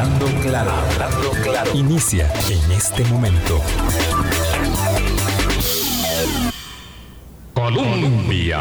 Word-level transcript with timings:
Hablando 0.00 0.26
claro, 0.40 0.70
hablando 0.70 1.30
claro. 1.42 1.70
Inicia 1.74 2.26
en 2.48 2.72
este 2.72 3.04
momento. 3.04 3.60
Colombia. 7.52 8.60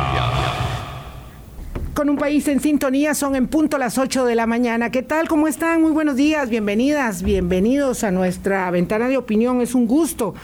Con 1.94 2.10
un 2.10 2.18
país 2.18 2.46
en 2.50 2.60
sintonía 2.60 3.14
son 3.14 3.38
en 3.38 3.48
punto 3.48 3.78
las 3.78 3.98
8 3.98 4.26
de 4.26 4.36
la 4.36 4.48
mañana. 4.48 4.92
¿Qué 4.92 5.02
tal? 5.02 5.30
¿Cómo 5.30 5.48
están? 5.48 5.82
Muy 5.82 5.92
buenos 5.92 6.18
días, 6.18 6.50
bienvenidas, 6.50 7.24
bienvenidos 7.24 8.04
a 8.04 8.12
nuestra 8.12 8.70
ventana 8.70 9.08
de 9.08 9.16
opinión. 9.16 9.62
Es 9.62 9.76
un 9.76 9.88
gusto 9.88 10.36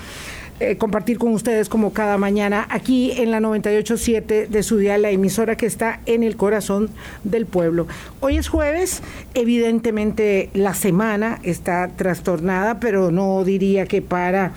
eh, 0.62 0.78
compartir 0.78 1.18
con 1.18 1.34
ustedes 1.34 1.68
como 1.68 1.92
cada 1.92 2.18
mañana 2.18 2.66
aquí 2.70 3.12
en 3.12 3.30
la 3.30 3.42
98.7 3.42 4.48
de 4.48 4.64
su 4.64 4.78
día, 4.78 4.98
la 4.98 5.10
emisora 5.10 5.58
que 5.58 5.66
está 5.66 6.00
en 6.06 6.24
el 6.24 6.38
corazón 6.38 6.90
del 7.26 7.46
pueblo. 7.46 7.88
Hoy 8.22 8.38
es 8.38 8.48
jueves, 8.48 9.02
evidentemente 9.34 10.50
la 10.54 10.74
semana 10.74 11.40
está 11.44 11.90
trastornada, 11.90 12.80
pero 12.80 13.12
no 13.12 13.44
diría 13.44 13.86
que 13.86 14.02
para 14.02 14.54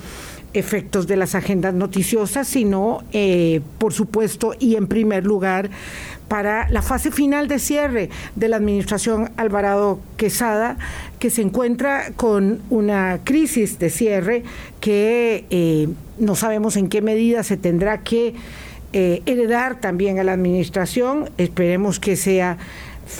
efectos 0.54 1.06
de 1.08 1.16
las 1.16 1.34
agendas 1.34 1.74
noticiosas, 1.74 2.46
sino, 2.46 3.02
eh, 3.12 3.60
por 3.78 3.92
supuesto, 3.92 4.54
y 4.58 4.76
en 4.76 4.86
primer 4.86 5.24
lugar, 5.24 5.68
para 6.28 6.68
la 6.68 6.82
fase 6.82 7.10
final 7.10 7.48
de 7.48 7.58
cierre 7.58 8.10
de 8.36 8.48
la 8.48 8.56
administración 8.56 9.30
Alvarado 9.36 9.98
Quesada, 10.16 10.76
que 11.18 11.30
se 11.30 11.42
encuentra 11.42 12.12
con 12.16 12.60
una 12.70 13.20
crisis 13.24 13.78
de 13.78 13.90
cierre 13.90 14.42
que 14.80 15.46
eh, 15.50 15.88
no 16.18 16.36
sabemos 16.36 16.76
en 16.76 16.88
qué 16.88 17.00
medida 17.00 17.42
se 17.42 17.56
tendrá 17.56 18.02
que 18.02 18.34
eh, 18.92 19.22
heredar 19.26 19.80
también 19.80 20.18
a 20.18 20.24
la 20.24 20.32
administración. 20.32 21.30
Esperemos 21.38 21.98
que 21.98 22.16
sea, 22.16 22.58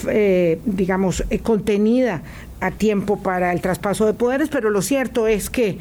eh, 0.08 0.60
digamos, 0.66 1.24
contenida 1.42 2.22
a 2.60 2.72
tiempo 2.72 3.22
para 3.22 3.52
el 3.52 3.60
traspaso 3.60 4.04
de 4.04 4.12
poderes, 4.12 4.48
pero 4.50 4.68
lo 4.70 4.82
cierto 4.82 5.28
es 5.28 5.48
que, 5.48 5.78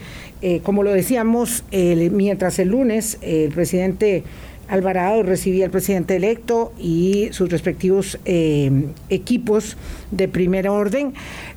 como 0.62 0.84
lo 0.84 0.91
decíamos, 0.91 1.63
mientras 1.71 2.59
el 2.59 2.68
lunes 2.68 3.18
el 3.21 3.52
presidente 3.52 4.24
Alvarado 4.68 5.23
recibía 5.23 5.65
al 5.65 5.71
presidente 5.71 6.15
electo 6.15 6.73
y 6.77 7.29
sus 7.32 7.49
respectivos 7.49 8.20
eh, 8.26 8.87
equipos 9.09 9.77
de 10.12 10.27
primer 10.27 10.68
orden 10.68 11.13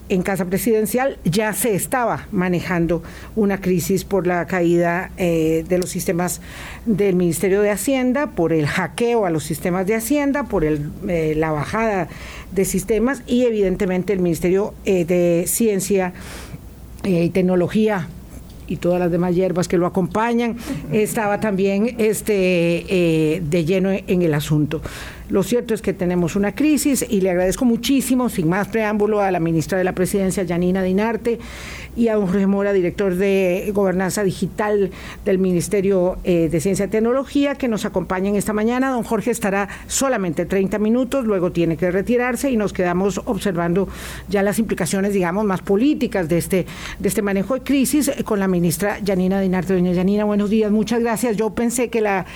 en 0.08 0.22
Casa 0.22 0.44
Presidencial, 0.44 1.18
ya 1.24 1.52
se 1.52 1.74
estaba 1.74 2.26
manejando 2.32 3.02
una 3.36 3.60
crisis 3.60 4.04
por 4.04 4.26
la 4.26 4.46
caída 4.46 5.10
eh, 5.16 5.64
de 5.68 5.78
los 5.78 5.90
sistemas 5.90 6.40
del 6.86 7.16
Ministerio 7.16 7.62
de 7.62 7.70
Hacienda, 7.70 8.28
por 8.28 8.52
el 8.52 8.66
hackeo 8.66 9.26
a 9.26 9.30
los 9.30 9.44
sistemas 9.44 9.86
de 9.86 9.94
Hacienda, 9.96 10.44
por 10.44 10.64
eh, 10.64 11.34
la 11.36 11.50
bajada 11.50 12.08
de 12.52 12.64
sistemas 12.64 13.22
y 13.26 13.44
evidentemente 13.44 14.12
el 14.12 14.20
Ministerio 14.20 14.74
de 14.84 15.44
Ciencia 15.46 16.12
y 17.04 17.30
Tecnología 17.30 18.08
y 18.70 18.76
todas 18.76 18.98
las 18.98 19.10
demás 19.10 19.34
hierbas 19.34 19.68
que 19.68 19.76
lo 19.76 19.86
acompañan, 19.86 20.56
estaba 20.92 21.40
también 21.40 21.96
este, 21.98 22.86
eh, 22.88 23.42
de 23.44 23.64
lleno 23.66 23.90
en 23.90 24.22
el 24.22 24.32
asunto. 24.32 24.80
Lo 25.30 25.44
cierto 25.44 25.74
es 25.74 25.80
que 25.80 25.92
tenemos 25.92 26.34
una 26.34 26.56
crisis 26.56 27.06
y 27.08 27.20
le 27.20 27.30
agradezco 27.30 27.64
muchísimo, 27.64 28.28
sin 28.28 28.48
más 28.48 28.66
preámbulo, 28.66 29.20
a 29.20 29.30
la 29.30 29.38
ministra 29.38 29.78
de 29.78 29.84
la 29.84 29.94
Presidencia, 29.94 30.44
Janina 30.46 30.82
Dinarte, 30.82 31.38
y 31.96 32.08
a 32.08 32.14
don 32.14 32.26
Jorge 32.26 32.48
Mora, 32.48 32.72
director 32.72 33.14
de 33.14 33.70
Gobernanza 33.72 34.24
Digital 34.24 34.90
del 35.24 35.38
Ministerio 35.38 36.18
eh, 36.24 36.48
de 36.50 36.60
Ciencia 36.60 36.86
y 36.86 36.88
Tecnología, 36.88 37.54
que 37.54 37.68
nos 37.68 37.84
acompañan 37.84 38.34
esta 38.34 38.52
mañana. 38.52 38.90
Don 38.90 39.04
Jorge 39.04 39.30
estará 39.30 39.68
solamente 39.86 40.46
30 40.46 40.80
minutos, 40.80 41.24
luego 41.24 41.52
tiene 41.52 41.76
que 41.76 41.92
retirarse 41.92 42.50
y 42.50 42.56
nos 42.56 42.72
quedamos 42.72 43.20
observando 43.24 43.88
ya 44.28 44.42
las 44.42 44.58
implicaciones, 44.58 45.12
digamos, 45.12 45.44
más 45.44 45.62
políticas 45.62 46.28
de 46.28 46.38
este, 46.38 46.66
de 46.98 47.08
este 47.08 47.22
manejo 47.22 47.54
de 47.54 47.60
crisis 47.60 48.10
con 48.24 48.40
la 48.40 48.48
ministra 48.48 48.59
Janina 49.04 49.40
Dinarte. 49.40 49.74
Doña 49.74 49.94
Janina, 49.94 50.24
buenos 50.24 50.50
días, 50.50 50.70
muchas 50.70 51.00
gracias. 51.00 51.36
Yo 51.36 51.50
pensé 51.50 51.88
que 51.88 52.00
la 52.00 52.26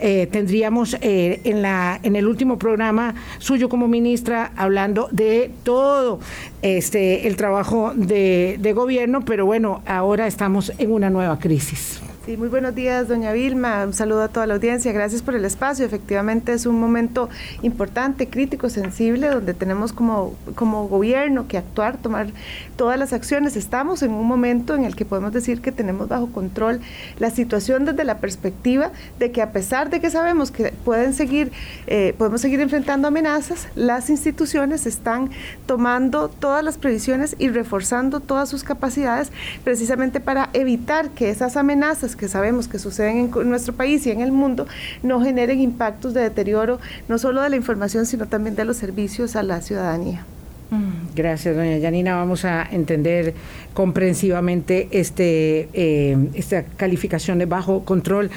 eh, 0.00 0.28
tendríamos 0.30 0.96
en, 1.00 1.62
la, 1.62 2.00
en 2.02 2.16
el 2.16 2.26
último 2.26 2.58
programa 2.58 3.14
suyo 3.38 3.68
como 3.68 3.88
ministra 3.88 4.52
hablando 4.56 5.08
de 5.10 5.50
todo 5.62 6.20
este 6.62 7.26
el 7.26 7.36
trabajo 7.36 7.92
de, 7.94 8.56
de 8.60 8.72
gobierno, 8.72 9.24
pero 9.24 9.46
bueno, 9.46 9.82
ahora 9.86 10.26
estamos 10.26 10.72
en 10.78 10.92
una 10.92 11.10
nueva 11.10 11.38
crisis. 11.38 12.00
Sí, 12.24 12.38
muy 12.38 12.48
buenos 12.48 12.74
días, 12.74 13.06
doña 13.06 13.32
Vilma. 13.32 13.84
Un 13.84 13.92
saludo 13.92 14.22
a 14.22 14.28
toda 14.28 14.46
la 14.46 14.54
audiencia. 14.54 14.90
Gracias 14.92 15.20
por 15.20 15.34
el 15.34 15.44
espacio. 15.44 15.84
Efectivamente, 15.84 16.54
es 16.54 16.64
un 16.64 16.80
momento 16.80 17.28
importante, 17.60 18.30
crítico, 18.30 18.70
sensible, 18.70 19.28
donde 19.28 19.52
tenemos 19.52 19.92
como, 19.92 20.34
como 20.54 20.88
gobierno 20.88 21.46
que 21.48 21.58
actuar, 21.58 21.98
tomar 21.98 22.28
todas 22.76 22.98
las 22.98 23.12
acciones. 23.12 23.56
Estamos 23.56 24.02
en 24.02 24.12
un 24.12 24.26
momento 24.26 24.74
en 24.74 24.84
el 24.84 24.96
que 24.96 25.04
podemos 25.04 25.34
decir 25.34 25.60
que 25.60 25.70
tenemos 25.70 26.08
bajo 26.08 26.28
control 26.32 26.80
la 27.18 27.28
situación 27.28 27.84
desde 27.84 28.04
la 28.04 28.16
perspectiva 28.16 28.90
de 29.18 29.30
que 29.30 29.42
a 29.42 29.52
pesar 29.52 29.90
de 29.90 30.00
que 30.00 30.08
sabemos 30.08 30.50
que 30.50 30.72
pueden 30.82 31.12
seguir, 31.12 31.52
eh, 31.86 32.14
podemos 32.16 32.40
seguir 32.40 32.58
enfrentando 32.60 33.06
amenazas, 33.06 33.68
las 33.74 34.08
instituciones 34.08 34.86
están 34.86 35.28
tomando 35.66 36.30
todas 36.30 36.64
las 36.64 36.78
previsiones 36.78 37.36
y 37.38 37.48
reforzando 37.48 38.20
todas 38.20 38.48
sus 38.48 38.64
capacidades 38.64 39.30
precisamente 39.62 40.20
para 40.20 40.48
evitar 40.54 41.10
que 41.10 41.28
esas 41.28 41.58
amenazas 41.58 42.13
que 42.16 42.28
sabemos 42.28 42.68
que 42.68 42.78
suceden 42.78 43.30
en 43.34 43.48
nuestro 43.48 43.74
país 43.74 44.06
y 44.06 44.10
en 44.10 44.20
el 44.20 44.32
mundo 44.32 44.66
no 45.02 45.20
generen 45.20 45.60
impactos 45.60 46.14
de 46.14 46.22
deterioro 46.22 46.78
no 47.08 47.18
solo 47.18 47.42
de 47.42 47.50
la 47.50 47.56
información, 47.56 48.06
sino 48.06 48.26
también 48.26 48.56
de 48.56 48.64
los 48.64 48.76
servicios 48.76 49.36
a 49.36 49.42
la 49.42 49.60
ciudadanía. 49.60 50.24
Mm, 50.70 51.14
gracias, 51.14 51.54
doña 51.56 51.78
Yanina. 51.78 52.16
Vamos 52.16 52.44
a 52.44 52.66
entender 52.70 53.34
comprensivamente 53.74 54.88
este, 54.90 55.68
eh, 55.72 56.16
esta 56.34 56.64
calificación 56.64 57.38
de 57.38 57.46
bajo 57.46 57.84
control. 57.84 58.30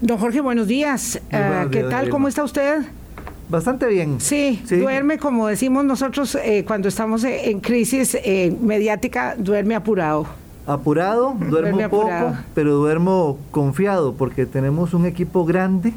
Don 0.00 0.18
Jorge, 0.18 0.40
buenos 0.40 0.66
días. 0.66 1.20
Ah, 1.32 1.66
¿Qué 1.70 1.82
tal? 1.84 2.08
¿Cómo 2.10 2.28
está 2.28 2.44
usted? 2.44 2.82
Bastante 3.48 3.86
bien. 3.88 4.20
Sí, 4.20 4.62
duerme, 4.68 5.18
como 5.18 5.48
decimos 5.48 5.84
nosotros 5.84 6.36
eh, 6.36 6.64
cuando 6.64 6.86
estamos 6.88 7.24
en 7.24 7.58
crisis 7.58 8.16
eh, 8.22 8.54
mediática, 8.60 9.34
duerme 9.36 9.74
apurado 9.74 10.39
apurado, 10.72 11.34
duermo 11.50 11.78
poco, 11.88 12.34
pero 12.54 12.74
duermo 12.74 13.38
confiado 13.50 14.14
porque 14.14 14.46
tenemos 14.46 14.94
un 14.94 15.06
equipo 15.06 15.44
grande. 15.44 15.92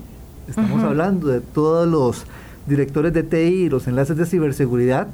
Estamos 0.47 0.84
hablando 0.84 1.28
de 1.28 1.39
todos 1.39 1.88
los 1.88 2.25
directores 2.67 3.13
de 3.13 3.23
TI 3.23 3.38
y 3.38 3.69
los 3.69 3.88
enlaces 3.88 4.17
de 4.17 4.25
ciberseguridad 4.25 5.07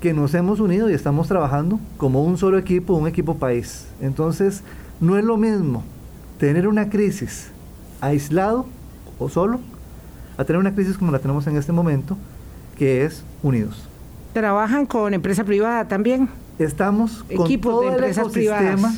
que 0.00 0.12
nos 0.12 0.34
hemos 0.34 0.60
unido 0.60 0.90
y 0.90 0.94
estamos 0.94 1.26
trabajando 1.26 1.80
como 1.96 2.22
un 2.22 2.38
solo 2.38 2.58
equipo, 2.58 2.94
un 2.94 3.08
equipo 3.08 3.36
país. 3.36 3.86
Entonces, 4.00 4.62
no 5.00 5.18
es 5.18 5.24
lo 5.24 5.36
mismo 5.36 5.84
tener 6.38 6.68
una 6.68 6.88
crisis 6.88 7.50
aislado 8.00 8.66
o 9.18 9.28
solo 9.28 9.60
a 10.36 10.44
tener 10.44 10.60
una 10.60 10.74
crisis 10.74 10.96
como 10.96 11.10
la 11.10 11.18
tenemos 11.18 11.46
en 11.48 11.56
este 11.56 11.72
momento, 11.72 12.16
que 12.76 13.04
es 13.04 13.24
unidos. 13.42 13.88
¿Trabajan 14.32 14.86
con 14.86 15.14
empresa 15.14 15.42
privada 15.42 15.88
también? 15.88 16.28
Estamos 16.58 17.24
con 17.34 17.60
todo 17.60 17.96
el 17.96 18.04
ecosistema 18.04 18.94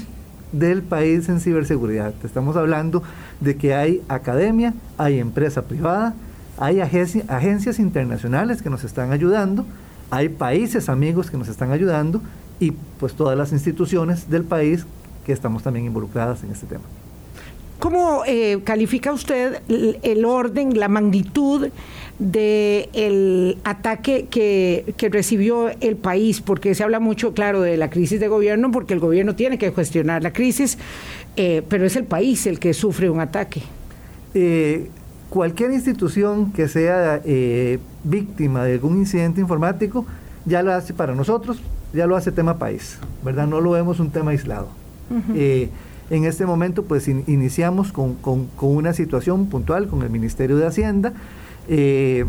del 0.52 0.82
país 0.82 1.28
en 1.28 1.40
ciberseguridad. 1.40 2.12
Estamos 2.24 2.56
hablando 2.56 3.02
de 3.40 3.56
que 3.56 3.74
hay 3.74 4.02
academia, 4.08 4.74
hay 4.98 5.18
empresa 5.18 5.62
privada, 5.62 6.14
hay 6.58 6.80
agencias 6.80 7.78
internacionales 7.78 8.62
que 8.62 8.70
nos 8.70 8.84
están 8.84 9.12
ayudando, 9.12 9.64
hay 10.10 10.28
países 10.28 10.88
amigos 10.88 11.30
que 11.30 11.36
nos 11.36 11.48
están 11.48 11.72
ayudando 11.72 12.20
y 12.58 12.72
pues 12.98 13.14
todas 13.14 13.36
las 13.38 13.52
instituciones 13.52 14.28
del 14.28 14.44
país 14.44 14.86
que 15.24 15.32
estamos 15.32 15.62
también 15.62 15.86
involucradas 15.86 16.42
en 16.42 16.50
este 16.50 16.66
tema. 16.66 16.84
¿Cómo 17.78 18.24
eh, 18.26 18.60
califica 18.62 19.10
usted 19.10 19.62
el, 19.68 20.24
orden, 20.26 20.78
la 20.78 20.88
magnitud 20.88 21.68
del 22.20 23.58
ataque 23.64 24.26
que, 24.30 24.94
recibió 25.10 25.70
el 25.80 25.96
país? 25.96 26.40
Porque 26.40 26.74
se 26.74 26.84
habla 26.84 27.00
mucho, 27.00 27.34
claro, 27.34 27.60
de 27.62 27.76
la 27.76 27.90
crisis 27.90 28.20
de 28.20 28.28
gobierno, 28.28 28.70
porque 28.70 28.94
el 28.94 29.00
gobierno 29.00 29.34
tiene 29.34 29.58
que 29.58 29.72
gestionar 29.72 30.22
la 30.22 30.32
crisis, 30.32 30.78
eh, 31.36 31.62
pero 31.68 31.84
es 31.84 31.96
el 31.96 32.04
país 32.04 32.46
el 32.46 32.60
que 32.60 32.72
sufre 32.72 33.10
un 33.10 33.20
ataque. 33.20 33.62
Eh, 34.34 34.88
cualquier 35.28 35.72
institución 35.72 36.52
que 36.52 36.68
sea 36.68 37.20
víctima 38.04 38.64
de 38.64 38.74
algún 38.74 38.98
incidente 38.98 39.40
informático, 39.40 40.06
ya 40.44 40.62
lo 40.62 40.72
hace 40.72 40.94
para 40.94 41.14
nosotros, 41.14 41.60
ya 41.92 42.06
lo 42.06 42.14
hace 42.14 42.30
tema 42.30 42.58
país, 42.58 42.98
¿verdad? 43.24 43.48
No 43.48 43.60
lo 43.60 43.72
vemos 43.72 43.98
un 43.98 44.10
tema 44.10 44.30
aislado. 44.30 44.68
En 46.10 46.24
este 46.24 46.44
momento, 46.44 46.82
pues 46.82 47.06
iniciamos 47.06 47.92
con, 47.92 48.16
una 48.60 48.92
situación 48.92 49.46
puntual 49.46 49.86
con 49.86 50.02
el 50.02 50.10
Ministerio 50.10 50.56
de 50.56 50.66
Hacienda. 50.66 51.12
Eh, 51.72 52.24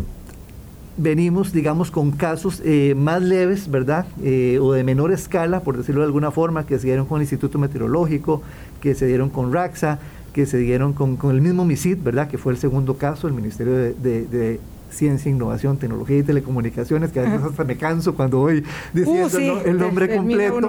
venimos, 0.97 1.51
digamos, 1.51 1.89
con 1.89 2.11
casos 2.11 2.61
eh, 2.63 2.93
más 2.95 3.21
leves, 3.21 3.69
¿verdad? 3.69 4.05
Eh, 4.23 4.59
o 4.61 4.71
de 4.73 4.83
menor 4.83 5.11
escala, 5.11 5.61
por 5.61 5.77
decirlo 5.77 6.01
de 6.01 6.05
alguna 6.05 6.29
forma, 6.31 6.65
que 6.65 6.77
se 6.77 6.85
dieron 6.85 7.07
con 7.07 7.17
el 7.17 7.23
Instituto 7.23 7.57
Meteorológico, 7.57 8.43
que 8.81 8.93
se 8.93 9.07
dieron 9.07 9.29
con 9.29 9.51
RAXA, 9.51 9.99
que 10.31 10.45
se 10.45 10.57
dieron 10.59 10.93
con, 10.93 11.17
el 11.31 11.41
mismo 11.41 11.65
MISID, 11.65 11.97
¿verdad? 12.03 12.29
Que 12.29 12.38
fue 12.38 12.53
el 12.53 12.59
segundo 12.59 12.97
caso, 12.97 13.27
el 13.27 13.33
Ministerio 13.33 13.73
de, 13.73 14.59
Ciencia, 14.91 15.31
Innovación, 15.31 15.77
Tecnología 15.77 16.17
y 16.17 16.23
Telecomunicaciones, 16.23 17.11
que 17.11 17.21
a 17.21 17.23
veces 17.23 17.41
hasta 17.44 17.63
me 17.63 17.77
canso 17.77 18.13
cuando 18.13 18.39
voy 18.39 18.61
diciendo 18.94 19.37
Uh, 19.37 19.69
el 19.69 19.77
nombre 19.77 20.13
completo. 20.13 20.59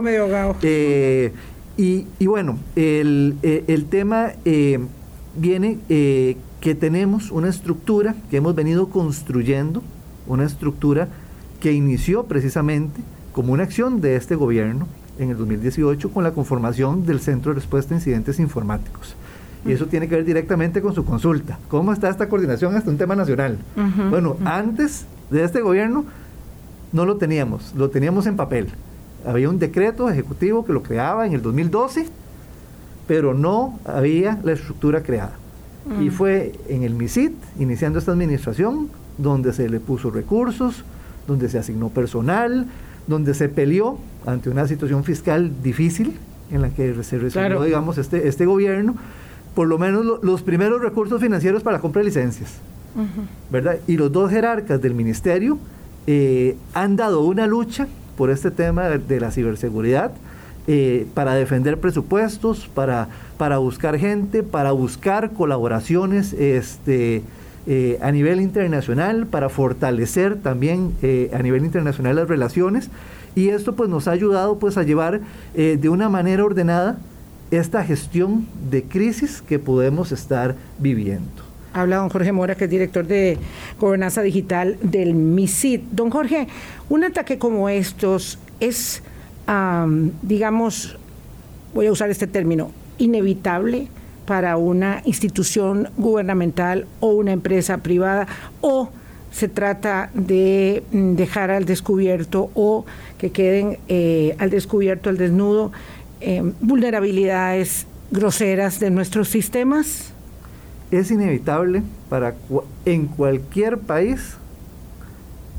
Eh, 0.62 1.32
y, 1.76 2.06
y, 2.20 2.26
bueno, 2.26 2.56
el, 2.76 3.34
el 3.42 3.86
tema 3.86 4.30
viene 5.34 5.78
que 6.62 6.76
tenemos 6.76 7.32
una 7.32 7.48
estructura 7.48 8.14
que 8.30 8.36
hemos 8.36 8.54
venido 8.54 8.88
construyendo, 8.88 9.82
una 10.28 10.44
estructura 10.44 11.08
que 11.60 11.72
inició 11.72 12.22
precisamente 12.24 13.00
como 13.32 13.52
una 13.52 13.64
acción 13.64 14.00
de 14.00 14.14
este 14.14 14.36
gobierno 14.36 14.86
en 15.18 15.30
el 15.30 15.36
2018 15.36 16.10
con 16.12 16.22
la 16.22 16.30
conformación 16.30 17.04
del 17.04 17.18
Centro 17.18 17.50
de 17.50 17.56
Respuesta 17.56 17.94
a 17.94 17.98
Incidentes 17.98 18.38
Informáticos. 18.38 19.16
Y 19.66 19.72
eso 19.72 19.86
tiene 19.86 20.08
que 20.08 20.14
ver 20.14 20.24
directamente 20.24 20.80
con 20.80 20.94
su 20.94 21.04
consulta. 21.04 21.58
¿Cómo 21.68 21.92
está 21.92 22.08
esta 22.08 22.28
coordinación 22.28 22.76
hasta 22.76 22.90
un 22.90 22.96
tema 22.96 23.16
nacional? 23.16 23.58
Uh 23.76 23.80
-huh, 23.80 24.10
bueno, 24.10 24.30
uh 24.30 24.44
-huh. 24.44 24.48
antes 24.48 25.06
de 25.30 25.42
este 25.42 25.62
gobierno 25.62 26.04
no 26.92 27.04
lo 27.06 27.16
teníamos, 27.16 27.74
lo 27.76 27.90
teníamos 27.90 28.26
en 28.26 28.36
papel. 28.36 28.68
Había 29.26 29.48
un 29.48 29.58
decreto 29.58 30.08
ejecutivo 30.08 30.64
que 30.64 30.72
lo 30.72 30.84
creaba 30.84 31.26
en 31.26 31.32
el 31.32 31.42
2012, 31.42 32.06
pero 33.08 33.34
no 33.34 33.80
había 33.84 34.38
la 34.44 34.52
estructura 34.52 35.02
creada. 35.02 35.41
Y 36.00 36.10
fue 36.10 36.52
en 36.68 36.84
el 36.84 36.94
MISIT, 36.94 37.32
iniciando 37.58 37.98
esta 37.98 38.12
administración, 38.12 38.88
donde 39.18 39.52
se 39.52 39.68
le 39.68 39.80
puso 39.80 40.10
recursos, 40.10 40.84
donde 41.26 41.48
se 41.48 41.58
asignó 41.58 41.88
personal, 41.88 42.66
donde 43.06 43.34
se 43.34 43.48
peleó 43.48 43.98
ante 44.26 44.48
una 44.48 44.66
situación 44.68 45.02
fiscal 45.04 45.50
difícil 45.62 46.14
en 46.50 46.62
la 46.62 46.70
que 46.70 46.94
se 47.02 47.18
resolvió, 47.18 47.48
claro. 47.48 47.64
digamos, 47.64 47.98
este, 47.98 48.28
este 48.28 48.46
gobierno, 48.46 48.94
por 49.54 49.66
lo 49.66 49.78
menos 49.78 50.04
lo, 50.04 50.20
los 50.22 50.42
primeros 50.42 50.80
recursos 50.80 51.20
financieros 51.20 51.62
para 51.62 51.78
la 51.78 51.80
compra 51.80 52.00
de 52.00 52.06
licencias, 52.06 52.50
uh 52.94 53.00
-huh. 53.00 53.26
¿verdad? 53.50 53.78
Y 53.86 53.96
los 53.96 54.12
dos 54.12 54.30
jerarcas 54.30 54.80
del 54.80 54.94
ministerio 54.94 55.58
eh, 56.06 56.56
han 56.74 56.96
dado 56.96 57.22
una 57.22 57.46
lucha 57.46 57.88
por 58.16 58.30
este 58.30 58.50
tema 58.50 58.88
de, 58.88 58.98
de 58.98 59.20
la 59.20 59.30
ciberseguridad, 59.30 60.12
eh, 60.68 61.08
para 61.14 61.34
defender 61.34 61.80
presupuestos, 61.80 62.68
para, 62.72 63.08
para 63.42 63.58
buscar 63.58 63.98
gente, 63.98 64.44
para 64.44 64.70
buscar 64.70 65.32
colaboraciones 65.32 66.32
este, 66.32 67.24
eh, 67.66 67.98
a 68.00 68.12
nivel 68.12 68.40
internacional, 68.40 69.26
para 69.26 69.48
fortalecer 69.48 70.36
también 70.36 70.92
eh, 71.02 71.28
a 71.34 71.42
nivel 71.42 71.64
internacional 71.64 72.14
las 72.14 72.28
relaciones. 72.28 72.88
Y 73.34 73.48
esto 73.48 73.74
pues 73.74 73.90
nos 73.90 74.06
ha 74.06 74.12
ayudado 74.12 74.60
pues 74.60 74.78
a 74.78 74.84
llevar 74.84 75.22
eh, 75.56 75.76
de 75.76 75.88
una 75.88 76.08
manera 76.08 76.44
ordenada 76.44 76.98
esta 77.50 77.82
gestión 77.82 78.46
de 78.70 78.84
crisis 78.84 79.42
que 79.42 79.58
podemos 79.58 80.12
estar 80.12 80.54
viviendo. 80.78 81.42
Habla 81.72 81.96
don 81.96 82.10
Jorge 82.10 82.30
Mora, 82.30 82.54
que 82.54 82.66
es 82.66 82.70
director 82.70 83.08
de 83.08 83.38
Gobernanza 83.80 84.22
Digital 84.22 84.78
del 84.82 85.14
MISID. 85.14 85.80
Don 85.90 86.10
Jorge, 86.10 86.46
un 86.88 87.02
ataque 87.02 87.38
como 87.38 87.68
estos 87.68 88.38
es, 88.60 89.02
digamos, 90.22 90.96
voy 91.74 91.86
a 91.86 91.90
usar 91.90 92.08
este 92.08 92.28
término, 92.28 92.70
inevitable 93.02 93.88
para 94.26 94.56
una 94.56 95.02
institución 95.04 95.88
gubernamental 95.96 96.86
o 97.00 97.08
una 97.08 97.32
empresa 97.32 97.78
privada 97.78 98.26
o 98.60 98.90
se 99.32 99.48
trata 99.48 100.10
de 100.14 100.84
dejar 100.92 101.50
al 101.50 101.64
descubierto 101.64 102.50
o 102.54 102.84
que 103.18 103.30
queden 103.30 103.78
eh, 103.88 104.36
al 104.38 104.50
descubierto, 104.50 105.10
al 105.10 105.16
desnudo, 105.16 105.72
eh, 106.20 106.52
vulnerabilidades 106.60 107.86
groseras 108.10 108.78
de 108.78 108.90
nuestros 108.90 109.28
sistemas? 109.28 110.12
Es 110.90 111.10
inevitable 111.10 111.82
para 112.08 112.34
en 112.84 113.06
cualquier 113.06 113.78
país, 113.78 114.36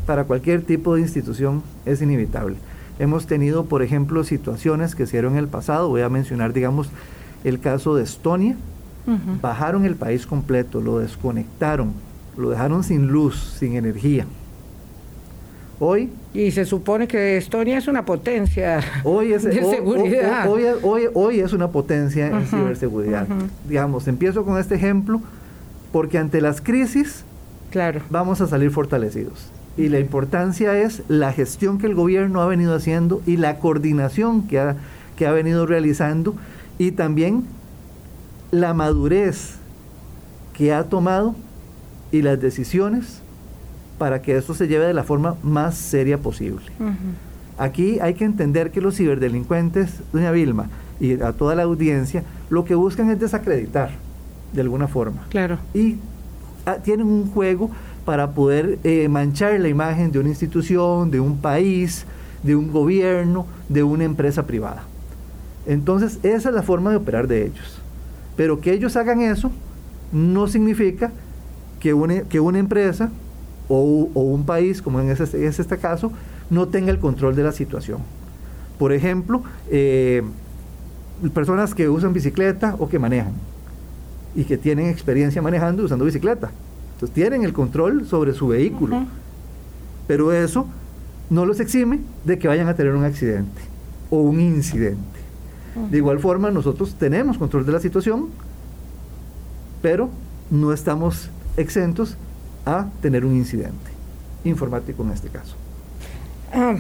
para 0.06 0.24
cualquier 0.26 0.62
tipo 0.62 0.96
de 0.96 1.02
institución, 1.02 1.64
es 1.86 2.02
inevitable. 2.02 2.58
Hemos 3.00 3.26
tenido, 3.26 3.66
por 3.66 3.82
ejemplo, 3.82 4.24
situaciones 4.24 4.94
que 4.94 5.08
se 5.08 5.18
en 5.18 5.36
el 5.36 5.48
pasado, 5.48 5.90
voy 5.90 6.02
a 6.02 6.10
mencionar, 6.10 6.54
digamos, 6.54 6.90
el 7.44 7.60
caso 7.60 7.96
de 7.96 8.04
Estonia, 8.04 8.56
uh 9.08 9.12
-huh. 9.12 9.42
bajaron 9.42 9.86
el 9.86 9.96
país 9.96 10.26
completo, 10.26 10.82
lo 10.82 11.00
desconectaron, 11.00 11.94
lo 12.38 12.50
dejaron 12.50 12.84
sin 12.84 13.08
luz, 13.08 13.56
sin 13.60 13.76
energía. 13.76 14.26
Hoy... 15.80 16.10
Y 16.34 16.50
se 16.52 16.66
supone 16.66 17.08
que 17.08 17.38
Estonia 17.38 17.78
es 17.78 17.88
una 17.88 18.06
potencia 18.06 18.80
hoy 19.04 19.34
es, 19.34 19.44
de 19.44 19.64
hoy, 19.64 19.76
seguridad. 19.76 20.50
Hoy, 20.50 20.64
hoy, 20.82 21.04
hoy, 21.14 21.40
es 21.42 21.54
una 21.54 21.68
potencia 21.68 22.28
uh 22.28 22.32
-huh. 22.32 22.40
en 22.40 22.48
ciberseguridad. 22.48 23.28
Uh 23.30 23.34
-huh. 23.34 23.48
Digamos, 23.68 24.08
empiezo 24.08 24.44
con 24.46 24.58
este 24.58 24.76
ejemplo 24.76 25.22
porque 25.92 26.18
ante 26.18 26.42
las 26.42 26.60
crisis 26.60 27.24
claro. 27.70 28.02
vamos 28.10 28.42
a 28.42 28.48
salir 28.48 28.72
fortalecidos. 28.72 29.52
Y 29.78 29.90
la 29.90 30.00
importancia 30.00 30.78
es 30.80 31.02
la 31.08 31.34
gestión 31.34 31.78
que 31.80 31.88
el 31.88 31.96
gobierno 31.96 32.42
ha 32.42 32.48
venido 32.48 32.76
haciendo 32.76 33.22
y 33.26 33.38
la 33.38 33.58
coordinación 33.60 34.48
que 34.48 34.60
ha, 34.60 34.76
que 35.16 35.26
ha 35.26 35.32
venido 35.32 35.66
realizando 35.66 36.36
y 36.88 36.92
también 36.92 37.46
la 38.52 38.74
madurez 38.74 39.56
que 40.54 40.74
ha 40.74 40.84
tomado 40.84 41.34
y 42.12 42.22
las 42.22 42.42
decisiones 42.42 43.22
para 43.98 44.22
que 44.22 44.36
esto 44.36 44.54
se 44.54 44.68
lleve 44.68 44.86
de 44.86 44.94
la 44.94 45.04
forma 45.04 45.36
más 45.44 45.76
seria 45.76 46.18
posible. 46.18 46.66
Uh 46.80 46.84
-huh. 46.84 46.96
Aquí 47.58 48.00
hay 48.02 48.16
que 48.16 48.26
entender 48.26 48.72
que 48.72 48.82
los 48.82 48.98
ciberdelincuentes, 48.98 50.02
doña 50.12 50.32
Vilma, 50.32 50.68
y 51.00 51.22
a 51.22 51.32
toda 51.32 51.56
la 51.56 51.64
audiencia, 51.64 52.26
lo 52.50 52.66
que 52.66 52.76
buscan 52.76 53.10
es 53.10 53.18
desacreditar 53.18 53.92
de 54.52 54.62
alguna 54.62 54.90
forma. 54.90 55.22
Claro. 55.30 55.60
Y 55.74 55.96
a, 56.66 56.76
tienen 56.76 57.08
un 57.08 57.32
juego 57.32 57.72
para 58.04 58.32
poder 58.32 58.78
eh, 58.84 59.08
manchar 59.08 59.58
la 59.58 59.70
imagen 59.70 60.12
de 60.12 60.20
una 60.20 60.30
institución, 60.30 61.12
de 61.12 61.22
un 61.22 61.38
país, 61.38 62.06
de 62.44 62.58
un 62.58 62.74
gobierno, 62.74 63.46
de 63.70 63.84
una 63.84 64.04
empresa 64.04 64.46
privada. 64.46 64.84
Entonces, 65.66 66.20
esa 66.24 66.50
es 66.50 66.56
la 66.56 66.64
forma 66.64 66.92
de 66.92 66.98
operar 66.98 67.28
de 67.28 67.46
ellos. 67.46 67.80
Pero 68.36 68.60
que 68.60 68.74
ellos 68.74 68.96
hagan 68.96 69.22
eso 69.22 69.52
no 70.12 70.48
significa 70.48 71.12
que 71.80 71.94
una, 71.94 72.22
que 72.22 72.40
una 72.40 72.60
empresa 72.60 73.12
o, 73.68 74.10
o, 74.14 74.22
un 74.22 74.46
país, 74.46 74.82
como 74.82 75.00
en 75.00 75.10
ese, 75.10 75.46
este 75.46 75.78
caso, 75.78 76.12
no 76.50 76.68
tenga 76.68 76.92
el 76.92 77.00
control 77.00 77.36
de 77.36 77.44
la 77.44 77.52
situación. 77.52 78.00
Por 78.78 78.92
ejemplo, 78.92 79.44
eh, 79.70 80.24
personas 81.34 81.74
que 81.74 81.88
usan 81.90 82.14
bicicleta 82.14 82.76
o 82.80 82.90
que 82.90 83.00
manejan 83.00 83.34
y 84.36 84.44
que 84.44 84.58
tienen 84.58 84.88
experiencia 84.88 85.42
manejando 85.42 85.84
usando 85.84 86.06
bicicleta. 86.06 86.52
Entonces 86.94 87.14
tienen 87.14 87.44
el 87.44 87.54
control 87.54 88.06
sobre 88.06 88.34
su 88.34 88.48
vehículo. 88.48 88.98
Uh 88.98 89.02
-huh. 89.02 89.08
Pero 90.08 90.34
eso 90.34 90.68
no 91.30 91.46
los 91.46 91.60
exime 91.60 92.02
de 92.26 92.38
que 92.38 92.48
vayan 92.48 92.68
a 92.68 92.76
tener 92.76 92.94
un 92.94 93.04
accidente 93.04 93.62
o 94.10 94.18
un 94.18 94.40
incidente. 94.40 95.23
De 95.90 95.98
igual 95.98 96.20
forma, 96.20 96.52
nosotros 96.52 96.96
tenemos 96.96 97.38
control 97.38 97.66
de 97.66 97.72
la 97.72 97.80
situación, 97.80 98.28
pero 99.82 100.10
no 100.52 100.72
estamos 100.72 101.30
exentos 101.58 102.16
a 102.66 102.88
tener 103.02 103.26
un 103.26 103.36
incidente 103.36 103.92
informático 104.44 105.04
en 105.04 105.12
este 105.12 105.30
caso. 105.30 105.56
Ah, 106.56 106.76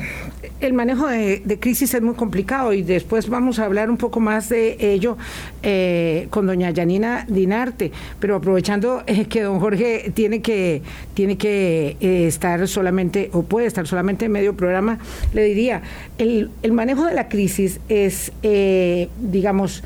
el 0.60 0.74
manejo 0.74 1.08
de, 1.08 1.58
crisis 1.60 1.96
es 1.96 2.02
muy 2.04 2.14
complicado 2.14 2.74
y 2.74 2.84
después 2.84 3.28
vamos 3.28 3.58
a 3.58 3.66
hablar 3.66 3.90
un 3.90 3.98
poco 3.98 4.20
más 4.20 4.50
de 4.50 4.78
ello 4.80 5.18
eh, 5.64 6.28
con 6.30 6.46
doña 6.46 6.70
Yanina 6.70 7.26
Dinarte, 7.28 7.92
pero 8.20 8.36
aprovechando 8.36 9.02
eh, 9.08 9.26
que 9.26 9.42
don 9.42 9.60
Jorge 9.60 10.12
tiene 10.14 10.44
que, 10.44 10.84
tiene 11.16 11.38
que 11.38 11.98
eh, 12.00 12.28
estar 12.28 12.68
solamente 12.68 13.32
o 13.34 13.42
puede 13.42 13.66
estar 13.66 13.88
solamente 13.88 14.26
en 14.26 14.32
medio 14.32 14.56
programa, 14.56 15.00
le 15.34 15.44
diría, 15.44 15.82
el, 16.20 16.52
el 16.62 16.72
manejo 16.72 17.06
de 17.06 17.16
la 17.16 17.28
crisis 17.28 17.80
es, 17.90 18.32
eh, 18.44 19.10
digamos, 19.20 19.84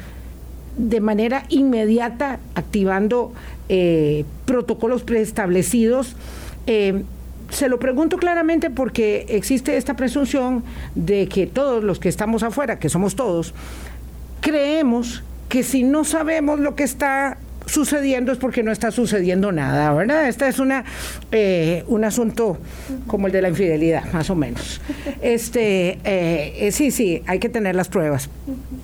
de 0.75 0.99
manera 0.99 1.45
inmediata 1.47 2.39
activando 2.55 3.31
protocolos 4.45 5.03
preestablecidos. 5.03 6.15
Se 7.49 7.69
lo 7.69 7.79
pregunto 7.79 8.17
claramente 8.17 8.69
porque 8.69 9.25
existe 9.29 9.77
esta 9.77 9.95
presunción 9.95 10.63
de 10.95 11.27
que 11.27 11.47
todos 11.47 11.83
los 11.83 11.99
que 11.99 12.09
estamos 12.09 12.43
afuera, 12.43 12.79
que 12.79 12.89
somos 12.89 13.15
todos, 13.15 13.53
creemos 14.41 15.23
que 15.49 15.63
si 15.63 15.83
no 15.83 16.03
sabemos 16.03 16.59
lo 16.59 16.75
que 16.75 16.83
está 16.83 17.37
sucediendo 17.67 18.31
es 18.31 18.37
porque 18.37 18.63
no 18.63 18.71
está 18.71 18.91
sucediendo 18.91 19.51
nada, 19.51 19.93
¿verdad? 19.93 20.27
Este 20.27 20.47
es 20.47 20.59
una 20.59 20.85
eh, 21.31 21.83
un 21.87 22.03
asunto 22.03 22.57
como 23.07 23.27
el 23.27 23.33
de 23.33 23.41
la 23.41 23.49
infidelidad, 23.49 24.11
más 24.13 24.29
o 24.29 24.35
menos. 24.35 24.81
Este, 25.21 25.99
eh, 26.03 26.69
sí, 26.71 26.91
sí, 26.91 27.23
hay 27.27 27.39
que 27.39 27.49
tener 27.49 27.75
las 27.75 27.89
pruebas. 27.89 28.29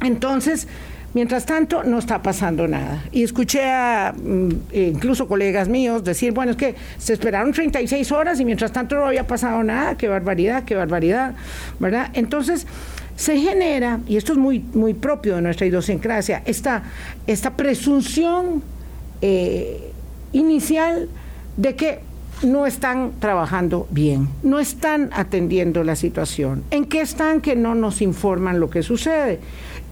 Entonces, 0.01 0.67
Mientras 1.13 1.45
tanto, 1.45 1.83
no 1.83 1.99
está 1.99 2.23
pasando 2.23 2.67
nada. 2.67 3.03
Y 3.11 3.21
escuché 3.23 3.63
a 3.63 4.13
mm, 4.15 4.49
incluso 4.73 5.27
colegas 5.27 5.69
míos 5.69 6.03
decir, 6.03 6.31
bueno, 6.31 6.51
es 6.51 6.57
que 6.57 6.75
se 6.97 7.13
esperaron 7.13 7.51
36 7.51 8.11
horas 8.11 8.39
y 8.39 8.45
mientras 8.45 8.71
tanto 8.71 8.95
no 8.95 9.05
había 9.05 9.27
pasado 9.27 9.63
nada, 9.63 9.95
qué 9.95 10.07
barbaridad, 10.07 10.63
qué 10.63 10.75
barbaridad, 10.75 11.35
¿verdad? 11.79 12.09
Entonces, 12.13 12.65
se 13.15 13.37
genera, 13.37 13.99
y 14.07 14.17
esto 14.17 14.31
es 14.31 14.39
muy, 14.39 14.59
muy 14.73 14.95
propio 14.95 15.35
de 15.35 15.41
nuestra 15.43 15.67
idiosincrasia, 15.67 16.41
esta, 16.45 16.83
esta 17.27 17.55
presunción 17.55 18.63
eh, 19.21 19.91
inicial 20.31 21.09
de 21.57 21.75
que 21.75 21.99
no 22.43 22.65
están 22.65 23.13
trabajando 23.19 23.87
bien, 23.89 24.29
no 24.43 24.59
están 24.59 25.09
atendiendo 25.13 25.83
la 25.83 25.95
situación. 25.95 26.63
¿En 26.71 26.85
qué 26.85 27.01
están 27.01 27.41
que 27.41 27.55
no 27.55 27.75
nos 27.75 28.01
informan 28.01 28.59
lo 28.59 28.69
que 28.69 28.83
sucede? 28.83 29.39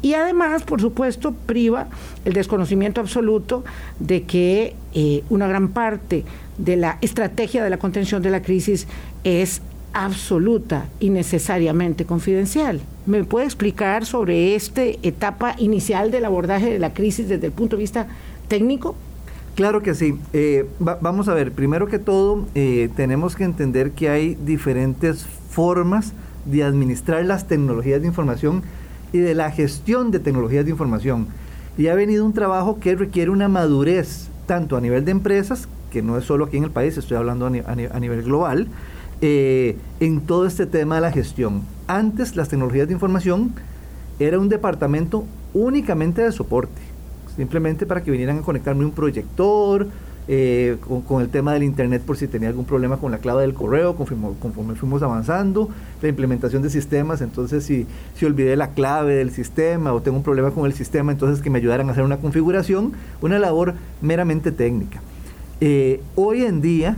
Y 0.01 0.13
además, 0.15 0.63
por 0.63 0.81
supuesto, 0.81 1.33
priva 1.33 1.87
el 2.25 2.33
desconocimiento 2.33 3.01
absoluto 3.01 3.63
de 3.99 4.23
que 4.23 4.75
eh, 4.93 5.23
una 5.29 5.47
gran 5.47 5.69
parte 5.69 6.23
de 6.57 6.75
la 6.75 6.97
estrategia 7.01 7.63
de 7.63 7.69
la 7.69 7.77
contención 7.77 8.21
de 8.21 8.31
la 8.31 8.41
crisis 8.41 8.87
es 9.23 9.61
absoluta 9.93 10.87
y 10.99 11.09
necesariamente 11.09 12.05
confidencial. 12.05 12.81
¿Me 13.05 13.23
puede 13.23 13.45
explicar 13.45 14.05
sobre 14.05 14.55
esta 14.55 14.83
etapa 14.83 15.55
inicial 15.57 16.11
del 16.11 16.25
abordaje 16.25 16.71
de 16.71 16.79
la 16.79 16.93
crisis 16.93 17.27
desde 17.27 17.47
el 17.47 17.53
punto 17.53 17.75
de 17.75 17.81
vista 17.81 18.07
técnico? 18.47 18.95
Claro 19.55 19.81
que 19.81 19.95
sí. 19.95 20.17
Eh, 20.31 20.65
vamos 20.79 21.27
a 21.27 21.33
ver, 21.33 21.51
primero 21.51 21.87
que 21.87 21.99
todo, 21.99 22.45
eh, 22.55 22.89
tenemos 22.95 23.35
que 23.35 23.43
entender 23.43 23.91
que 23.91 24.09
hay 24.09 24.35
diferentes 24.35 25.25
formas 25.49 26.13
de 26.45 26.63
administrar 26.63 27.25
las 27.25 27.47
tecnologías 27.47 28.01
de 28.01 28.07
información 28.07 28.63
y 29.11 29.19
de 29.19 29.35
la 29.35 29.51
gestión 29.51 30.09
de 30.09 30.19
tecnologías 30.19 30.63
de 30.63 30.71
información. 30.71 31.27
Y 31.77 31.87
ha 31.87 31.95
venido 31.95 32.25
un 32.25 32.33
trabajo 32.33 32.79
que 32.79 32.95
requiere 32.95 33.29
una 33.29 33.49
madurez, 33.49 34.29
tanto 34.45 34.77
a 34.77 34.81
nivel 34.81 35.03
de 35.03 35.11
empresas, 35.11 35.67
que 35.91 36.01
no 36.01 36.17
es 36.17 36.23
solo 36.23 36.45
aquí 36.45 36.55
en 36.57 36.63
el 36.63 36.71
país, 36.71 36.97
estoy 36.97 37.17
hablando 37.17 37.45
a, 37.45 37.49
nivel 37.99 38.23
global, 38.23 38.67
eh, 39.19 39.77
en 39.99 40.21
todo 40.21 40.45
este 40.45 40.65
tema 40.65 40.95
de 40.95 41.01
la 41.01 41.11
gestión. 41.11 41.63
Antes 41.87 42.37
las 42.37 42.47
tecnologías 42.47 42.87
de 42.87 42.93
información 42.93 43.53
era 44.17 44.39
un 44.39 44.47
departamento 44.47 45.25
únicamente 45.53 46.21
de 46.21 46.31
soporte 46.31 46.90
simplemente 47.41 47.87
para 47.87 48.03
que 48.03 48.11
vinieran 48.11 48.37
a 48.37 48.41
conectarme 48.43 48.85
un 48.85 48.91
proyector, 48.91 49.87
eh, 50.27 50.77
con, 51.07 51.23
el 51.23 51.29
tema 51.29 51.53
del 51.53 51.63
internet 51.63 52.03
por 52.03 52.15
si 52.15 52.27
tenía 52.27 52.49
algún 52.49 52.65
problema 52.65 52.97
con 52.97 53.11
la 53.11 53.17
clave 53.17 53.41
del 53.41 53.55
correo, 53.55 53.95
conforme, 53.95 54.75
fuimos 54.75 55.01
avanzando, 55.01 55.67
la 56.03 56.07
implementación 56.07 56.61
de 56.61 56.69
sistemas, 56.69 57.19
entonces 57.19 57.63
si, 57.63 57.87
si 58.15 58.25
olvidé 58.27 58.55
la 58.55 58.75
clave 58.75 59.15
del 59.15 59.31
sistema 59.31 59.91
o 59.91 60.03
tengo 60.03 60.17
un 60.17 60.23
problema 60.23 60.51
con 60.51 60.67
el 60.67 60.73
sistema, 60.73 61.11
entonces 61.11 61.41
que 61.41 61.49
me 61.49 61.57
ayudaran 61.57 61.89
a 61.89 61.93
hacer 61.93 62.03
una 62.03 62.17
configuración, 62.17 62.93
una 63.21 63.39
labor 63.39 63.73
meramente 64.03 64.51
técnica. 64.51 65.01
Eh, 65.59 65.99
hoy 66.13 66.43
en 66.43 66.61
día, 66.61 66.95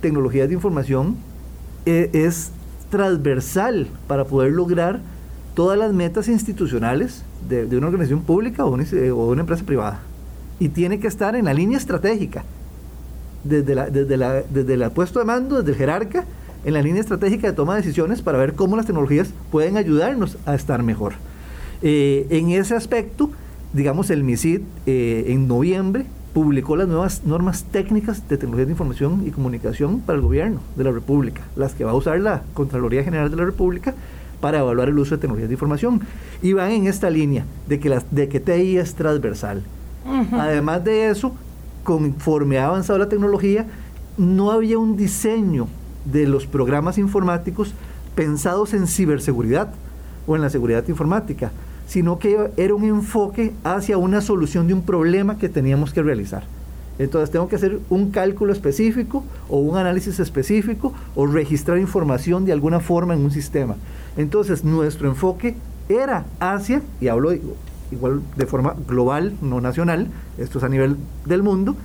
tecnologías 0.00 0.48
de 0.48 0.54
información 0.54 1.16
eh, 1.84 2.08
es 2.14 2.50
transversal 2.88 3.88
para 4.06 4.24
poder 4.24 4.52
lograr 4.52 5.00
todas 5.54 5.78
las 5.78 5.92
metas 5.92 6.28
institucionales 6.28 7.26
de, 7.48 7.76
una 7.76 7.86
organización 7.88 8.22
pública 8.22 8.64
o 8.64 8.70
una, 8.70 8.84
o 9.14 9.30
una, 9.30 9.40
empresa 9.40 9.64
privada. 9.64 10.00
Y 10.58 10.68
tiene 10.68 11.00
que 11.00 11.06
estar 11.06 11.34
en 11.34 11.46
la 11.46 11.54
línea 11.54 11.78
estratégica, 11.78 12.44
desde, 13.44 13.74
la, 13.74 13.90
desde, 13.90 14.16
la, 14.16 14.42
desde 14.42 14.74
el 14.74 14.90
puesto 14.90 15.18
de 15.18 15.24
mando, 15.24 15.58
desde 15.58 15.72
el 15.72 15.78
jerarca, 15.78 16.24
en 16.64 16.74
la 16.74 16.82
línea 16.82 17.00
estratégica 17.00 17.48
de 17.48 17.52
toma 17.54 17.74
de 17.74 17.82
decisiones 17.82 18.22
para 18.22 18.38
ver 18.38 18.54
cómo 18.54 18.76
las 18.76 18.86
tecnologías 18.86 19.30
pueden 19.50 19.76
ayudarnos 19.76 20.38
a 20.46 20.54
estar 20.54 20.82
mejor. 20.82 21.14
Eh, 21.82 22.26
en 22.30 22.50
ese 22.50 22.76
aspecto, 22.76 23.30
digamos, 23.72 24.10
el 24.10 24.22
MISID 24.22 24.60
eh, 24.86 25.24
en 25.28 25.48
noviembre 25.48 26.06
publicó 26.32 26.76
las 26.76 26.88
nuevas 26.88 27.24
normas 27.24 27.64
técnicas 27.64 28.28
de 28.28 28.38
tecnología 28.38 28.66
de 28.66 28.72
información 28.72 29.24
y 29.26 29.30
comunicación 29.30 30.00
para 30.00 30.16
el 30.16 30.22
gobierno 30.22 30.60
de 30.76 30.84
la 30.84 30.92
República, 30.92 31.42
las 31.56 31.74
que 31.74 31.84
va 31.84 31.90
a 31.90 31.94
usar 31.94 32.20
la 32.20 32.42
Contraloría 32.54 33.04
General 33.04 33.30
de 33.30 33.36
la 33.36 33.44
República 33.44 33.94
para 34.42 34.58
evaluar 34.58 34.88
el 34.88 34.98
uso 34.98 35.14
de 35.14 35.20
tecnologías 35.20 35.48
de 35.48 35.54
información. 35.54 36.00
Y 36.42 36.52
van 36.52 36.72
en 36.72 36.86
esta 36.88 37.08
línea 37.08 37.46
de 37.68 37.78
que, 37.78 37.88
las, 37.88 38.04
de 38.10 38.28
que 38.28 38.40
TI 38.40 38.76
es 38.76 38.94
transversal. 38.94 39.62
Además 40.32 40.84
de 40.84 41.08
eso, 41.08 41.32
conforme 41.84 42.58
ha 42.58 42.66
avanzado 42.66 42.98
la 42.98 43.08
tecnología, 43.08 43.66
no 44.18 44.50
había 44.50 44.78
un 44.78 44.96
diseño 44.96 45.68
de 46.04 46.26
los 46.26 46.46
programas 46.46 46.98
informáticos 46.98 47.72
pensados 48.16 48.74
en 48.74 48.88
ciberseguridad 48.88 49.72
o 50.26 50.34
en 50.34 50.42
la 50.42 50.50
seguridad 50.50 50.86
informática, 50.88 51.52
sino 51.86 52.18
que 52.18 52.50
era 52.56 52.74
un 52.74 52.84
enfoque 52.84 53.52
hacia 53.62 53.96
una 53.96 54.20
solución 54.20 54.66
de 54.66 54.74
un 54.74 54.82
problema 54.82 55.38
que 55.38 55.48
teníamos 55.48 55.92
que 55.92 56.02
realizar. 56.02 56.42
Entonces 56.98 57.30
tengo 57.30 57.48
que 57.48 57.56
hacer 57.56 57.80
un 57.90 58.10
cálculo 58.10 58.52
específico 58.52 59.24
o 59.48 59.58
un 59.58 59.76
análisis 59.76 60.20
específico 60.20 60.92
o 61.14 61.26
registrar 61.26 61.78
información 61.78 62.44
de 62.44 62.52
alguna 62.52 62.80
forma 62.80 63.14
en 63.14 63.24
un 63.24 63.30
sistema. 63.30 63.76
Entonces 64.16 64.64
nuestro 64.64 65.08
enfoque 65.08 65.56
era 65.88 66.26
hacia, 66.38 66.82
y 67.00 67.08
hablo 67.08 67.32
igual 67.90 68.22
de 68.36 68.46
forma 68.46 68.74
global, 68.86 69.34
no 69.42 69.60
nacional, 69.60 70.08
esto 70.38 70.58
es 70.58 70.64
a 70.64 70.68
nivel 70.68 70.96
del 71.26 71.42
mundo, 71.42 71.76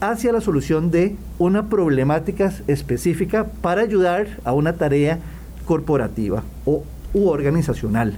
hacia 0.00 0.32
la 0.32 0.40
solución 0.40 0.90
de 0.90 1.16
una 1.38 1.68
problemática 1.68 2.52
específica 2.66 3.46
para 3.62 3.82
ayudar 3.82 4.28
a 4.44 4.52
una 4.52 4.74
tarea 4.74 5.18
corporativa 5.66 6.42
o 6.64 6.84
u 7.14 7.28
organizacional. 7.28 8.16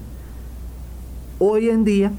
Hoy 1.39 1.71
en 1.71 1.85
día 1.85 2.13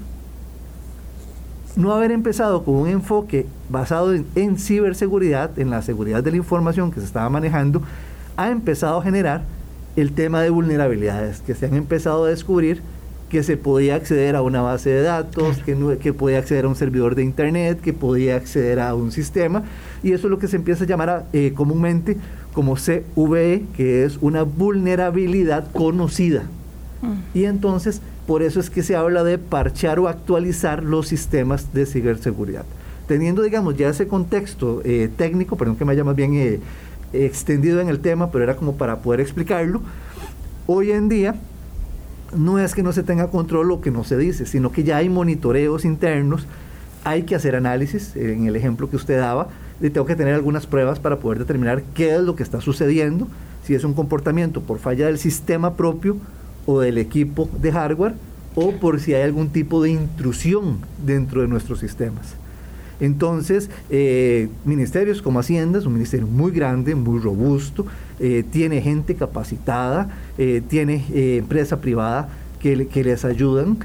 no 1.76 1.92
haber 1.92 2.10
empezado 2.10 2.64
con 2.64 2.74
un 2.74 2.88
enfoque 2.88 3.46
basado 3.68 4.12
en, 4.14 4.58
ciberseguridad, 4.58 5.58
en 5.58 5.70
la 5.70 5.82
seguridad 5.82 6.22
de 6.22 6.30
la 6.30 6.36
información 6.36 6.90
que 6.90 7.00
se 7.00 7.06
estaba 7.06 7.28
manejando, 7.30 7.82
ha 8.36 8.50
empezado 8.50 8.98
a 9.00 9.02
generar 9.02 9.42
el 9.96 10.12
tema 10.12 10.42
de 10.42 10.50
vulnerabilidades, 10.50 11.40
que 11.40 11.54
se 11.54 11.66
han 11.66 11.74
empezado 11.74 12.24
a 12.24 12.28
descubrir 12.28 12.82
que 13.28 13.42
se 13.42 13.56
podía 13.56 13.94
acceder 13.94 14.36
a 14.36 14.42
una 14.42 14.60
base 14.60 14.90
de 14.90 15.00
datos, 15.00 15.56
que, 15.64 15.98
que 15.98 16.12
podía 16.12 16.38
acceder 16.38 16.66
a 16.66 16.68
un 16.68 16.76
servidor 16.76 17.14
de 17.14 17.22
internet, 17.22 17.80
que 17.80 17.94
podía 17.94 18.36
acceder 18.36 18.78
a 18.78 18.94
un 18.94 19.10
sistema, 19.10 19.62
y 20.02 20.12
eso 20.12 20.26
es 20.26 20.30
lo 20.30 20.38
que 20.38 20.48
se 20.48 20.56
empieza 20.56 20.84
a 20.84 20.86
llamar 20.86 21.24
eh, 21.32 21.54
comúnmente 21.54 22.18
como 22.52 22.74
CVE, 22.74 23.64
que 23.74 24.04
es 24.04 24.18
una 24.20 24.42
vulnerabilidad 24.42 25.70
conocida. 25.72 26.42
Mm. 27.00 27.38
Y 27.38 27.44
entonces 27.44 28.02
por 28.26 28.42
eso 28.42 28.60
es 28.60 28.70
que 28.70 28.82
se 28.82 28.96
habla 28.96 29.24
de 29.24 29.38
parchar 29.38 29.98
o 29.98 30.08
actualizar 30.08 30.84
los 30.84 31.08
sistemas 31.08 31.72
de 31.72 31.86
ciberseguridad. 31.86 32.64
Teniendo, 33.08 33.42
digamos, 33.42 33.76
ya 33.76 33.88
ese 33.88 34.06
contexto 34.06 34.80
eh, 34.84 35.10
técnico, 35.16 35.56
perdón 35.56 35.76
que 35.76 35.84
me 35.84 35.92
haya 35.92 36.04
más 36.04 36.14
bien 36.14 36.34
eh, 36.34 36.60
extendido 37.12 37.80
en 37.80 37.88
el 37.88 38.00
tema, 38.00 38.30
pero 38.30 38.44
era 38.44 38.56
como 38.56 38.76
para 38.76 38.98
poder 38.98 39.20
explicarlo, 39.20 39.82
hoy 40.66 40.92
en 40.92 41.08
día 41.08 41.34
no 42.36 42.58
es 42.58 42.74
que 42.74 42.82
no 42.82 42.92
se 42.92 43.02
tenga 43.02 43.28
control 43.28 43.68
lo 43.68 43.80
que 43.80 43.90
no 43.90 44.04
se 44.04 44.16
dice, 44.16 44.46
sino 44.46 44.72
que 44.72 44.84
ya 44.84 44.98
hay 44.98 45.08
monitoreos 45.08 45.84
internos, 45.84 46.46
hay 47.04 47.24
que 47.24 47.34
hacer 47.34 47.56
análisis, 47.56 48.14
en 48.14 48.46
el 48.46 48.54
ejemplo 48.54 48.88
que 48.88 48.96
usted 48.96 49.18
daba, 49.18 49.48
y 49.80 49.90
tengo 49.90 50.06
que 50.06 50.14
tener 50.14 50.34
algunas 50.34 50.66
pruebas 50.66 51.00
para 51.00 51.18
poder 51.18 51.40
determinar 51.40 51.82
qué 51.94 52.14
es 52.14 52.20
lo 52.20 52.36
que 52.36 52.44
está 52.44 52.60
sucediendo, 52.60 53.26
si 53.64 53.74
es 53.74 53.82
un 53.82 53.94
comportamiento 53.94 54.60
por 54.60 54.78
falla 54.78 55.06
del 55.06 55.18
sistema 55.18 55.74
propio 55.74 56.16
o 56.66 56.80
del 56.80 56.98
equipo 56.98 57.48
de 57.60 57.72
hardware 57.72 58.14
o 58.54 58.72
por 58.72 59.00
si 59.00 59.14
hay 59.14 59.22
algún 59.22 59.48
tipo 59.50 59.82
de 59.82 59.90
intrusión 59.90 60.78
dentro 61.04 61.42
de 61.42 61.48
nuestros 61.48 61.80
sistemas. 61.80 62.34
Entonces, 63.00 63.68
eh, 63.90 64.48
ministerios 64.64 65.22
como 65.22 65.40
Hacienda 65.40 65.78
es 65.78 65.86
un 65.86 65.94
ministerio 65.94 66.26
muy 66.26 66.52
grande, 66.52 66.94
muy 66.94 67.18
robusto, 67.18 67.84
eh, 68.20 68.44
tiene 68.48 68.80
gente 68.80 69.16
capacitada, 69.16 70.08
eh, 70.38 70.62
tiene 70.68 71.04
empresa 71.38 71.80
privada 71.80 72.28
que, 72.60 72.86
que 72.86 73.02
les 73.02 73.24
ayudan. 73.24 73.78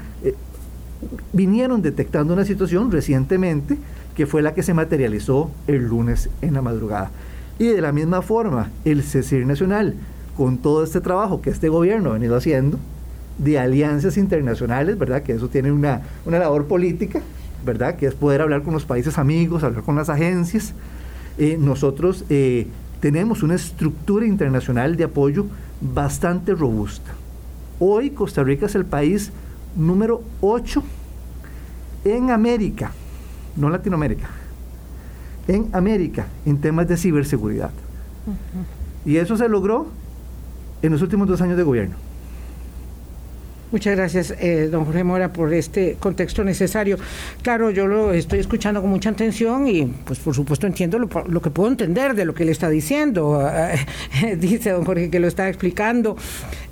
vinieron 1.32 1.82
detectando 1.82 2.34
una 2.34 2.44
situación 2.44 2.90
recientemente 2.90 3.78
que 4.14 4.26
fue 4.26 4.42
la 4.42 4.54
que 4.54 4.62
se 4.62 4.74
materializó 4.74 5.50
el 5.66 5.86
lunes 5.88 6.28
en 6.42 6.54
la 6.54 6.62
madrugada. 6.62 7.10
Y 7.58 7.66
de 7.66 7.80
la 7.80 7.90
misma 7.92 8.22
forma, 8.22 8.70
el 8.84 9.02
CECIR 9.02 9.46
Nacional 9.46 9.94
con 10.38 10.58
todo 10.58 10.84
este 10.84 11.00
trabajo 11.00 11.42
que 11.42 11.50
este 11.50 11.68
gobierno 11.68 12.10
ha 12.10 12.12
venido 12.12 12.36
haciendo 12.36 12.78
de 13.38 13.58
alianzas 13.58 14.16
internacionales, 14.16 14.96
¿verdad? 14.96 15.24
Que 15.24 15.32
eso 15.32 15.48
tiene 15.48 15.72
una, 15.72 16.02
labor 16.26 16.66
política, 16.66 17.20
¿verdad? 17.66 17.96
Que 17.96 18.06
es 18.06 18.14
poder 18.14 18.42
hablar 18.42 18.62
con 18.62 18.72
los 18.72 18.84
países 18.84 19.18
amigos, 19.18 19.64
hablar 19.64 19.82
con 19.82 19.96
las 19.96 20.08
agencias. 20.08 20.74
Eh, 21.38 21.56
nosotros 21.58 22.24
eh, 22.30 22.68
tenemos 23.00 23.42
una 23.42 23.56
estructura 23.56 24.26
internacional 24.26 24.96
de 24.96 25.04
apoyo 25.04 25.46
bastante 25.80 26.54
robusta. 26.54 27.10
Hoy 27.80 28.10
Costa 28.10 28.44
Rica 28.44 28.66
es 28.66 28.76
el 28.76 28.84
país 28.84 29.32
número 29.74 30.22
8 30.40 30.84
en 32.04 32.30
América, 32.30 32.92
no 33.56 33.70
Latinoamérica, 33.70 34.28
en 35.48 35.68
América 35.72 36.28
en 36.46 36.58
temas 36.58 36.86
de 36.86 36.96
ciberseguridad. 36.96 37.72
Y 39.04 39.16
eso 39.16 39.36
se 39.36 39.48
logró 39.48 39.88
en 40.82 40.92
los 40.92 41.02
últimos 41.02 41.28
dos 41.28 41.40
años 41.40 41.56
de 41.56 41.62
gobierno. 41.62 41.96
Muchas 43.70 43.96
gracias, 43.96 44.34
eh, 44.40 44.68
don 44.70 44.86
Jorge 44.86 45.04
Mora, 45.04 45.30
por 45.30 45.52
este 45.52 45.98
contexto 46.00 46.42
necesario. 46.42 46.96
Claro, 47.42 47.70
yo 47.70 47.86
lo 47.86 48.14
estoy 48.14 48.38
escuchando 48.38 48.80
con 48.80 48.88
mucha 48.88 49.10
atención 49.10 49.68
y, 49.68 49.84
pues, 49.84 50.18
por 50.20 50.34
supuesto, 50.34 50.66
entiendo 50.66 50.98
lo, 50.98 51.42
que 51.42 51.50
puedo 51.50 51.68
entender 51.68 52.14
de 52.14 52.24
lo 52.24 52.34
que 52.34 52.46
le 52.46 52.52
está 52.52 52.70
diciendo. 52.70 53.46
dice 54.38 54.70
don 54.70 54.86
Jorge 54.86 55.10
que 55.10 55.20
lo 55.20 55.28
está 55.28 55.50
explicando 55.50 56.16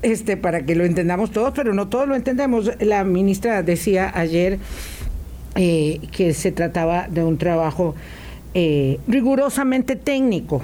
este, 0.00 0.38
para 0.38 0.64
que 0.64 0.74
lo 0.74 0.86
entendamos 0.86 1.32
todos, 1.32 1.52
pero 1.54 1.74
no 1.74 1.88
todos 1.88 2.08
lo 2.08 2.16
entendemos. 2.16 2.70
La 2.80 3.04
ministra 3.04 3.62
decía 3.62 4.10
ayer 4.14 4.58
eh, 5.54 6.00
que 6.12 6.32
se 6.32 6.50
trataba 6.50 7.08
de 7.08 7.22
un 7.22 7.36
trabajo 7.36 7.94
eh, 8.54 8.98
rigurosamente 9.06 9.96
técnico 9.96 10.62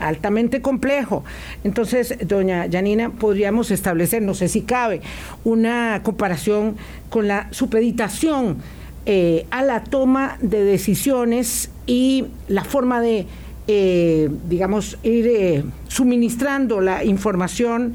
altamente 0.00 0.60
complejo. 0.60 1.24
Entonces, 1.62 2.16
doña 2.26 2.66
Janina, 2.70 3.10
podríamos 3.10 3.70
establecer, 3.70 4.22
no 4.22 4.34
sé 4.34 4.48
si 4.48 4.62
cabe, 4.62 5.00
una 5.44 6.02
comparación 6.02 6.76
con 7.08 7.28
la 7.28 7.48
supeditación 7.52 8.58
eh, 9.06 9.46
a 9.50 9.62
la 9.62 9.82
toma 9.82 10.36
de 10.42 10.62
decisiones 10.62 11.70
y 11.86 12.26
la 12.48 12.64
forma 12.64 13.00
de, 13.00 13.26
eh, 13.66 14.28
digamos, 14.48 14.98
ir 15.02 15.26
eh, 15.26 15.64
suministrando 15.88 16.80
la 16.80 17.04
información 17.04 17.94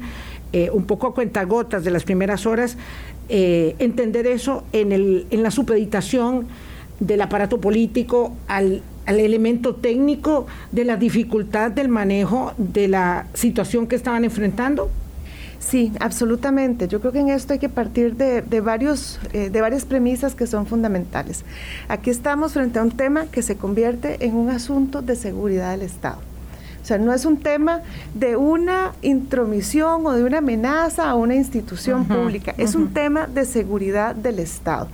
un 0.72 0.86
poco 0.86 1.08
a 1.08 1.14
cuentagotas 1.14 1.84
de 1.84 1.90
las 1.90 2.04
primeras 2.04 2.46
horas, 2.46 2.78
entender 3.28 4.26
eso 4.26 4.64
en, 4.72 4.90
el, 4.90 5.26
en 5.30 5.42
la 5.42 5.50
supeditación 5.50 6.46
del 6.98 7.20
aparato 7.20 7.60
político 7.60 8.34
al 8.48 8.80
al 9.06 9.20
elemento 9.20 9.74
técnico 9.74 10.46
de 10.72 10.84
la 10.84 10.96
dificultad 10.96 11.70
del 11.70 11.88
manejo 11.88 12.52
de 12.58 12.88
la 12.88 13.26
situación 13.34 13.86
que 13.86 13.96
estaban 13.96 14.24
enfrentando? 14.24 14.90
Sí, 15.58 15.92
absolutamente. 15.98 16.86
Yo 16.86 17.00
creo 17.00 17.12
que 17.12 17.20
en 17.20 17.28
esto 17.28 17.52
hay 17.52 17.58
que 17.58 17.68
partir 17.68 18.14
de, 18.14 18.60
varios, 18.60 19.18
eh, 19.32 19.50
de 19.50 19.60
varias 19.60 19.84
premisas 19.84 20.34
que 20.34 20.46
son 20.46 20.66
fundamentales. 20.66 21.44
Aquí 21.88 22.10
estamos 22.10 22.52
frente 22.52 22.78
a 22.78 22.82
un 22.82 22.92
tema 22.92 23.26
que 23.26 23.42
se 23.42 23.56
convierte 23.56 24.24
en 24.24 24.36
un 24.36 24.50
asunto 24.50 25.02
de 25.02 25.16
seguridad 25.16 25.72
del 25.72 25.82
Estado. 25.82 26.18
O 26.86 26.88
sea, 26.88 26.98
no 26.98 27.12
es 27.12 27.24
un 27.24 27.38
tema 27.38 27.80
de 28.14 28.36
una 28.36 28.92
intromisión 29.02 30.06
o 30.06 30.12
de 30.12 30.22
una 30.22 30.38
amenaza 30.38 31.10
a 31.10 31.16
una 31.16 31.34
institución 31.34 32.06
pública, 32.06 32.54
es 32.58 32.76
un 32.76 32.94
tema 32.94 33.26
de 33.26 33.44
seguridad 33.44 34.14
del 34.14 34.38
Estado. 34.38 34.86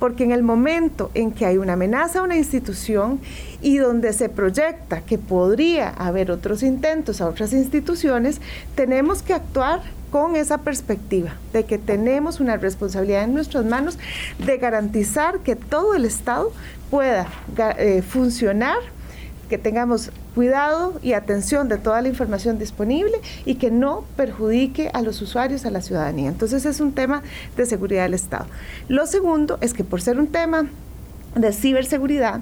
Porque 0.00 0.24
en 0.24 0.32
el 0.32 0.42
momento 0.42 1.12
en 1.14 1.30
que 1.30 1.46
hay 1.46 1.56
una 1.56 1.74
amenaza 1.74 2.18
a 2.18 2.22
una 2.24 2.36
institución 2.36 3.20
y 3.62 3.78
donde 3.78 4.12
se 4.14 4.28
proyecta 4.28 5.02
que 5.02 5.16
podría 5.16 5.90
haber 5.90 6.32
otros 6.32 6.64
intentos 6.64 7.20
a 7.20 7.28
otras 7.28 7.52
instituciones, 7.52 8.40
tenemos 8.74 9.22
que 9.22 9.32
actuar 9.34 9.82
con 10.10 10.34
esa 10.34 10.58
perspectiva 10.58 11.36
de 11.52 11.64
que 11.66 11.78
tenemos 11.78 12.40
una 12.40 12.56
responsabilidad 12.56 13.22
en 13.22 13.34
nuestras 13.34 13.64
manos 13.64 13.96
de 14.44 14.58
garantizar 14.58 15.38
que 15.38 15.54
todo 15.54 15.94
el 15.94 16.04
Estado 16.04 16.50
pueda 16.90 17.28
eh, 17.78 18.02
funcionar 18.02 18.78
que 19.48 19.58
tengamos 19.58 20.10
cuidado 20.38 21.00
y 21.02 21.14
atención 21.14 21.68
de 21.68 21.78
toda 21.78 22.00
la 22.00 22.06
información 22.06 22.60
disponible 22.60 23.20
y 23.44 23.56
que 23.56 23.72
no 23.72 24.04
perjudique 24.16 24.88
a 24.94 25.02
los 25.02 25.20
usuarios, 25.20 25.66
a 25.66 25.70
la 25.72 25.80
ciudadanía. 25.80 26.28
Entonces 26.28 26.64
es 26.64 26.78
un 26.78 26.92
tema 26.92 27.24
de 27.56 27.66
seguridad 27.66 28.04
del 28.04 28.14
Estado. 28.14 28.46
Lo 28.86 29.04
segundo 29.08 29.58
es 29.60 29.74
que 29.74 29.82
por 29.82 30.00
ser 30.00 30.16
un 30.16 30.28
tema 30.28 30.68
de 31.34 31.52
ciberseguridad, 31.52 32.40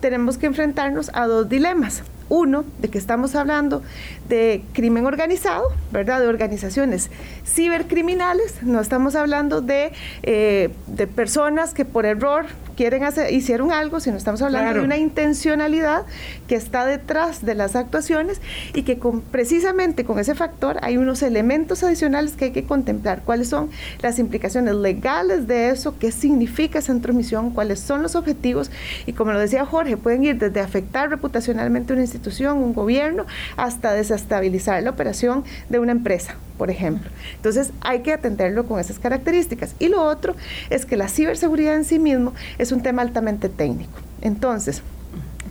tenemos 0.00 0.38
que 0.38 0.46
enfrentarnos 0.46 1.12
a 1.14 1.28
dos 1.28 1.48
dilemas. 1.48 2.02
Uno, 2.28 2.64
de 2.80 2.88
que 2.88 2.98
estamos 2.98 3.36
hablando 3.36 3.80
de 4.28 4.64
crimen 4.72 5.06
organizado, 5.06 5.68
¿verdad? 5.92 6.18
De 6.18 6.26
organizaciones 6.26 7.10
cibercriminales, 7.44 8.60
no 8.64 8.80
estamos 8.80 9.14
hablando 9.14 9.60
de, 9.60 9.92
eh, 10.24 10.70
de 10.88 11.06
personas 11.06 11.74
que 11.74 11.84
por 11.84 12.06
error 12.06 12.46
quieren 12.76 13.04
hacer, 13.04 13.32
hicieron 13.32 13.72
algo, 13.72 14.00
sino 14.00 14.16
estamos 14.16 14.42
hablando 14.42 14.74
de 14.74 14.84
una 14.84 14.98
intencionalidad 14.98 16.04
que 16.46 16.54
está 16.54 16.86
detrás 16.86 17.44
de 17.44 17.54
las 17.54 17.74
actuaciones 17.74 18.40
y 18.74 18.82
que 18.82 18.98
con, 18.98 19.20
precisamente 19.22 20.04
con 20.04 20.18
ese 20.18 20.34
factor 20.34 20.78
hay 20.82 20.96
unos 20.96 21.22
elementos 21.22 21.82
adicionales 21.82 22.32
que 22.32 22.46
hay 22.46 22.50
que 22.52 22.64
contemplar. 22.64 23.22
¿Cuáles 23.24 23.48
son 23.48 23.70
las 24.02 24.18
implicaciones 24.18 24.74
legales 24.74 25.46
de 25.46 25.70
eso? 25.70 25.98
¿Qué 25.98 26.12
significa 26.12 26.78
esa 26.78 26.92
intromisión? 26.92 27.50
¿Cuáles 27.50 27.80
son 27.80 28.02
los 28.02 28.14
objetivos? 28.14 28.70
Y 29.06 29.12
como 29.12 29.32
lo 29.32 29.40
decía 29.40 29.64
Jorge, 29.64 29.96
pueden 29.96 30.24
ir 30.24 30.38
desde 30.38 30.60
afectar 30.60 31.10
reputacionalmente 31.10 31.92
una 31.92 32.02
institución, 32.02 32.58
un 32.58 32.74
gobierno, 32.74 33.26
hasta 33.56 33.92
desestabilizar 33.92 34.82
la 34.82 34.90
operación 34.90 35.44
de 35.68 35.78
una 35.78 35.92
empresa, 35.92 36.36
por 36.56 36.70
ejemplo. 36.70 37.10
Entonces 37.36 37.70
hay 37.80 38.00
que 38.00 38.12
atenderlo 38.12 38.66
con 38.66 38.80
esas 38.80 38.98
características. 38.98 39.74
Y 39.78 39.88
lo 39.88 40.02
otro 40.02 40.34
es 40.70 40.86
que 40.86 40.96
la 40.96 41.08
ciberseguridad 41.08 41.76
en 41.76 41.84
sí 41.84 41.98
mismo 41.98 42.32
es 42.58 42.72
un 42.72 42.82
tema 42.82 43.02
altamente 43.02 43.48
técnico. 43.48 43.98
Entonces, 44.22 44.82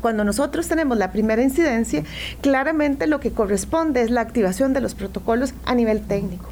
cuando 0.02 0.24
nosotros 0.24 0.68
tenemos 0.68 0.98
la 0.98 1.12
primera 1.12 1.42
incidencia, 1.42 2.04
claramente 2.42 3.08
lo 3.08 3.20
que 3.20 3.32
corresponde 3.32 4.02
es 4.02 4.12
la 4.12 4.22
activación 4.22 4.74
de 4.74 4.82
los 4.82 4.94
protocolos 4.94 5.54
a 5.66 5.74
nivel 5.74 6.02
técnico. 6.02 6.50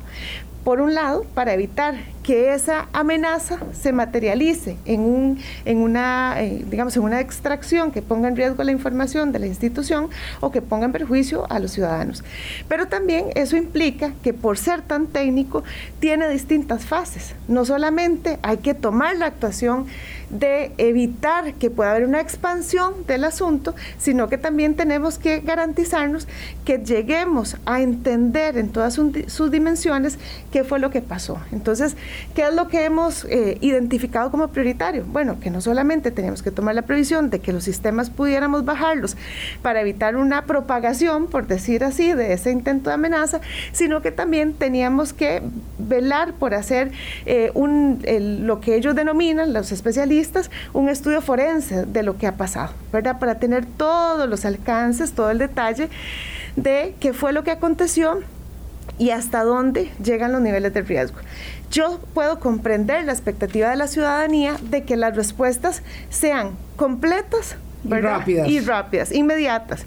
Por 0.64 0.80
un 0.80 0.94
lado, 0.94 1.26
para 1.34 1.54
evitar 1.54 1.96
que 2.24 2.54
esa 2.54 2.88
amenaza 2.94 3.60
se 3.74 3.92
materialice 3.92 4.78
en, 4.86 5.02
un, 5.02 5.40
en, 5.66 5.78
una, 5.80 6.42
eh, 6.42 6.64
digamos, 6.70 6.96
en 6.96 7.04
una 7.04 7.20
extracción 7.20 7.92
que 7.92 8.02
ponga 8.02 8.30
en 8.30 8.38
riesgo 8.38 8.64
la 8.64 8.72
información 8.72 9.34
de 9.34 9.40
la 9.40 9.48
institución 9.48 10.10
o 10.40 10.52
que 10.52 10.62
ponga 10.62 10.86
en 10.86 10.94
perjuicio 10.94 11.46
a 11.52 11.60
los 11.60 11.72
ciudadanos. 11.72 12.24
Pero 12.70 12.88
también 12.88 13.26
eso 13.36 13.58
implica 13.58 14.14
que 14.24 14.34
por 14.34 14.58
ser 14.58 14.82
tan 14.82 15.08
técnico 15.08 15.64
tiene 16.00 16.30
distintas 16.30 16.86
fases. 16.86 17.36
No 17.50 17.66
solamente 17.66 18.40
hay 18.42 18.58
que 18.58 18.74
tomar 18.74 19.18
la 19.18 19.26
actuación 19.26 19.88
de 20.34 20.72
evitar 20.78 21.54
que 21.54 21.70
pueda 21.70 21.92
haber 21.92 22.06
una 22.06 22.20
expansión 22.20 23.06
del 23.08 23.24
asunto, 23.24 23.76
sino 23.98 24.28
que 24.30 24.38
también 24.38 24.76
tenemos 24.76 25.18
que 25.20 25.40
garantizarnos 25.40 26.28
que 26.66 26.80
lleguemos 26.80 27.58
a 27.66 27.82
entender 27.82 28.58
en 28.58 28.70
todas 28.70 29.00
sus 29.28 29.52
dimensiones 29.52 30.18
qué 30.52 30.64
fue 30.64 30.80
lo 30.80 30.90
que 30.90 31.02
pasó. 31.02 31.40
Entonces, 31.52 31.96
¿qué 32.36 32.48
es 32.48 32.54
lo 32.54 32.68
que 32.68 32.86
hemos 32.86 33.26
eh, 33.26 33.58
identificado 33.62 34.32
como 34.32 34.48
prioritario? 34.48 35.06
Bueno, 35.06 35.40
que 35.40 35.52
no 35.52 35.62
solamente 35.62 36.12
teníamos 36.12 36.42
que 36.42 36.52
tomar 36.52 36.76
la 36.76 36.84
previsión 36.84 37.30
de 37.30 37.40
que 37.40 37.54
los 37.54 37.64
sistemas 37.64 38.10
pudiéramos 38.10 38.66
bajarlos 38.66 39.16
para 39.62 39.82
evitar 39.82 40.16
una 40.16 40.46
propagación, 40.46 41.28
por 41.28 41.48
decir 41.48 41.84
así, 41.84 42.14
de 42.14 42.34
ese 42.34 42.52
intento 42.52 42.90
de 42.90 42.96
amenaza, 42.96 43.40
sino 43.72 44.02
que 44.02 44.12
también 44.12 44.54
teníamos 44.54 45.14
que 45.14 45.42
velar 45.78 46.34
por 46.34 46.54
hacer 46.54 46.92
eh, 47.26 47.52
un, 47.54 48.00
lo 48.46 48.62
que 48.62 48.76
ellos 48.76 48.96
denominan, 48.96 49.54
los 49.54 49.72
especialistas, 49.72 50.23
un 50.74 50.90
estudio 50.90 51.22
forense 51.22 51.86
de 51.86 52.04
lo 52.04 52.18
que 52.18 52.28
ha 52.28 52.36
pasado, 52.36 52.74
¿verdad? 52.92 53.20
Para 53.20 53.40
tener 53.40 53.66
todos 53.66 54.28
los 54.30 54.46
alcances, 54.46 55.14
todo 55.14 55.32
el 55.32 55.38
detalle 55.38 55.90
de 56.56 56.96
qué 57.00 57.14
fue 57.14 57.34
lo 57.34 57.44
que 57.44 57.52
aconteció 57.52 58.20
y 58.98 59.10
hasta 59.10 59.44
dónde 59.44 59.92
llegan 60.04 60.32
los 60.32 60.42
niveles 60.42 60.74
de 60.74 60.82
riesgo. 60.82 61.18
Yo 61.72 62.00
puedo 62.14 62.40
comprender 62.40 63.04
la 63.06 63.14
expectativa 63.14 63.70
de 63.70 63.76
la 63.76 63.88
ciudadanía 63.88 64.56
de 64.62 64.84
que 64.84 64.96
las 64.96 65.16
respuestas 65.16 65.82
sean 66.10 66.52
completas, 66.76 67.56
y 67.84 67.90
rápidas. 67.90 68.48
Y 68.48 68.60
rápidas, 68.60 69.12
inmediatas. 69.12 69.86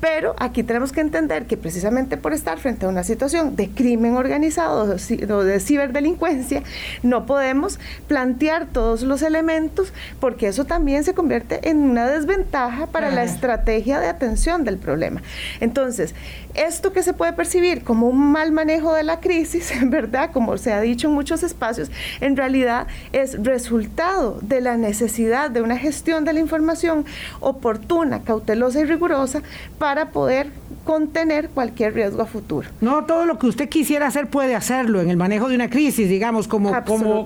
Pero 0.00 0.34
aquí 0.38 0.62
tenemos 0.62 0.92
que 0.92 1.00
entender 1.00 1.46
que 1.46 1.56
precisamente 1.56 2.16
por 2.16 2.32
estar 2.32 2.58
frente 2.58 2.86
a 2.86 2.88
una 2.88 3.04
situación 3.04 3.56
de 3.56 3.70
crimen 3.70 4.16
organizado 4.16 4.96
o 5.28 5.44
de 5.44 5.60
ciberdelincuencia, 5.60 6.62
no 7.02 7.26
podemos 7.26 7.78
plantear 8.08 8.66
todos 8.66 9.02
los 9.02 9.22
elementos 9.22 9.92
porque 10.20 10.48
eso 10.48 10.64
también 10.64 11.04
se 11.04 11.14
convierte 11.14 11.68
en 11.68 11.78
una 11.78 12.06
desventaja 12.08 12.86
para 12.86 13.10
la 13.10 13.24
estrategia 13.24 14.00
de 14.00 14.08
atención 14.08 14.64
del 14.64 14.78
problema. 14.78 15.22
Entonces, 15.60 16.14
esto 16.54 16.92
que 16.92 17.02
se 17.02 17.12
puede 17.12 17.32
percibir 17.32 17.84
como 17.84 18.08
un 18.08 18.32
mal 18.32 18.50
manejo 18.52 18.94
de 18.94 19.02
la 19.02 19.20
crisis, 19.20 19.72
verdad, 19.84 20.30
como 20.32 20.56
se 20.56 20.72
ha 20.72 20.80
dicho 20.80 21.08
en 21.08 21.14
muchos 21.14 21.42
espacios, 21.42 21.90
en 22.20 22.36
realidad 22.36 22.86
es 23.12 23.42
resultado 23.42 24.38
de 24.42 24.60
la 24.60 24.76
necesidad 24.76 25.50
de 25.50 25.62
una 25.62 25.76
gestión 25.76 26.24
de 26.24 26.32
la 26.32 26.40
información 26.40 27.04
oportuna, 27.40 28.22
cautelosa 28.22 28.80
y 28.80 28.84
rigurosa 28.84 29.42
para 29.78 30.10
poder 30.10 30.50
contener 30.84 31.48
cualquier 31.48 31.94
riesgo 31.94 32.22
a 32.22 32.26
futuro. 32.26 32.68
No 32.80 33.04
todo 33.04 33.26
lo 33.26 33.38
que 33.38 33.48
usted 33.48 33.68
quisiera 33.68 34.06
hacer 34.06 34.28
puede 34.28 34.54
hacerlo 34.54 35.00
en 35.00 35.10
el 35.10 35.16
manejo 35.16 35.48
de 35.48 35.56
una 35.56 35.68
crisis, 35.68 36.08
digamos, 36.08 36.46
como, 36.46 36.72
como, 36.84 37.24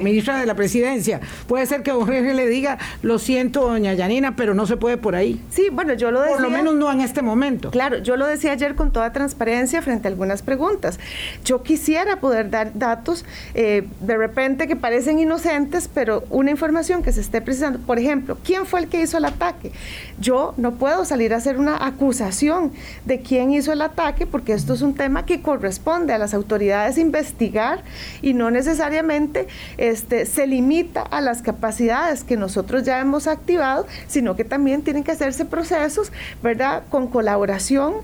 ministra 0.00 0.38
de 0.38 0.46
la 0.46 0.54
presidencia. 0.54 1.20
Puede 1.48 1.66
ser 1.66 1.82
que 1.82 1.90
Jorge 1.90 2.34
le 2.34 2.46
diga, 2.46 2.78
lo 3.02 3.18
siento, 3.18 3.62
doña 3.62 3.94
Yanina, 3.94 4.36
pero 4.36 4.54
no 4.54 4.64
se 4.66 4.76
puede 4.76 4.96
por 4.96 5.16
ahí. 5.16 5.40
Sí, 5.50 5.68
bueno, 5.72 5.94
yo 5.94 6.12
lo 6.12 6.20
decía. 6.20 6.36
Por 6.36 6.44
lo 6.44 6.50
menos 6.50 6.74
no 6.74 6.90
en 6.90 7.00
este 7.00 7.20
momento. 7.20 7.70
Claro, 7.70 7.98
yo 7.98 8.16
lo 8.16 8.26
decía 8.26 8.52
ayer 8.52 8.76
con 8.76 8.92
toda 8.92 9.12
transparencia 9.12 9.82
frente 9.82 10.06
a 10.06 10.10
algunas 10.10 10.42
preguntas. 10.42 11.00
Yo 11.44 11.64
quisiera 11.64 12.20
poder 12.20 12.48
dar 12.48 12.72
datos 12.74 13.24
eh, 13.54 13.88
de 14.00 14.16
repente 14.16 14.68
que 14.68 14.76
parecen 14.76 15.18
inocentes, 15.18 15.90
pero 15.92 16.22
una 16.30 16.52
información 16.52 17.02
que 17.02 17.12
se 17.12 17.20
esté 17.20 17.40
precisando. 17.40 17.80
Por 17.80 17.98
ejemplo, 17.98 18.38
¿quién 18.44 18.66
fue 18.66 18.80
el 18.80 18.88
que 18.88 19.00
hizo 19.00 19.18
el 19.18 19.24
ataque? 19.24 19.49
Yo 20.18 20.54
no 20.56 20.72
puedo 20.72 21.04
salir 21.04 21.34
a 21.34 21.36
hacer 21.36 21.58
una 21.58 21.84
acusación 21.84 22.72
de 23.04 23.20
quién 23.20 23.52
hizo 23.52 23.72
el 23.72 23.82
ataque, 23.82 24.26
porque 24.26 24.52
esto 24.52 24.74
es 24.74 24.82
un 24.82 24.94
tema 24.94 25.26
que 25.26 25.42
corresponde 25.42 26.12
a 26.12 26.18
las 26.18 26.34
autoridades 26.34 26.98
investigar 26.98 27.82
y 28.22 28.34
no 28.34 28.50
necesariamente 28.50 29.48
este, 29.78 30.26
se 30.26 30.46
limita 30.46 31.02
a 31.02 31.20
las 31.20 31.42
capacidades 31.42 32.24
que 32.24 32.36
nosotros 32.36 32.84
ya 32.84 33.00
hemos 33.00 33.26
activado, 33.26 33.86
sino 34.06 34.36
que 34.36 34.44
también 34.44 34.82
tienen 34.82 35.04
que 35.04 35.12
hacerse 35.12 35.44
procesos, 35.44 36.12
¿verdad?, 36.42 36.82
con 36.90 37.08
colaboración 37.08 37.94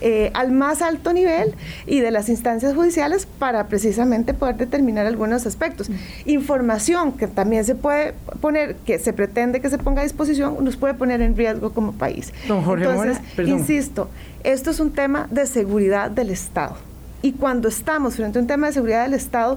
eh, 0.00 0.30
al 0.34 0.52
más 0.52 0.82
alto 0.82 1.12
nivel 1.12 1.54
y 1.86 2.00
de 2.00 2.10
las 2.10 2.28
instancias 2.28 2.74
judiciales 2.74 3.26
para 3.38 3.68
precisamente 3.68 4.34
poder 4.34 4.56
determinar 4.56 5.06
algunos 5.06 5.46
aspectos. 5.46 5.90
Información 6.26 7.12
que 7.12 7.26
también 7.26 7.64
se 7.64 7.74
puede 7.74 8.14
poner, 8.40 8.76
que 8.76 8.98
se 8.98 9.12
pretende 9.12 9.60
que 9.60 9.70
se 9.70 9.78
ponga 9.78 10.00
a 10.00 10.04
disposición, 10.04 10.62
nos 10.62 10.76
puede 10.76 10.94
poner 10.94 11.20
en 11.22 11.36
riesgo 11.36 11.72
como 11.72 11.92
país. 11.92 12.32
Entonces, 12.48 13.18
insisto, 13.46 14.08
esto 14.42 14.70
es 14.70 14.80
un 14.80 14.92
tema 14.92 15.28
de 15.30 15.46
seguridad 15.46 16.10
del 16.10 16.30
Estado. 16.30 16.76
Y 17.22 17.32
cuando 17.32 17.68
estamos 17.68 18.16
frente 18.16 18.38
a 18.38 18.42
un 18.42 18.46
tema 18.46 18.66
de 18.66 18.74
seguridad 18.74 19.04
del 19.04 19.14
Estado, 19.14 19.56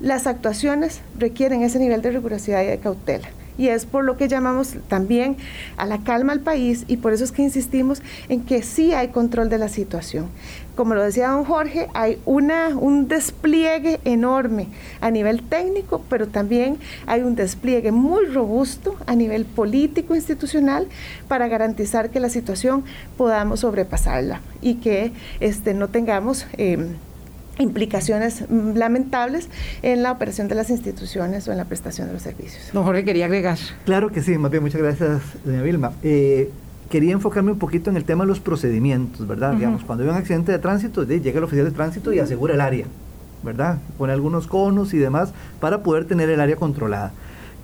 las 0.00 0.26
actuaciones 0.26 1.00
requieren 1.18 1.62
ese 1.62 1.78
nivel 1.78 2.02
de 2.02 2.10
rigurosidad 2.10 2.62
y 2.62 2.66
de 2.66 2.78
cautela 2.78 3.28
y 3.58 3.68
es 3.68 3.86
por 3.86 4.04
lo 4.04 4.16
que 4.16 4.28
llamamos 4.28 4.74
también 4.88 5.36
a 5.76 5.86
la 5.86 5.98
calma 5.98 6.32
al 6.32 6.40
país 6.40 6.84
y 6.88 6.98
por 6.98 7.12
eso 7.12 7.24
es 7.24 7.32
que 7.32 7.42
insistimos 7.42 8.02
en 8.28 8.42
que 8.42 8.62
sí 8.62 8.92
hay 8.92 9.08
control 9.08 9.48
de 9.48 9.58
la 9.58 9.68
situación. 9.68 10.28
Como 10.74 10.94
lo 10.94 11.02
decía 11.02 11.30
don 11.30 11.44
Jorge, 11.44 11.88
hay 11.94 12.18
una, 12.26 12.76
un 12.76 13.08
despliegue 13.08 13.98
enorme 14.04 14.68
a 15.00 15.10
nivel 15.10 15.42
técnico, 15.42 16.02
pero 16.10 16.28
también 16.28 16.78
hay 17.06 17.22
un 17.22 17.34
despliegue 17.34 17.92
muy 17.92 18.26
robusto 18.26 18.94
a 19.06 19.14
nivel 19.14 19.46
político 19.46 20.14
institucional 20.14 20.86
para 21.28 21.48
garantizar 21.48 22.10
que 22.10 22.20
la 22.20 22.28
situación 22.28 22.84
podamos 23.16 23.60
sobrepasarla 23.60 24.42
y 24.60 24.74
que 24.74 25.12
este, 25.40 25.72
no 25.72 25.88
tengamos... 25.88 26.46
Eh, 26.58 26.94
implicaciones 27.58 28.44
mm, 28.48 28.76
lamentables 28.76 29.48
en 29.82 30.02
la 30.02 30.12
operación 30.12 30.48
de 30.48 30.54
las 30.54 30.70
instituciones 30.70 31.48
o 31.48 31.52
en 31.52 31.58
la 31.58 31.64
prestación 31.64 32.08
de 32.08 32.14
los 32.14 32.22
servicios. 32.22 32.70
Don 32.72 32.84
Jorge, 32.84 33.04
quería 33.04 33.26
agregar. 33.26 33.58
Claro 33.84 34.10
que 34.10 34.22
sí, 34.22 34.38
más 34.38 34.50
bien, 34.50 34.62
muchas 34.62 34.80
gracias, 34.80 35.22
doña 35.44 35.62
Vilma. 35.62 35.92
Eh, 36.02 36.50
quería 36.90 37.12
enfocarme 37.12 37.52
un 37.52 37.58
poquito 37.58 37.90
en 37.90 37.96
el 37.96 38.04
tema 38.04 38.24
de 38.24 38.28
los 38.28 38.40
procedimientos, 38.40 39.26
¿verdad? 39.26 39.54
Digamos, 39.54 39.84
cuando 39.84 40.04
hay 40.04 40.10
un 40.10 40.16
accidente 40.16 40.52
de 40.52 40.58
tránsito, 40.58 41.04
llega 41.04 41.38
el 41.38 41.44
oficial 41.44 41.66
de 41.66 41.72
tránsito 41.72 42.12
y 42.12 42.18
asegura 42.18 42.54
el 42.54 42.60
área, 42.60 42.86
¿verdad? 43.42 43.78
Pone 43.98 44.12
algunos 44.12 44.46
conos 44.46 44.94
y 44.94 44.98
demás 44.98 45.32
para 45.60 45.82
poder 45.82 46.04
tener 46.04 46.30
el 46.30 46.40
área 46.40 46.56
controlada. 46.56 47.12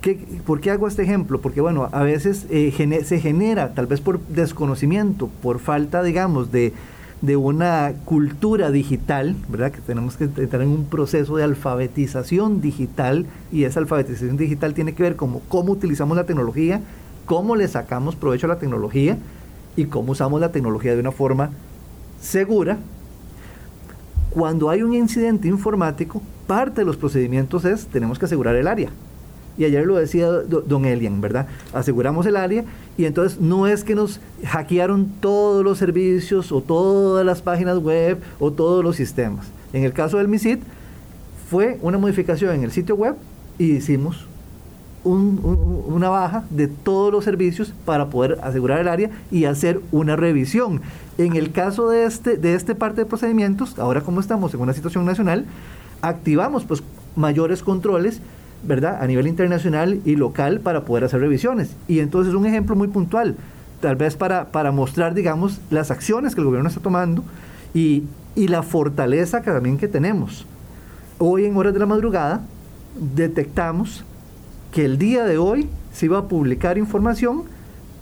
¿Qué, 0.01 0.15
¿Por 0.45 0.59
qué 0.59 0.71
hago 0.71 0.87
este 0.89 1.03
ejemplo? 1.03 1.39
Porque, 1.39 1.61
bueno, 1.61 1.87
a 1.93 2.03
veces 2.03 2.45
eh, 2.49 2.73
se 3.05 3.19
genera, 3.21 3.73
tal 3.73 3.87
vez 3.87 4.01
por 4.01 4.19
desconocimiento, 4.27 5.29
por 5.41 5.59
falta, 5.59 6.03
digamos, 6.03 6.51
de 6.51 6.73
de 7.23 7.37
una 7.37 7.93
cultura 8.03 8.69
digital, 8.69 9.37
¿verdad? 9.47 9.71
Que 9.71 9.79
tenemos 9.79 10.17
que 10.17 10.25
entrar 10.25 10.61
en 10.61 10.67
un 10.67 10.83
proceso 10.83 11.37
de 11.37 11.45
alfabetización 11.45 12.59
digital 12.59 13.25
y 13.49 13.63
esa 13.63 13.79
alfabetización 13.79 14.35
digital 14.35 14.73
tiene 14.73 14.93
que 14.93 15.03
ver 15.03 15.15
con 15.15 15.39
cómo 15.47 15.71
utilizamos 15.71 16.17
la 16.17 16.25
tecnología, 16.25 16.81
cómo 17.25 17.55
le 17.55 17.69
sacamos 17.69 18.17
provecho 18.17 18.47
a 18.47 18.49
la 18.49 18.59
tecnología 18.59 19.17
y 19.77 19.85
cómo 19.85 20.11
usamos 20.11 20.41
la 20.41 20.51
tecnología 20.51 20.95
de 20.95 20.99
una 20.99 21.13
forma 21.13 21.51
segura. 22.19 22.77
Cuando 24.29 24.69
hay 24.69 24.83
un 24.83 24.93
incidente 24.93 25.47
informático, 25.47 26.21
parte 26.45 26.81
de 26.81 26.85
los 26.85 26.97
procedimientos 26.97 27.63
es 27.63 27.87
tenemos 27.87 28.19
que 28.19 28.25
asegurar 28.25 28.57
el 28.57 28.67
área. 28.67 28.89
Y 29.57 29.65
ayer 29.65 29.85
lo 29.85 29.95
decía 29.95 30.27
don 30.27 30.85
Elian, 30.85 31.21
¿verdad? 31.21 31.47
Aseguramos 31.73 32.25
el 32.25 32.35
área 32.35 32.65
y 32.97 33.05
entonces 33.05 33.39
no 33.39 33.67
es 33.67 33.83
que 33.83 33.95
nos 33.95 34.19
hackearon 34.45 35.11
todos 35.19 35.63
los 35.63 35.77
servicios 35.77 36.51
o 36.51 36.61
todas 36.61 37.25
las 37.25 37.41
páginas 37.41 37.77
web 37.77 38.19
o 38.39 38.51
todos 38.51 38.83
los 38.83 38.95
sistemas. 38.95 39.47
En 39.73 39.83
el 39.83 39.93
caso 39.93 40.17
del 40.17 40.27
MISIT 40.27 40.61
fue 41.49 41.77
una 41.81 41.97
modificación 41.97 42.55
en 42.55 42.63
el 42.63 42.71
sitio 42.71 42.95
web 42.95 43.15
y 43.59 43.73
hicimos 43.73 44.27
una 45.03 46.09
baja 46.09 46.45
de 46.49 46.67
todos 46.67 47.11
los 47.11 47.25
servicios 47.25 47.73
para 47.85 48.09
poder 48.09 48.39
asegurar 48.41 48.79
el 48.79 48.87
área 48.87 49.09
y 49.31 49.45
hacer 49.45 49.81
una 49.91 50.15
revisión. 50.15 50.81
En 51.17 51.35
el 51.35 51.51
caso 51.51 51.89
de 51.89 52.05
este, 52.05 52.37
de 52.37 52.55
este 52.55 52.73
parte 52.73 53.01
de 53.01 53.05
procedimientos, 53.05 53.77
ahora 53.79 54.01
como 54.01 54.21
estamos 54.21 54.53
en 54.53 54.61
una 54.61 54.73
situación 54.73 55.05
nacional, 55.05 55.45
activamos 56.01 56.63
pues 56.63 56.83
mayores 57.15 57.63
controles 57.63 58.21
¿verdad? 58.63 59.01
A 59.01 59.07
nivel 59.07 59.27
internacional 59.27 59.99
y 60.05 60.15
local 60.15 60.59
para 60.59 60.85
poder 60.85 61.03
hacer 61.03 61.19
revisiones. 61.19 61.75
Y 61.87 61.99
entonces 61.99 62.33
un 62.33 62.45
ejemplo 62.45 62.75
muy 62.75 62.87
puntual, 62.87 63.35
tal 63.81 63.95
vez 63.95 64.15
para, 64.15 64.51
para 64.51 64.71
mostrar, 64.71 65.13
digamos, 65.13 65.59
las 65.69 65.91
acciones 65.91 66.35
que 66.35 66.41
el 66.41 66.45
gobierno 66.45 66.69
está 66.69 66.81
tomando 66.81 67.23
y, 67.73 68.03
y 68.35 68.47
la 68.47 68.63
fortaleza 68.63 69.41
que 69.41 69.51
también 69.51 69.77
que 69.77 69.87
tenemos. 69.87 70.45
Hoy 71.19 71.45
en 71.45 71.55
horas 71.57 71.73
de 71.73 71.79
la 71.79 71.85
madrugada 71.85 72.41
detectamos 73.15 74.03
que 74.71 74.85
el 74.85 74.97
día 74.97 75.25
de 75.25 75.37
hoy 75.37 75.69
se 75.93 76.05
iba 76.05 76.17
a 76.17 76.27
publicar 76.27 76.77
información 76.77 77.43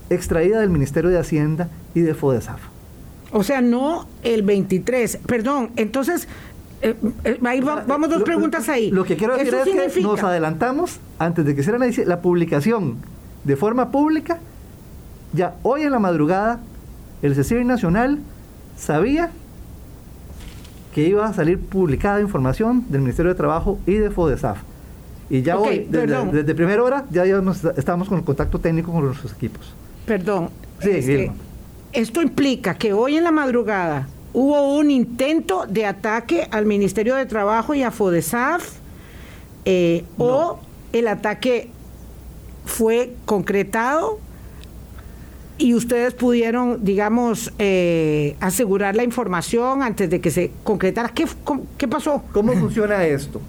extraída 0.10 0.60
del 0.60 0.70
Ministerio 0.70 1.10
de 1.10 1.20
Hacienda 1.20 1.70
y 1.94 2.02
de 2.02 2.14
FODESAF. 2.14 2.62
O 3.34 3.44
sea, 3.44 3.62
no 3.62 4.08
el 4.24 4.44
23. 4.44 5.20
Perdón, 5.26 5.72
entonces 5.78 6.28
eh, 6.82 6.96
eh, 7.24 7.40
ahí 7.46 7.62
vamos 7.62 8.10
dos 8.10 8.24
preguntas 8.24 8.68
ahí. 8.70 8.92
Lo 8.92 9.04
que 9.04 9.16
quiero 9.16 9.38
decir 9.38 9.56
es 9.80 9.94
que 9.94 10.02
nos 10.02 10.24
adelantamos 10.24 11.00
antes 11.20 11.46
de 11.46 11.56
que 11.56 11.62
hiciera 11.62 11.80
la 11.80 12.22
publicación 12.22 12.98
de 13.44 13.56
forma 13.56 13.92
pública. 13.92 14.40
Ya 15.34 15.56
hoy 15.64 15.84
en 15.84 15.92
la 15.92 16.00
madrugada, 16.00 16.60
el 17.22 17.36
CECIR 17.36 17.66
Nacional 17.66 18.20
sabía 18.78 19.32
que 20.94 21.08
iba 21.08 21.26
a 21.26 21.34
salir 21.34 21.60
publicada 21.60 22.20
información 22.20 22.86
del 22.90 23.02
Ministerio 23.02 23.32
de 23.32 23.38
Trabajo 23.38 23.80
y 23.86 23.94
de 23.94 24.10
FODESAF. 24.10 24.60
Y 25.30 25.44
ya 25.44 25.58
hoy, 25.58 25.88
desde, 25.90 26.54
primera 26.56 26.84
hora, 26.84 27.06
ya, 27.10 27.24
estamos 27.78 28.10
con 28.10 28.18
el 28.18 28.26
contacto 28.26 28.60
técnico 28.60 28.92
con 28.92 29.06
nuestros 29.06 29.32
equipos. 29.32 29.74
Perdón. 30.06 30.50
Sí, 30.82 31.32
esto 31.94 32.22
implica 32.22 32.74
que 32.74 32.92
hoy 32.92 33.18
en 33.18 33.24
la 33.24 33.32
madrugada 33.32 34.08
hubo 34.34 34.76
un 34.76 34.92
intento 34.92 35.66
de 35.68 35.86
ataque 35.86 36.48
al 36.52 36.66
Ministerio 36.66 37.16
de 37.16 37.26
Trabajo 37.26 37.74
y 37.74 37.84
a 37.84 37.92
FODESAF, 37.92 38.78
eh, 39.66 40.06
o 40.18 40.60
el 40.94 41.08
ataque 41.08 41.70
fue 42.66 43.14
concretado 43.26 44.20
y 45.58 45.76
ustedes 45.76 46.16
pudieron, 46.16 46.84
digamos, 46.84 47.54
eh, 47.60 48.36
asegurar 48.40 48.96
la 48.96 49.04
información 49.04 49.84
antes 49.84 50.10
de 50.10 50.20
que 50.20 50.32
se 50.32 50.52
concretara. 50.64 51.10
¿Qué, 51.10 51.26
qué 51.78 51.88
pasó? 51.88 52.24
¿Cómo 52.32 52.54
funciona 52.60 53.06
esto? 53.06 53.42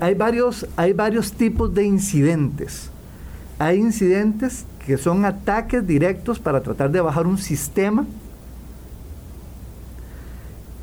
hay, 0.00 0.14
varios, 0.14 0.66
hay 0.76 0.92
varios 0.92 1.32
tipos 1.32 1.72
de 1.72 1.84
incidentes. 1.84 2.90
Hay 3.60 3.78
incidentes 3.78 4.64
que 4.84 4.98
son 4.98 5.24
ataques 5.24 5.86
directos 5.86 6.40
para 6.40 6.60
tratar 6.60 6.90
de 6.90 7.00
bajar 7.00 7.26
un 7.26 7.38
sistema 7.38 8.04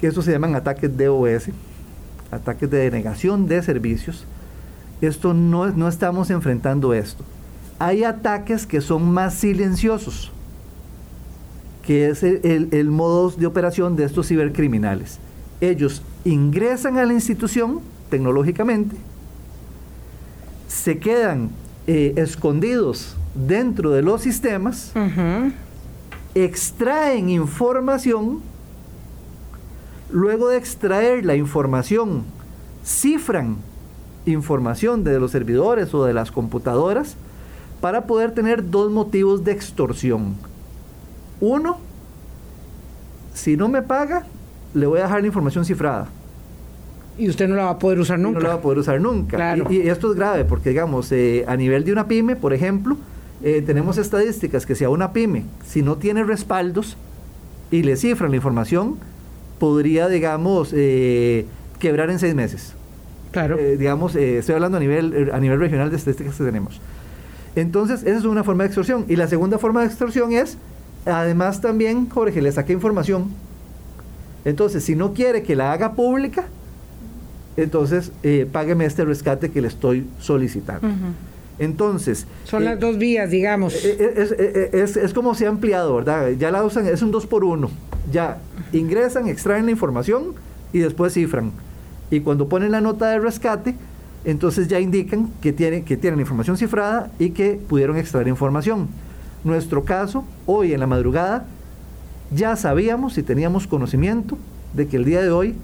que 0.01 0.07
estos 0.07 0.25
se 0.25 0.31
llaman 0.31 0.55
ataques 0.55 0.97
DOS, 0.97 1.49
ataques 2.31 2.69
de 2.71 2.79
denegación 2.79 3.47
de 3.47 3.61
servicios. 3.61 4.25
Esto 4.99 5.35
no, 5.35 5.67
no 5.67 5.87
estamos 5.87 6.31
enfrentando 6.31 6.93
esto. 6.95 7.23
Hay 7.77 8.03
ataques 8.03 8.65
que 8.65 8.81
son 8.81 9.11
más 9.11 9.35
silenciosos, 9.35 10.31
que 11.83 12.09
es 12.09 12.23
el, 12.23 12.69
el, 12.71 12.89
modo 12.89 13.29
de 13.29 13.45
operación 13.45 13.95
de 13.95 14.05
estos 14.05 14.27
cibercriminales. 14.27 15.19
Ellos 15.61 16.01
ingresan 16.25 16.97
a 16.97 17.05
la 17.05 17.13
institución 17.13 17.81
tecnológicamente, 18.09 18.95
se 20.67 20.97
quedan 20.97 21.51
eh, 21.85 22.13
escondidos 22.17 23.17
dentro 23.35 23.91
de 23.91 24.01
los 24.01 24.21
sistemas, 24.21 24.93
extraen 26.33 27.29
información 27.29 28.50
Luego 30.11 30.49
de 30.49 30.57
extraer 30.57 31.25
la 31.25 31.35
información, 31.35 32.23
cifran 32.83 33.57
información 34.25 35.03
de 35.03 35.19
los 35.19 35.31
servidores 35.31 35.93
o 35.93 36.05
de 36.05 36.13
las 36.13 36.31
computadoras 36.31 37.15
para 37.79 38.05
poder 38.05 38.31
tener 38.31 38.69
dos 38.69 38.91
motivos 38.91 39.43
de 39.43 39.51
extorsión. 39.51 40.35
Uno, 41.39 41.79
si 43.33 43.57
no 43.57 43.67
me 43.67 43.81
paga, 43.81 44.25
le 44.73 44.85
voy 44.85 44.99
a 44.99 45.03
dejar 45.03 45.21
la 45.21 45.27
información 45.27 45.65
cifrada. 45.65 46.09
Y 47.17 47.29
usted 47.29 47.47
no 47.47 47.55
la 47.55 47.65
va 47.65 47.71
a 47.71 47.79
poder 47.79 47.99
usar 47.99 48.19
nunca. 48.19 48.39
No 48.39 48.43
la 48.43 48.49
va 48.49 48.55
a 48.55 48.61
poder 48.61 48.77
usar 48.77 49.01
nunca. 49.01 49.57
Y, 49.69 49.87
esto 49.89 50.11
es 50.11 50.15
grave 50.15 50.45
porque, 50.45 50.69
digamos, 50.69 51.11
eh, 51.11 51.43
a 51.47 51.55
nivel 51.57 51.83
de 51.83 51.91
una 51.91 52.07
pyme, 52.07 52.35
por 52.35 52.53
ejemplo, 52.53 52.97
eh, 53.43 53.63
tenemos 53.65 53.97
estadísticas 53.97 54.65
que 54.65 54.75
si 54.75 54.83
a 54.83 54.89
una 54.89 55.11
pyme, 55.11 55.45
si 55.65 55.81
no 55.81 55.97
tiene 55.97 56.23
respaldos 56.23 56.97
y 57.71 57.83
le 57.83 57.95
cifran 57.95 58.31
la 58.31 58.37
información, 58.37 58.97
podría, 59.61 60.09
digamos, 60.09 60.73
eh, 60.73 61.45
quebrar 61.77 62.09
en 62.09 62.17
seis 62.17 62.33
meses. 62.33 62.73
Claro. 63.29 63.59
Eh, 63.59 63.77
digamos, 63.77 64.15
eh, 64.15 64.39
estoy 64.39 64.55
hablando 64.55 64.77
a 64.77 64.79
nivel, 64.79 65.29
a 65.31 65.39
nivel 65.39 65.59
regional 65.59 65.91
de 65.91 65.97
estadísticas 65.97 66.35
que 66.35 66.43
tenemos. 66.43 66.81
Entonces, 67.55 68.01
esa 68.01 68.17
es 68.17 68.25
una 68.25 68.43
forma 68.43 68.63
de 68.63 68.69
extorsión. 68.69 69.05
Y 69.07 69.17
la 69.17 69.27
segunda 69.27 69.59
forma 69.59 69.81
de 69.81 69.85
extorsión 69.85 70.33
es, 70.33 70.57
además 71.05 71.61
también, 71.61 72.09
Jorge, 72.09 72.41
le 72.41 72.51
saqué 72.51 72.73
información. 72.73 73.29
Entonces, 74.45 74.83
si 74.83 74.95
no 74.95 75.13
quiere 75.13 75.43
que 75.43 75.55
la 75.55 75.71
haga 75.73 75.93
pública, 75.93 76.45
entonces 77.55 78.11
págueme 78.51 78.85
este 78.85 79.05
rescate 79.05 79.51
que 79.51 79.61
le 79.61 79.67
estoy 79.67 80.07
solicitando. 80.19 80.87
Entonces... 81.59 82.25
Son 82.45 82.65
las 82.65 82.79
dos 82.79 82.97
vías, 82.97 83.29
digamos. 83.29 83.75
Es, 83.75 84.97
es, 84.97 85.13
como 85.13 85.35
se 85.35 85.45
ha 85.45 85.49
ampliado, 85.49 85.97
¿verdad? 85.97 86.31
Ya 86.31 86.49
la 86.49 86.63
usan, 86.63 86.87
es 86.87 87.03
un 87.03 87.11
dos 87.11 87.27
por 87.27 87.43
uno. 87.43 87.69
Ya 88.11 88.39
ingresan, 88.71 89.27
extraen 89.27 89.65
la 89.65 89.71
información 89.71 90.33
y 90.73 90.79
después 90.79 91.13
cifran. 91.13 91.51
Y 92.09 92.21
cuando 92.21 92.47
ponen 92.47 92.71
la 92.71 92.81
nota 92.81 93.09
de 93.09 93.19
rescate, 93.19 93.75
entonces 94.23 94.67
ya 94.67 94.79
indican 94.79 95.29
que 95.41 95.53
tienen, 95.53 95.83
que 95.83 95.97
tienen 95.97 96.19
información 96.19 96.57
cifrada 96.57 97.11
y 97.19 97.31
que 97.31 97.59
pudieron 97.67 97.97
extraer 97.97 98.27
información. 98.27 98.89
Nuestro 99.43 99.83
caso, 99.83 100.23
hoy 100.45 100.73
en 100.73 100.79
la 100.79 100.87
madrugada, 100.87 101.45
ya 102.33 102.55
sabíamos 102.55 103.17
y 103.17 103.23
teníamos 103.23 103.67
conocimiento 103.67 104.37
de 104.73 104.87
que 104.87 104.97
el 104.97 105.05
día 105.05 105.21
de 105.21 105.31
hoy 105.31 105.55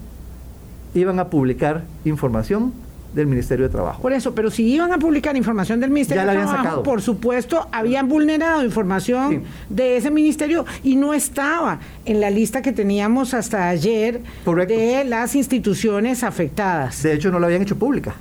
iban 0.93 1.19
a 1.19 1.30
publicar 1.30 1.84
información 2.04 2.73
del 3.18 3.28
Ministerio 3.28 3.66
de 3.66 3.72
Trabajo. 3.72 4.02
Por 4.02 4.14
eso, 4.14 4.34
pero 4.34 4.50
si 4.50 4.64
iban 4.68 4.94
a 4.94 4.98
publicar 4.98 5.36
información 5.36 5.80
del 5.80 5.90
Ministerio 5.90 6.24
Ya 6.24 6.30
de 6.32 6.38
Trabajo, 6.38 6.58
sacado. 6.58 6.84
por 6.84 7.02
supuesto, 7.02 7.68
habían 7.72 8.08
vulnerado 8.08 8.64
información 8.64 9.32
Sí. 9.32 9.42
de 9.70 9.98
ese 9.98 10.12
ministerio 10.12 10.66
y 10.84 10.96
no 10.96 11.14
estaba 11.14 11.80
en 12.06 12.22
la 12.22 12.30
lista 12.30 12.62
que 12.62 12.72
teníamos 12.72 13.34
hasta 13.34 13.68
ayer 13.70 14.22
Correcto. 14.46 14.74
de 14.74 15.04
las 15.04 15.36
instituciones 15.36 16.24
afectadas. 16.24 17.04
De 17.04 17.14
hecho, 17.14 17.32
no 17.32 17.40
la 17.40 17.48
habían 17.48 17.62
hecho 17.64 17.76
pública. 17.78 18.16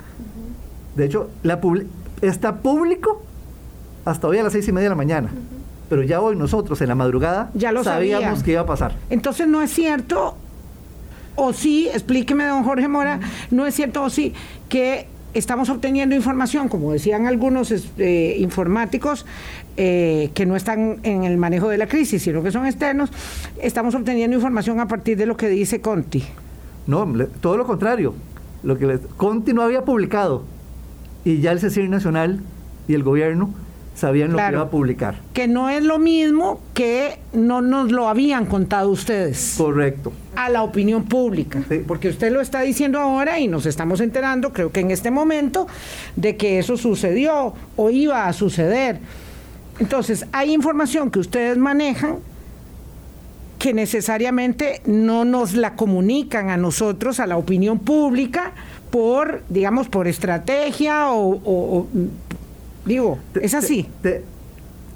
De 0.95 1.05
hecho, 1.05 1.29
la 1.43 1.61
publi- 1.61 1.85
está 2.21 2.55
público 2.57 3.23
hasta 4.03 4.27
hoy 4.27 4.39
a 4.39 4.43
las 4.43 4.53
seis 4.53 4.67
y 4.67 4.71
media 4.71 4.85
de 4.85 4.89
la 4.89 4.95
mañana. 4.95 5.29
Pero 5.89 6.03
ya 6.03 6.19
hoy 6.19 6.35
nosotros 6.35 6.81
en 6.81 6.89
la 6.89 6.95
madrugada 6.95 7.49
Ya 7.53 7.71
lo 7.71 7.83
sabíamos 7.83 8.23
sabían. 8.25 8.43
que 8.43 8.51
iba 8.51 8.61
a 8.61 8.65
pasar. 8.65 8.95
Entonces 9.09 9.47
no 9.47 9.61
es 9.61 9.71
cierto, 9.71 10.35
o 11.37 11.53
sí, 11.53 11.87
explíqueme, 11.87 12.45
don 12.45 12.63
Jorge 12.63 12.87
Mora, 12.89 13.21
no 13.51 13.65
es 13.65 13.75
cierto 13.75 14.03
o 14.03 14.09
sí 14.09 14.33
que 14.67 15.07
estamos 15.33 15.69
obteniendo 15.69 16.15
información, 16.15 16.67
como 16.67 16.91
decían 16.91 17.27
algunos 17.27 17.71
eh, 17.97 18.35
informáticos, 18.39 19.25
eh, 19.77 20.31
que 20.33 20.45
no 20.45 20.55
están 20.55 20.99
en 21.03 21.23
el 21.23 21.37
manejo 21.37 21.69
de 21.69 21.77
la 21.77 21.87
crisis, 21.87 22.23
sino 22.23 22.41
que 22.41 22.51
son 22.51 22.65
externos, 22.65 23.11
estamos 23.61 23.93
obteniendo 23.93 24.35
información 24.35 24.79
a 24.79 24.87
partir 24.87 25.17
de 25.17 25.27
lo 25.27 25.37
que 25.37 25.47
dice 25.47 25.79
Conti. 25.79 26.23
No, 26.87 27.07
todo 27.39 27.57
lo 27.57 27.65
contrario. 27.65 28.15
Lo 28.63 28.77
que 28.77 28.99
Conti 29.15 29.53
no 29.53 29.61
había 29.61 29.85
publicado 29.85 30.43
y 31.23 31.39
ya 31.41 31.51
el 31.51 31.59
CECIR 31.59 31.89
Nacional 31.89 32.41
y 32.87 32.95
el 32.95 33.03
gobierno 33.03 33.53
sabían 33.97 34.29
lo 34.29 34.35
Claro. 34.35 34.49
que 34.51 34.55
iba 34.57 34.63
a 34.65 34.69
publicar. 34.69 35.15
Que 35.33 35.47
no 35.47 35.69
es 35.69 35.83
lo 35.83 35.97
mismo 35.99 36.61
que 36.73 37.19
no 37.33 37.61
nos 37.61 37.91
lo 37.91 38.07
habían 38.07 38.45
contado 38.45 38.89
ustedes. 38.89 39.55
Correcto. 39.57 40.13
a 40.35 40.49
la 40.49 40.61
opinión 40.61 41.05
pública, 41.05 41.63
Sí. 41.67 41.81
porque 41.87 42.09
usted 42.09 42.31
lo 42.31 42.41
está 42.41 42.61
diciendo 42.61 42.99
ahora 42.99 43.39
y 43.39 43.47
nos 43.47 43.65
estamos 43.65 44.01
enterando, 44.01 44.53
creo 44.53 44.71
que 44.71 44.81
en 44.81 44.91
este 44.91 45.09
momento, 45.09 45.65
de 46.15 46.37
que 46.37 46.59
eso 46.59 46.77
sucedió 46.77 47.55
o 47.75 47.89
iba 47.89 48.27
a 48.27 48.33
suceder. 48.33 48.99
Entonces, 49.79 50.27
hay 50.31 50.53
información 50.53 51.09
que 51.09 51.17
ustedes 51.17 51.57
manejan 51.57 52.17
que 53.57 53.73
necesariamente 53.73 54.81
no 54.85 55.25
nos 55.25 55.55
la 55.55 55.75
comunican 55.75 56.51
a 56.51 56.57
nosotros, 56.57 57.19
a 57.19 57.25
la 57.25 57.37
opinión 57.37 57.79
pública, 57.79 58.51
por, 58.91 59.41
digamos, 59.49 59.89
por 59.89 60.07
estrategia 60.07 61.09
o, 61.09 61.31
o- 61.31 61.77
o- 61.79 61.87
digo, 62.87 63.19
Te- 63.33 63.45
es 63.45 63.53
así. 63.53 63.87
te- 64.01 64.11
te- 64.11 64.23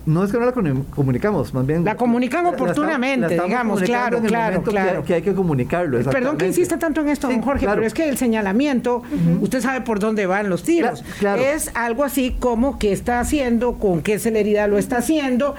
no 0.03 0.23
es 0.23 0.31
que 0.31 0.39
no 0.39 0.45
la 0.47 0.51
comu- 0.55 0.83
comunicamos, 0.89 1.53
más 1.53 1.63
bien. 1.67 1.85
La 1.85 1.95
comunicamos 1.95 2.53
la 2.53 2.57
oportunamente, 2.57 3.27
digamos, 3.39 3.83
claro, 3.83 4.19
claro, 4.23 4.57
momento 4.57 4.63
que- 4.63 4.71
claro. 4.71 5.03
Que, 5.05 5.13
hay 5.13 5.21
que 5.21 5.33
comunicarlo. 5.35 6.01
Perdón 6.09 6.37
que 6.37 6.47
insista 6.47 6.79
tanto 6.79 7.01
en 7.01 7.09
esto, 7.09 7.27
Sí, 7.27 7.35
don 7.35 7.43
Jorge, 7.43 7.59
claro. 7.65 7.75
pero 7.75 7.85
es 7.87 7.93
que 7.93 8.09
el 8.09 8.17
señalamiento, 8.17 9.03
usted 9.41 9.61
sabe 9.61 9.81
por 9.81 9.99
dónde 9.99 10.25
van 10.25 10.49
los 10.49 10.63
tiros. 10.63 11.03
Cla- 11.03 11.19
claro. 11.19 11.41
Es 11.43 11.69
algo 11.75 12.03
así 12.03 12.35
como 12.39 12.79
qué 12.79 12.91
está 12.93 13.19
haciendo, 13.19 13.73
con 13.73 14.01
qué 14.01 14.17
celeridad 14.17 14.67
lo 14.69 14.79
está 14.79 14.97
haciendo. 14.97 15.53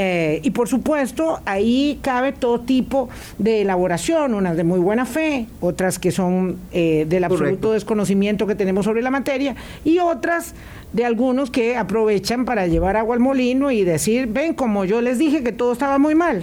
eh, 0.00 0.40
y 0.44 0.50
por 0.52 0.68
supuesto, 0.68 1.40
ahí 1.44 1.98
cabe 2.02 2.30
todo 2.32 2.60
tipo 2.60 3.08
de 3.38 3.62
elaboración, 3.62 4.32
unas 4.34 4.56
de 4.56 4.62
muy 4.62 4.78
buena 4.78 5.04
fe, 5.06 5.48
otras 5.60 5.98
que 5.98 6.12
son 6.12 6.56
eh, 6.70 7.04
del 7.08 7.24
absoluto 7.24 7.46
Correcto. 7.46 7.72
desconocimiento 7.72 8.46
que 8.46 8.54
tenemos 8.54 8.84
sobre 8.84 9.02
la 9.02 9.10
materia, 9.10 9.56
y 9.84 9.98
otras 9.98 10.54
de 10.92 11.04
algunos 11.04 11.50
que 11.50 11.76
aprovechan 11.76 12.44
para 12.44 12.66
llevar 12.66 12.96
agua 12.96 13.14
al 13.14 13.20
molino 13.20 13.70
y 13.70 13.84
decir, 13.84 14.26
ven, 14.26 14.54
como 14.54 14.84
yo 14.84 15.00
les 15.00 15.18
dije 15.18 15.42
que 15.42 15.52
todo 15.52 15.72
estaba 15.72 15.98
muy 15.98 16.14
mal. 16.14 16.42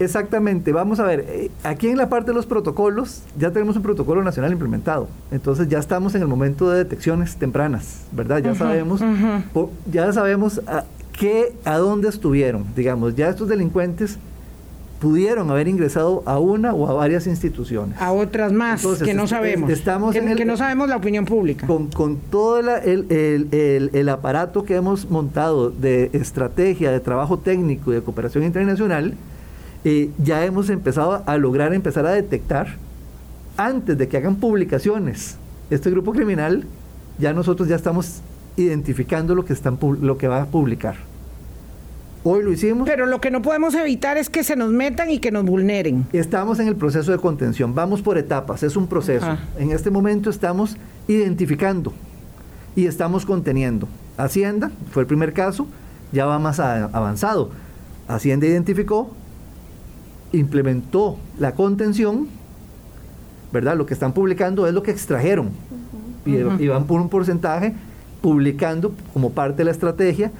Exactamente, 0.00 0.72
vamos 0.72 1.00
a 1.00 1.04
ver, 1.04 1.24
eh, 1.28 1.50
aquí 1.64 1.88
en 1.88 1.96
la 1.96 2.08
parte 2.08 2.30
de 2.30 2.34
los 2.34 2.46
protocolos 2.46 3.22
ya 3.36 3.50
tenemos 3.50 3.74
un 3.74 3.82
protocolo 3.82 4.22
nacional 4.22 4.52
implementado, 4.52 5.08
entonces 5.32 5.68
ya 5.68 5.80
estamos 5.80 6.14
en 6.14 6.22
el 6.22 6.28
momento 6.28 6.70
de 6.70 6.78
detecciones 6.78 7.34
tempranas, 7.34 8.02
¿verdad? 8.12 8.38
Ya 8.38 8.54
sabemos, 8.54 9.00
ya 9.90 10.12
sabemos 10.12 10.60
a, 10.68 10.84
qué, 11.18 11.52
a 11.64 11.78
dónde 11.78 12.08
estuvieron, 12.08 12.64
digamos, 12.76 13.16
ya 13.16 13.28
estos 13.28 13.48
delincuentes 13.48 14.18
pudieron 15.00 15.50
haber 15.50 15.68
ingresado 15.68 16.22
a 16.26 16.38
una 16.38 16.74
o 16.74 16.88
a 16.88 16.92
varias 16.92 17.26
instituciones. 17.26 18.00
A 18.00 18.12
otras 18.12 18.52
más 18.52 18.82
Entonces, 18.82 19.06
que 19.06 19.14
no 19.14 19.26
sabemos. 19.28 19.70
estamos 19.70 20.12
que, 20.12 20.18
en 20.18 20.28
el- 20.28 20.36
que 20.36 20.44
no 20.44 20.56
sabemos 20.56 20.88
la 20.88 20.96
opinión 20.96 21.24
pública. 21.24 21.66
Con, 21.66 21.86
con 21.88 22.16
todo 22.16 22.62
la- 22.62 22.78
el, 22.78 23.06
el- 23.10 23.48
el- 23.52 23.90
el 23.92 24.08
aparato 24.08 24.64
que 24.64 24.74
hemos 24.74 25.08
montado 25.10 25.70
de 25.70 26.10
estrategia, 26.14 26.90
de 26.90 27.00
trabajo 27.00 27.38
técnico 27.38 27.92
y 27.92 27.94
de 27.96 28.02
cooperación 28.02 28.42
internacional, 28.44 29.14
eh, 29.84 30.10
ya 30.18 30.44
hemos 30.44 30.68
empezado 30.70 31.22
a 31.24 31.36
lograr 31.36 31.72
empezar 31.74 32.04
a 32.04 32.10
detectar, 32.10 32.76
antes 33.56 33.96
de 33.98 34.08
que 34.08 34.16
hagan 34.16 34.36
publicaciones 34.36 35.36
este 35.70 35.90
grupo 35.90 36.12
criminal, 36.12 36.64
ya 37.18 37.32
nosotros 37.32 37.68
ya 37.68 37.76
estamos 37.76 38.20
identificando 38.56 39.34
lo 39.36 39.44
que, 39.44 39.52
están, 39.52 39.78
lo 40.00 40.18
que 40.18 40.26
va 40.28 40.42
a 40.42 40.46
publicar. 40.46 40.96
Hoy 42.24 42.42
lo 42.42 42.52
hicimos. 42.52 42.88
Pero 42.88 43.06
lo 43.06 43.20
que 43.20 43.30
no 43.30 43.42
podemos 43.42 43.74
evitar 43.74 44.16
es 44.16 44.28
que 44.28 44.42
se 44.44 44.56
nos 44.56 44.70
metan 44.70 45.10
y 45.10 45.18
que 45.18 45.30
nos 45.30 45.44
vulneren. 45.44 46.06
Estamos 46.12 46.58
en 46.58 46.68
el 46.68 46.76
proceso 46.76 47.12
de 47.12 47.18
contención, 47.18 47.74
vamos 47.74 48.02
por 48.02 48.18
etapas, 48.18 48.62
es 48.62 48.76
un 48.76 48.86
proceso. 48.86 49.24
Ajá. 49.24 49.38
En 49.58 49.70
este 49.70 49.90
momento 49.90 50.28
estamos 50.28 50.76
identificando 51.06 51.92
y 52.74 52.86
estamos 52.86 53.24
conteniendo. 53.24 53.88
Hacienda 54.16 54.70
fue 54.90 55.02
el 55.02 55.06
primer 55.06 55.32
caso, 55.32 55.66
ya 56.12 56.26
va 56.26 56.38
más 56.38 56.60
avanzado. 56.60 57.50
Hacienda 58.08 58.46
identificó, 58.46 59.10
implementó 60.32 61.18
la 61.38 61.54
contención, 61.54 62.28
¿verdad? 63.52 63.76
Lo 63.76 63.86
que 63.86 63.94
están 63.94 64.12
publicando 64.12 64.66
es 64.66 64.74
lo 64.74 64.82
que 64.82 64.90
extrajeron 64.90 65.50
y 66.26 66.68
van 66.68 66.84
por 66.84 67.00
un 67.00 67.08
porcentaje 67.08 67.74
publicando 68.20 68.92
como 69.14 69.30
parte 69.30 69.58
de 69.58 69.64
la 69.64 69.70
estrategia 69.70 70.32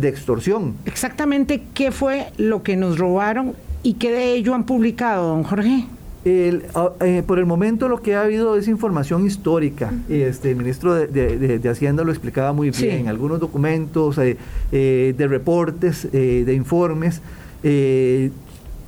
de 0.00 0.08
extorsión. 0.08 0.74
Exactamente 0.86 1.62
qué 1.74 1.90
fue 1.90 2.26
lo 2.36 2.62
que 2.62 2.76
nos 2.76 2.98
robaron 2.98 3.54
y 3.82 3.94
qué 3.94 4.10
de 4.12 4.34
ello 4.34 4.54
han 4.54 4.64
publicado, 4.64 5.28
don 5.28 5.42
Jorge. 5.44 5.84
El, 6.24 6.64
eh, 7.00 7.22
por 7.26 7.38
el 7.38 7.46
momento 7.46 7.88
lo 7.88 8.02
que 8.02 8.14
ha 8.14 8.22
habido 8.22 8.56
es 8.56 8.68
información 8.68 9.24
histórica. 9.26 9.92
Este, 10.08 10.50
el 10.50 10.56
ministro 10.56 10.94
de, 10.94 11.06
de- 11.06 11.38
de- 11.38 11.58
de 11.58 11.68
Hacienda 11.68 12.04
lo 12.04 12.10
explicaba 12.10 12.52
muy 12.52 12.72
Sí. 12.72 12.86
bien. 12.86 13.08
Algunos 13.08 13.40
documentos 13.40 14.18
eh, 14.18 14.36
eh, 14.72 15.14
de 15.16 15.26
reportes, 15.28 16.06
eh, 16.12 16.42
de 16.44 16.54
informes. 16.54 17.22
eh, 17.62 18.30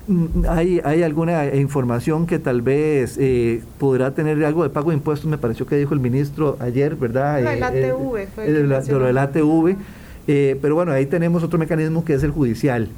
mm, 0.09 0.27
hay, 0.49 0.81
hay 0.85 1.03
alguna 1.03 1.55
información 1.55 2.27
que 2.27 2.39
tal 2.39 2.63
vez 2.63 3.17
eh, 3.19 3.63
podrá 3.79 4.13
tener 4.13 4.45
algo 4.45 4.63
de 4.65 4.71
pago 4.71 4.91
de 4.91 4.97
impuestos, 4.97 5.31
me 5.31 5.39
pareció 5.39 5.67
que 5.67 5.77
dijo 5.77 5.95
el 5.95 6.01
ministro 6.01 6.57
ayer, 6.61 6.95
¿verdad? 6.97 7.43
Lo 7.43 7.51
del 7.51 7.59
eh, 7.61 7.65
ATV 7.65 8.29
fue 8.35 8.47
el 8.47 8.67
mencionó. 8.67 8.99
lo 9.01 9.07
del 9.07 9.19
ATV. 9.19 9.77
Eh, 10.27 10.59
pero 10.61 10.75
bueno, 10.75 10.93
ahí 10.93 11.07
tenemos 11.07 11.43
otro 11.43 11.59
mecanismo 11.59 12.05
que 12.05 12.15
es 12.15 12.23
el 12.23 12.31
judicial, 12.31 12.89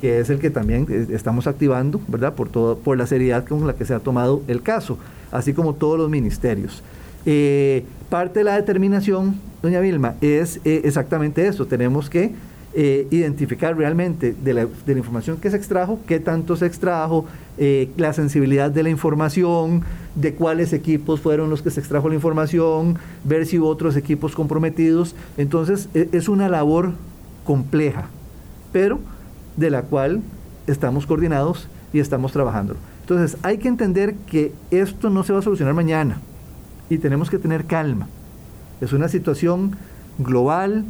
que 0.00 0.20
es 0.20 0.30
el 0.30 0.38
que 0.38 0.50
también 0.50 0.86
eh, 0.88 1.06
estamos 1.10 1.46
activando, 1.46 2.00
¿verdad? 2.08 2.34
Por, 2.34 2.48
todo, 2.48 2.78
por 2.78 2.96
la 2.96 3.06
seriedad 3.06 3.44
con 3.44 3.66
la 3.66 3.74
que 3.74 3.84
se 3.84 3.94
ha 3.94 3.98
tomado 3.98 4.42
el 4.48 4.62
caso, 4.62 4.98
así 5.30 5.52
como 5.52 5.74
todos 5.74 5.98
los 5.98 6.08
ministerios. 6.08 6.82
Eh, 7.26 7.84
parte 8.08 8.40
de 8.40 8.44
la 8.44 8.56
determinación, 8.56 9.38
doña 9.62 9.80
Vilma, 9.80 10.14
es 10.20 10.60
eh, 10.64 10.80
exactamente 10.84 11.46
eso. 11.46 11.66
Tenemos 11.66 12.08
que 12.08 12.32
eh, 12.74 13.06
identificar 13.10 13.76
realmente 13.76 14.34
de 14.42 14.54
la, 14.54 14.68
información 14.86 15.36
que 15.36 15.50
se 15.50 15.56
extrajo, 15.58 16.00
qué 16.06 16.20
tanto 16.20 16.56
se 16.56 16.64
extrajo, 16.64 17.26
la 17.96 18.12
sensibilidad 18.12 18.70
de 18.70 18.84
la 18.84 18.88
información, 18.88 19.82
de 20.20 20.34
cuáles 20.34 20.72
equipos 20.72 21.20
fueron 21.20 21.48
los 21.48 21.62
que 21.62 21.70
se 21.70 21.80
extrajo 21.80 22.08
la 22.08 22.16
información, 22.16 22.98
ver 23.24 23.46
si 23.46 23.58
hubo 23.58 23.68
otros 23.68 23.96
equipos 23.96 24.34
comprometidos. 24.34 25.14
Entonces, 25.36 25.88
e- 25.94 26.08
es 26.12 26.28
una 26.28 26.48
labor 26.48 26.92
compleja, 27.44 28.06
pero 28.72 28.98
de 29.56 29.70
la 29.70 29.82
cual 29.82 30.22
estamos 30.66 31.06
coordinados 31.06 31.68
y 31.92 32.00
estamos 32.00 32.32
trabajando. 32.32 32.74
Entonces, 33.02 33.38
hay 33.42 33.58
que 33.58 33.68
entender 33.68 34.14
que 34.26 34.52
esto 34.70 35.08
no 35.08 35.22
se 35.22 35.32
va 35.32 35.38
a 35.38 35.42
solucionar 35.42 35.74
mañana 35.74 36.20
y 36.90 36.98
tenemos 36.98 37.30
que 37.30 37.38
tener 37.38 37.64
calma. 37.64 38.08
Es 38.80 38.92
una 38.92 39.08
situación 39.08 39.76
global, 40.18 40.84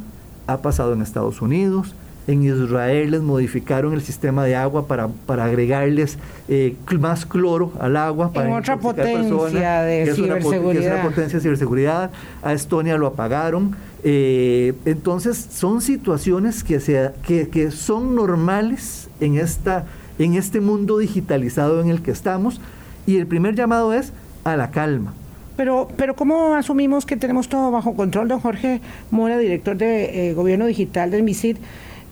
ha 0.47 0.57
pasado 0.57 0.93
en 0.93 1.01
Estados 1.01 1.41
Unidos, 1.41 1.93
en 2.29 2.43
Israel 2.43 3.09
les 3.09 3.21
modificaron 3.21 3.93
el 3.93 4.01
sistema 4.01 4.45
de 4.45 4.55
agua 4.55 4.85
para, 4.85 5.07
para 5.07 5.45
agregarles 5.45 6.19
eh, 6.47 6.75
más 6.99 7.25
cloro 7.25 7.73
al 7.79 7.97
agua. 7.97 8.31
Para 8.31 8.55
otra 8.55 8.77
potencia 8.77 9.81
de 9.81 10.03
que 10.03 10.11
es 10.11 10.19
una 10.19 10.35
que 10.35 10.39
es 10.39 10.45
una 10.45 10.51
ciberseguridad. 10.51 11.01
potencia 11.01 11.39
de 11.39 11.41
ciberseguridad. 11.41 12.11
A 12.43 12.53
Estonia 12.53 12.97
lo 12.97 13.07
apagaron. 13.07 13.75
Eh, 14.03 14.73
entonces, 14.85 15.37
son 15.51 15.81
situaciones 15.81 16.63
que, 16.63 16.79
se, 16.79 17.09
que, 17.25 17.49
que 17.49 17.71
son 17.71 18.13
normales 18.13 19.09
en 19.19 19.37
esta, 19.37 19.85
en 20.19 20.35
este 20.35 20.61
mundo 20.61 20.99
digitalizado 20.99 21.81
en 21.81 21.89
el 21.89 22.03
que 22.03 22.11
estamos. 22.11 22.61
Y 23.07 23.17
el 23.17 23.25
primer 23.25 23.55
llamado 23.55 23.91
es 23.91 24.13
a 24.43 24.55
la 24.55 24.69
calma. 24.69 25.15
Pero, 25.57 25.87
pero 25.97 26.15
¿cómo 26.15 26.53
asumimos 26.53 27.07
que 27.07 27.17
tenemos 27.17 27.49
todo 27.49 27.71
bajo 27.71 27.95
control, 27.95 28.27
don 28.27 28.39
Jorge 28.39 28.81
Mora, 29.09 29.39
director 29.39 29.75
de 29.75 30.29
eh, 30.29 30.33
Gobierno 30.33 30.67
Digital 30.67 31.09
del 31.09 31.23
MISID, 31.23 31.57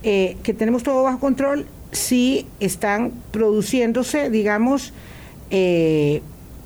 eh, 0.04 0.38
que 0.44 0.54
tenemos 0.54 0.84
todo 0.84 1.04
bajo 1.04 1.20
control 1.20 1.66
si 1.92 2.46
están 2.60 3.12
produciéndose, 3.32 4.30
digamos, 4.30 4.94
eh, 5.50 6.22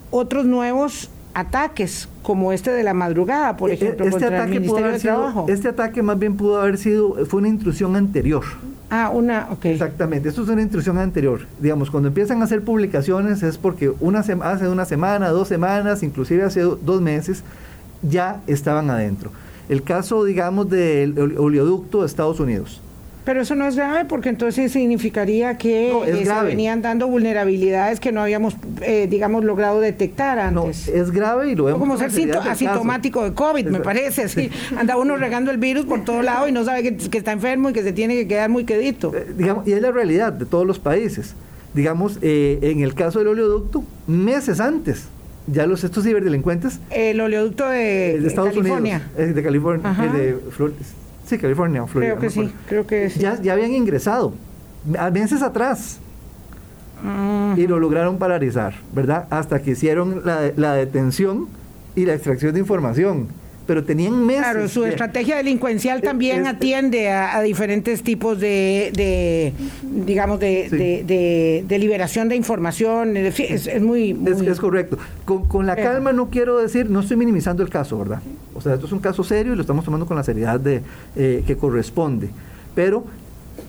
otros 0.10 0.46
nuevos 0.46 1.10
ataques, 1.34 2.10
como 2.24 2.52
este 2.52 2.72
de 2.72 2.84
la 2.84 2.94
madrugada, 2.94 3.58
por 3.58 3.72
ejemplo, 3.72 4.06
este 4.06 4.20
contra 4.20 4.44
el 4.44 4.50
Ministerio 4.50 4.92
de 4.92 5.00
Trabajo? 5.00 5.46
Este 5.48 5.70
ataque 5.70 6.02
más 6.02 6.20
bien 6.20 6.36
pudo 6.36 6.62
haber 6.62 6.78
sido, 6.78 7.26
fue 7.26 7.40
una 7.40 7.50
intrusión 7.50 7.96
anterior. 7.96 8.44
Ah, 8.90 9.10
una, 9.14 9.48
ok. 9.52 9.66
Exactamente, 9.66 10.30
esto 10.30 10.44
es 10.44 10.50
una 10.50 10.62
intrusión 10.62 10.98
anterior. 10.98 11.42
Digamos, 11.60 11.90
cuando 11.90 12.10
empiezan 12.10 12.42
a 12.42 12.46
hacer 12.46 12.62
publicaciones 12.62 13.42
es 13.42 13.58
porque 13.58 13.92
una 14.02 14.20
hace 14.20 14.68
una 14.68 14.86
semana, 14.86 15.30
dos 15.30 15.48
semanas, 15.48 16.04
inclusive 16.04 16.44
hace 16.44 16.62
dos 16.62 17.02
meses, 17.02 17.44
ya 18.02 18.42
estaban 18.48 18.90
adentro. 18.90 19.32
El 19.70 19.84
caso, 19.84 20.26
digamos, 20.26 20.70
del 20.70 21.18
oleoducto 21.38 22.02
de 22.02 22.08
Estados 22.08 22.42
Unidos. 22.42 22.82
Pero 23.24 23.42
eso 23.42 23.56
no 23.56 23.68
es 23.68 23.76
grave 23.76 24.06
porque 24.06 24.30
entonces 24.30 24.72
significaría 24.72 25.58
que 25.58 25.92
eh, 25.92 26.26
se 26.26 26.44
venían 26.44 26.82
dando 26.82 27.08
vulnerabilidades 27.08 28.00
que 28.00 28.12
no 28.12 28.22
habíamos, 28.22 28.56
eh, 28.82 29.08
digamos, 29.10 29.44
logrado 29.44 29.80
detectar 29.80 30.40
antes. 30.40 30.88
No, 30.88 30.94
es 30.94 31.12
grave 31.12 31.52
y 31.52 31.56
lo 31.56 31.66
vemos. 31.66 31.80
Como 31.80 31.98
ser 31.98 32.36
asintomático 32.36 33.24
de 33.24 33.34
COVID, 33.34 33.68
me 33.68 33.80
parece. 33.80 34.24
Así. 34.24 34.50
Anda 34.78 34.98
uno 34.98 35.18
regando 35.18 35.52
el 35.52 35.58
virus 35.58 35.86
por 35.86 36.04
todo 36.04 36.22
lado 36.22 36.48
y 36.48 36.52
no 36.52 36.64
sabe 36.66 36.84
que, 36.84 37.18
está 37.18 37.32
enfermo 37.32 37.70
y 37.70 37.74
que 37.74 37.84
se 37.84 37.94
tiene 37.94 38.16
que 38.16 38.28
quedar 38.28 38.50
muy 38.50 38.64
quedito. 38.64 39.16
Eh, 39.16 39.28
digamos, 39.38 39.68
y 39.68 39.74
es 39.74 39.82
la 39.82 39.92
realidad 39.92 40.34
de 40.34 40.46
todos 40.46 40.66
los 40.66 40.80
países. 40.80 41.36
Digamos, 41.74 42.18
en 42.22 42.82
el 42.82 42.96
caso 42.96 43.20
del 43.20 43.30
oleoducto, 43.30 43.84
meses 44.06 44.60
antes 44.60 45.08
ya 45.48 45.66
los 45.66 45.84
estos 45.84 46.04
ciberdelincuentes. 46.04 46.80
El 46.90 47.22
oleoducto 47.22 47.68
de, 47.68 48.16
Estados 48.28 48.54
California. 48.54 49.08
Unidos, 49.16 49.36
de 49.36 49.44
California, 49.44 49.94
de 50.14 50.38
Sí, 51.32 51.38
California, 51.38 51.88
Florida. 51.88 52.18
Creo 52.18 52.22
que 52.22 52.30
sí, 52.30 52.54
creo 52.68 52.86
que 52.86 53.10
sí. 53.10 53.22
Ya, 53.22 53.42
ya 53.42 53.54
habían 53.54 53.72
ingresado, 53.72 54.34
meses 55.14 55.42
atrás. 55.42 55.98
Y 57.56 57.68
lo 57.68 57.80
lograron 57.80 58.18
paralizar, 58.18 58.74
¿verdad? 58.94 59.28
Hasta 59.30 59.62
que 59.62 59.72
hicieron 59.72 60.24
la, 60.26 60.52
la 60.58 60.74
detención 60.74 61.48
y 61.96 62.06
la 62.06 62.16
extracción 62.16 62.54
de 62.54 62.60
información 62.60 63.30
pero 63.68 63.84
tenían 63.84 64.26
meses. 64.26 64.44
Claro, 64.44 64.68
su 64.68 64.86
estrategia 64.86 65.38
delincuencial 65.38 66.02
también 66.02 66.48
atiende 66.48 67.10
a, 67.10 67.42
diferentes 67.42 68.04
tipos 68.04 68.40
de, 68.40 69.54
digamos, 69.84 70.40
de, 70.40 71.64
de, 71.68 71.80
liberación 71.80 72.30
de 72.30 72.36
información. 72.36 73.16
Es, 73.18 73.82
muy, 73.82 74.18
Es, 74.46 74.60
correcto. 74.60 74.98
Con, 75.26 75.66
la 75.66 75.76
calma 75.76 76.12
no 76.12 76.30
quiero 76.30 76.58
decir, 76.58 76.90
no 76.90 77.02
estoy 77.02 77.18
minimizando 77.18 77.64
el 77.64 77.70
caso, 77.70 77.98
¿verdad? 77.98 78.22
O 78.54 78.62
sea, 78.62 78.74
esto 78.74 78.86
es 78.86 78.92
un 78.92 79.00
caso 79.00 79.24
serio 79.24 79.54
y 79.54 79.56
lo 79.56 79.62
estamos 79.62 79.86
tomando 79.86 80.06
con 80.06 80.18
la 80.18 80.24
seriedad 80.24 80.60
de, 80.60 80.82
eh, 81.16 81.44
que 81.46 81.56
corresponde. 81.56 82.30
Pero 82.76 83.06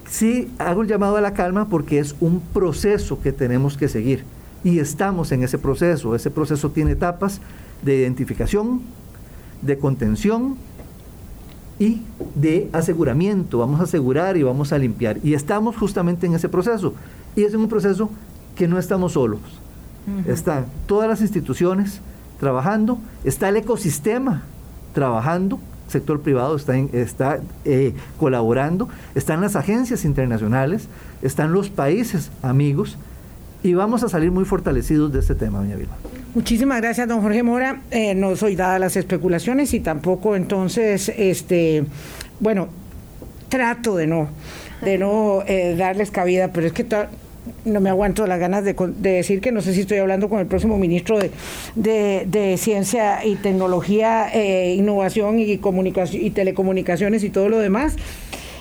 sí 0.08 0.48
hago 0.58 0.82
el 0.82 0.88
llamado 0.88 1.16
a 1.16 1.20
la 1.20 1.34
calma 1.34 1.68
porque 1.68 1.98
es 1.98 2.14
un 2.20 2.40
proceso 2.40 3.20
que 3.20 3.32
tenemos 3.32 3.76
que 3.76 3.88
seguir. 3.88 4.24
Y 4.64 4.78
estamos 4.78 5.32
en 5.32 5.42
ese 5.42 5.58
proceso. 5.58 6.14
Ese 6.14 6.30
proceso 6.30 6.70
tiene 6.70 6.92
etapas 6.92 7.40
de 7.82 7.96
identificación, 7.96 8.82
de 9.62 9.78
contención 9.78 10.56
y 11.78 12.02
de 12.34 12.68
aseguramiento. 12.72 13.58
Vamos 13.58 13.80
a 13.80 13.84
asegurar 13.84 14.36
y 14.36 14.42
vamos 14.42 14.72
a 14.72 14.78
limpiar. 14.78 15.18
Y 15.22 15.34
estamos 15.34 15.76
justamente 15.76 16.26
en 16.26 16.34
ese 16.34 16.48
proceso. 16.48 16.94
Y 17.34 17.44
es 17.44 17.54
un 17.54 17.68
proceso 17.68 18.10
que 18.54 18.68
no 18.68 18.78
estamos 18.78 19.12
solos. 19.12 19.40
Están 20.26 20.66
todas 20.86 21.08
las 21.08 21.20
instituciones 21.20 22.00
trabajando, 22.40 22.98
está 23.22 23.48
el 23.48 23.56
ecosistema 23.56 24.42
trabajando, 24.94 25.60
el 25.86 25.92
sector 25.92 26.20
privado 26.20 26.56
está, 26.56 26.76
está 26.76 27.40
eh, 27.64 27.94
colaborando, 28.18 28.88
están 29.14 29.40
las 29.40 29.54
agencias 29.54 30.04
internacionales, 30.04 30.88
están 31.22 31.52
los 31.52 31.70
países 31.70 32.32
amigos 32.42 32.98
y 33.62 33.74
vamos 33.74 34.02
a 34.02 34.08
salir 34.08 34.30
muy 34.30 34.44
fortalecidos 34.44 35.12
de 35.12 35.20
este 35.20 35.34
tema, 35.34 35.58
doña 35.58 35.76
Vilma. 35.76 35.96
Muchísimas 36.34 36.80
gracias, 36.80 37.06
don 37.08 37.20
Jorge 37.20 37.42
Mora. 37.42 37.82
Eh, 37.90 38.14
no 38.14 38.34
soy 38.36 38.56
dada 38.56 38.78
las 38.78 38.96
especulaciones 38.96 39.74
y 39.74 39.80
tampoco 39.80 40.34
entonces, 40.34 41.12
este, 41.16 41.84
bueno, 42.40 42.68
trato 43.48 43.96
de 43.96 44.06
no, 44.06 44.30
de 44.80 44.98
no 44.98 45.42
eh, 45.46 45.76
darles 45.76 46.10
cabida, 46.10 46.48
pero 46.48 46.66
es 46.66 46.72
que 46.72 46.86
no 47.64 47.80
me 47.80 47.90
aguanto 47.90 48.26
las 48.26 48.40
ganas 48.40 48.64
de, 48.64 48.74
decir 48.98 49.40
que 49.40 49.52
no 49.52 49.60
sé 49.60 49.74
si 49.74 49.82
estoy 49.82 49.98
hablando 49.98 50.28
con 50.28 50.40
el 50.40 50.46
próximo 50.46 50.78
ministro 50.78 51.18
de, 51.74 52.56
Ciencia 52.56 53.24
y 53.24 53.36
Tecnología, 53.36 54.28
eh, 54.32 54.74
Innovación 54.74 55.38
y, 55.38 55.58
comunicación, 55.58 56.24
y 56.24 56.30
Telecomunicaciones 56.30 57.24
y 57.24 57.30
todo 57.30 57.48
lo 57.48 57.58
demás. 57.58 57.96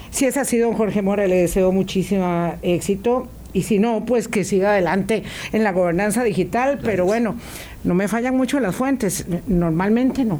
Si 0.10 0.26
es 0.26 0.36
así, 0.36 0.58
don 0.58 0.74
Jorge 0.74 1.02
Mora, 1.02 1.26
le 1.26 1.38
deseo 1.38 1.72
muchísimo 1.72 2.56
éxito 2.62 3.30
y 3.54 3.64
si 3.64 3.80
no, 3.80 4.06
pues 4.06 4.28
que 4.28 4.44
siga 4.44 4.72
adelante 4.72 5.24
en 5.52 5.64
la 5.64 5.72
gobernanza 5.72 6.24
digital, 6.24 6.80
pero 6.84 7.06
bueno, 7.06 7.36
no 7.84 7.94
me 7.94 8.08
fallan 8.08 8.36
mucho 8.36 8.60
las 8.60 8.76
fuentes, 8.76 9.26
normalmente 9.48 10.26
no. 10.26 10.40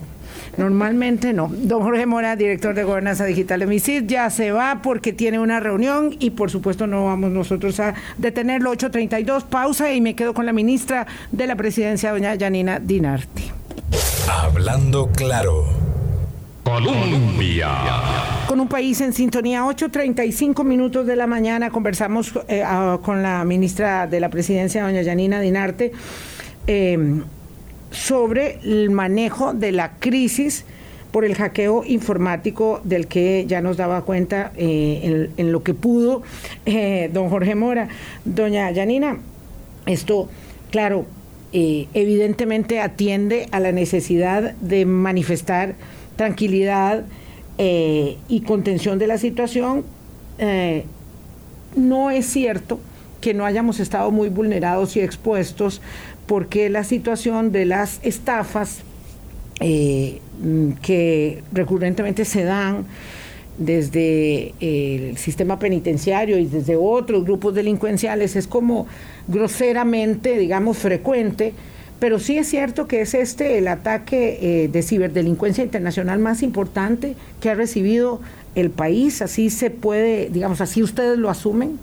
Normalmente 0.58 1.34
no. 1.34 1.50
Don 1.52 1.82
Jorge 1.82 2.06
Mora, 2.06 2.36
director 2.36 2.76
de 2.76 2.84
Gobernanza 2.84 3.26
Digital 3.26 3.62
de 3.62 3.68
MISID, 3.68 4.04
ya 4.06 4.30
se 4.30 4.52
va 4.52 4.82
porque 4.82 5.14
tiene 5.14 5.40
una 5.40 5.60
reunión 5.60 6.16
y 6.20 6.32
por 6.32 6.50
supuesto 6.50 6.88
no 6.88 7.06
vamos 7.06 7.32
nosotros 7.32 7.80
a 7.80 7.96
detenerlo. 8.18 8.72
8.32, 8.74 9.44
pausa 9.44 9.92
y 9.92 10.02
me 10.02 10.16
quedo 10.16 10.34
con 10.34 10.46
la 10.46 10.54
ministra 10.54 11.08
de 11.32 11.48
la 11.48 11.56
Presidencia, 11.56 12.12
doña 12.12 12.38
Janina 12.38 12.80
Dinarti. 12.80 13.52
Hablando 14.30 15.10
claro. 15.12 15.66
Colombia. 16.64 17.70
Con 18.48 18.60
un 18.60 18.68
país 18.68 19.02
en 19.02 19.14
sintonía, 19.14 19.64
8.35 19.64 20.64
minutos 20.64 21.08
de 21.08 21.16
la 21.16 21.26
mañana, 21.26 21.70
conversamos 21.70 22.34
eh, 22.48 22.64
con 23.04 23.24
la 23.24 23.44
ministra 23.46 24.08
de 24.08 24.20
la 24.20 24.30
Presidencia, 24.30 24.84
doña 24.84 25.02
Yanina 25.02 25.40
Dinarte, 25.40 25.92
em, 26.68 27.24
sobre 27.92 28.60
el 28.64 28.90
manejo 28.90 29.54
de 29.54 29.72
la 29.72 29.94
crisis 30.00 30.66
por 31.12 31.26
el 31.26 31.36
hackeo 31.36 31.84
informático 31.86 32.80
del 32.84 33.08
que 33.08 33.46
ya 33.48 33.62
nos 33.62 33.78
daba 33.78 34.04
cuenta 34.04 34.52
eh, 34.56 35.30
en, 35.36 35.52
lo 35.52 35.64
que 35.64 35.74
pudo 35.74 36.22
eh, 36.66 37.10
don 37.12 37.30
Jorge 37.30 37.56
Mora. 37.56 37.90
Doña 38.24 38.72
Yanina, 38.72 39.18
esto, 39.86 40.30
claro, 40.72 41.06
evidentemente 41.54 42.80
atiende 42.80 43.48
a 43.52 43.60
la 43.60 43.74
necesidad 43.74 44.54
de 44.62 44.86
manifestar 44.86 45.76
tranquilidad 46.22 47.04
eh, 47.58 48.18
y 48.28 48.42
contención 48.42 49.00
de 49.00 49.08
la 49.08 49.18
situación, 49.18 49.84
eh, 50.38 50.86
no 51.76 52.12
es 52.12 52.28
cierto 52.28 52.80
que 53.22 53.34
no 53.34 53.44
hayamos 53.44 53.80
estado 53.80 54.12
muy 54.12 54.30
vulnerados 54.30 54.96
y 54.98 55.00
expuestos 55.00 55.82
porque 56.28 56.70
la 56.70 56.84
situación 56.84 57.52
de 57.52 57.66
las 57.66 58.00
estafas 58.04 58.84
eh, 59.62 60.22
que 60.84 61.42
recurrentemente 61.52 62.24
se 62.24 62.44
dan 62.44 62.86
desde 63.58 64.54
el 64.60 65.18
sistema 65.18 65.58
penitenciario 65.58 66.38
y 66.38 66.46
desde 66.46 66.76
otros 66.76 67.26
grupos 67.26 67.56
delincuenciales 67.56 68.36
es 68.36 68.46
como 68.46 68.86
groseramente, 69.28 70.38
digamos, 70.38 70.78
frecuente 70.78 71.54
pero 72.02 72.18
sí 72.18 72.36
es 72.40 72.50
cierto 72.50 72.88
que 72.88 73.02
es 73.02 73.14
este 73.14 73.60
el 73.60 73.68
ataque 73.68 74.40
eh, 74.42 74.68
de 74.70 74.82
ciberdelincuencia 74.82 75.64
internacional 75.64 76.18
más 76.18 76.42
importante 76.42 77.16
que 77.40 77.52
ha 77.52 77.54
recibido 77.54 78.20
el 78.56 78.72
país, 78.72 79.22
así 79.22 79.52
se 79.52 79.70
puede, 79.70 80.30
digamos, 80.32 80.62
así 80.62 80.82
ustedes 80.82 81.20
lo 81.20 81.30
asumen. 81.30 81.78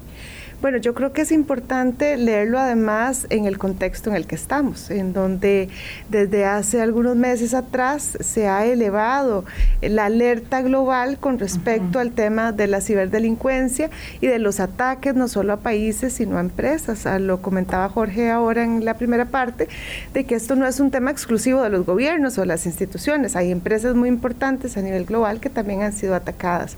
Bueno, 0.61 0.79
yo 0.79 0.93
creo 0.93 1.13
que 1.13 1.23
es 1.23 1.31
importante 1.31 2.17
leerlo 2.17 2.59
además 2.59 3.29
en 3.31 3.45
el 3.45 3.59
contexto 3.59 4.11
en 4.11 4.17
el 4.17 4.27
que 4.27 4.35
estamos, 4.35 4.91
en 4.91 5.13
donde 5.13 5.69
desde 6.09 6.47
hace 6.47 6.83
algunos 6.83 7.15
meses 7.15 7.55
atrás 7.55 8.19
se 8.19 8.49
ha 8.49 8.67
elevado 8.67 9.45
la 9.81 10.07
alerta 10.07 10.61
global 10.63 11.19
con 11.19 11.39
respecto 11.39 12.01
al 12.01 12.11
tema 12.11 12.51
de 12.51 12.67
la 12.67 12.81
ciberdelincuencia 12.81 13.89
y 14.21 14.27
de 14.27 14.41
los 14.41 14.59
ataques 14.59 15.15
no 15.15 15.29
solo 15.29 15.53
a 15.53 15.57
países, 15.59 16.15
sino 16.15 16.39
a 16.39 16.41
empresas. 16.41 17.07
Ah, 17.07 17.21
lo 17.21 17.41
comentaba 17.41 17.89
Jorge 17.89 18.29
ahora 18.29 18.65
en 18.65 18.85
la 18.85 18.95
primera 18.95 19.27
parte, 19.27 19.69
de 20.13 20.25
que 20.25 20.35
esto 20.35 20.57
no 20.57 20.67
es 20.67 20.81
un 20.81 20.91
tema 20.91 21.13
exclusivo 21.13 21.63
de 21.63 21.71
los 21.71 21.87
gobiernos 21.87 22.37
o 22.37 22.45
las 22.45 22.67
instituciones. 22.67 23.37
Hay 23.37 23.53
empresas 23.53 23.95
muy 23.95 24.09
importantes 24.09 24.77
a 24.77 24.83
nivel 24.83 25.05
global 25.05 25.39
que 25.39 25.51
también 25.51 25.83
han 25.83 25.93
sido 25.93 26.17
atacadas. 26.17 26.77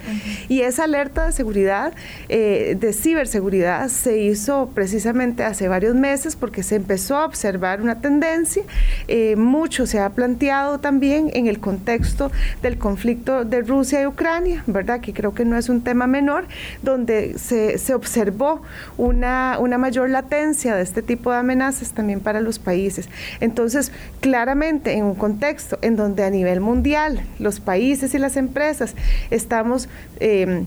Y 0.51 0.61
esa 0.61 0.85
alerta 0.85 1.25
de 1.25 1.33
seguridad, 1.33 1.95
eh, 2.29 2.77
de 2.79 2.93
ciberseguridad, 2.93 3.70
se 3.89 4.19
hizo 4.19 4.71
precisamente 4.75 5.45
hace 5.45 5.69
varios 5.69 5.95
meses 5.95 6.37
porque 6.37 6.63
se 6.63 6.77
empezó 6.77 7.17
a 7.17 7.25
observar 7.25 7.81
una 7.81 8.01
tendencia. 8.01 8.63
Eh, 9.09 9.37
mucho 9.37 9.87
se 9.87 9.99
ha 9.99 10.11
planteado 10.11 10.81
también 10.81 11.31
en 11.35 11.47
el 11.47 11.61
contexto 11.61 12.31
del 12.63 12.79
conflicto 12.79 13.45
de 13.45 13.63
Rusia 13.63 14.03
y 14.03 14.07
Ucrania, 14.07 14.63
¿verdad? 14.67 15.01
Que 15.01 15.13
creo 15.13 15.35
que 15.35 15.45
no 15.45 15.57
es 15.57 15.69
un 15.69 15.83
tema 15.83 16.07
menor, 16.07 16.47
donde 16.83 17.39
se, 17.39 17.79
se 17.79 17.95
observó 17.95 18.63
una, 18.97 19.59
una 19.59 19.79
mayor 19.79 20.11
latencia 20.11 20.75
de 20.75 20.83
este 20.83 21.03
tipo 21.03 21.31
de 21.33 21.39
amenazas 21.39 21.93
también 21.93 22.21
para 22.21 22.41
los 22.41 22.59
países. 22.59 23.09
Entonces, 23.41 23.93
claramente 24.21 24.93
en 24.93 25.05
un 25.05 25.15
contexto 25.15 25.79
en 25.83 25.97
donde 25.97 26.25
a 26.25 26.31
nivel 26.31 26.61
mundial 26.61 27.23
los 27.39 27.61
países 27.61 28.15
y 28.15 28.19
las 28.19 28.37
empresas 28.37 28.95
estamos... 29.31 29.89
Eh, 30.19 30.65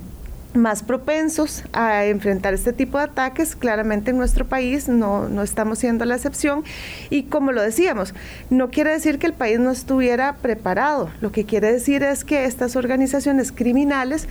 más 0.54 0.84
propensos 0.84 1.64
a 1.74 2.06
enfrentar 2.06 2.54
este 2.54 2.74
tipo 2.74 2.98
de 2.98 3.06
ataques. 3.06 3.56
Claramente 3.56 4.12
en 4.12 4.18
nuestro 4.18 4.46
país 4.46 4.88
no, 4.88 5.30
no, 5.30 5.44
estamos 5.44 5.80
siendo 5.80 6.06
la 6.06 6.16
excepción. 6.16 6.64
Y 7.10 7.24
como 7.24 7.52
lo 7.52 7.62
decíamos, 7.62 8.14
no 8.50 8.70
quiere 8.70 8.92
decir 8.92 9.20
que 9.20 9.28
el 9.28 9.34
país 9.34 9.60
no 9.60 9.72
estuviera 9.72 10.36
preparado. 10.42 11.10
Lo 11.22 11.32
que 11.32 11.46
quiere 11.46 11.72
decir 11.72 12.04
es 12.04 12.24
que 12.24 12.46
estas 12.46 12.76
organizaciones 12.76 13.52
criminales 13.52 14.28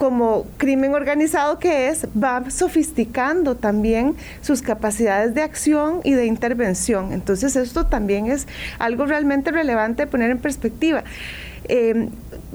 como 0.00 0.46
crimen 0.56 0.94
organizado 0.94 1.58
que 1.58 1.88
es, 1.88 2.06
va 2.16 2.50
sofisticando 2.50 3.54
también 3.54 4.16
sus 4.40 4.62
capacidades 4.62 5.34
de 5.34 5.42
acción 5.42 6.00
y 6.04 6.12
de 6.12 6.24
intervención. 6.24 7.12
Entonces 7.12 7.54
esto 7.54 7.86
también 7.86 8.26
es 8.26 8.48
algo 8.78 9.04
realmente 9.04 9.50
relevante 9.50 10.06
poner 10.06 10.30
en 10.30 10.38
perspectiva. 10.38 11.04
Eh, 11.72 12.08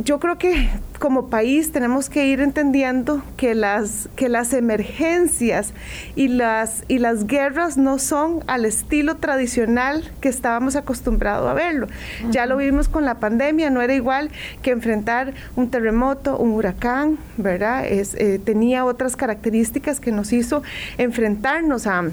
yo 0.04 0.20
creo 0.20 0.38
que 0.38 0.70
como 1.00 1.30
país 1.30 1.72
tenemos 1.72 2.10
que 2.10 2.28
ir 2.28 2.42
entendiendo 2.42 3.24
que 3.38 3.56
las, 3.56 4.10
que 4.18 4.28
las 4.28 4.52
emergencias 4.52 5.72
y 6.18 6.28
las, 6.28 6.84
y 6.90 7.00
las 7.00 7.26
guerras 7.26 7.78
no 7.78 7.98
son 7.98 8.44
al 8.48 8.66
estilo 8.66 9.16
tradicional 9.16 10.12
que 10.20 10.28
estábamos 10.28 10.76
acostumbrados 10.76 11.50
a 11.50 11.54
verlo. 11.54 11.88
Ya 12.30 12.46
lo 12.46 12.58
vimos 12.58 12.90
con 12.90 13.06
la 13.06 13.20
pandemia, 13.20 13.70
no 13.70 13.82
era 13.82 13.94
igual 13.94 14.32
que 14.62 14.72
enfrentar 14.72 15.34
un 15.56 15.70
terremoto, 15.70 16.38
un 16.38 16.52
huracán, 16.52 17.18
¿verdad? 17.38 17.86
Es, 17.86 18.16
eh, 18.16 18.42
tenía 18.44 18.84
otras 18.84 19.16
características 19.16 20.02
que 20.02 20.12
nos 20.12 20.34
hizo 20.34 20.62
enfrentarnos 20.98 21.88
a 21.88 22.04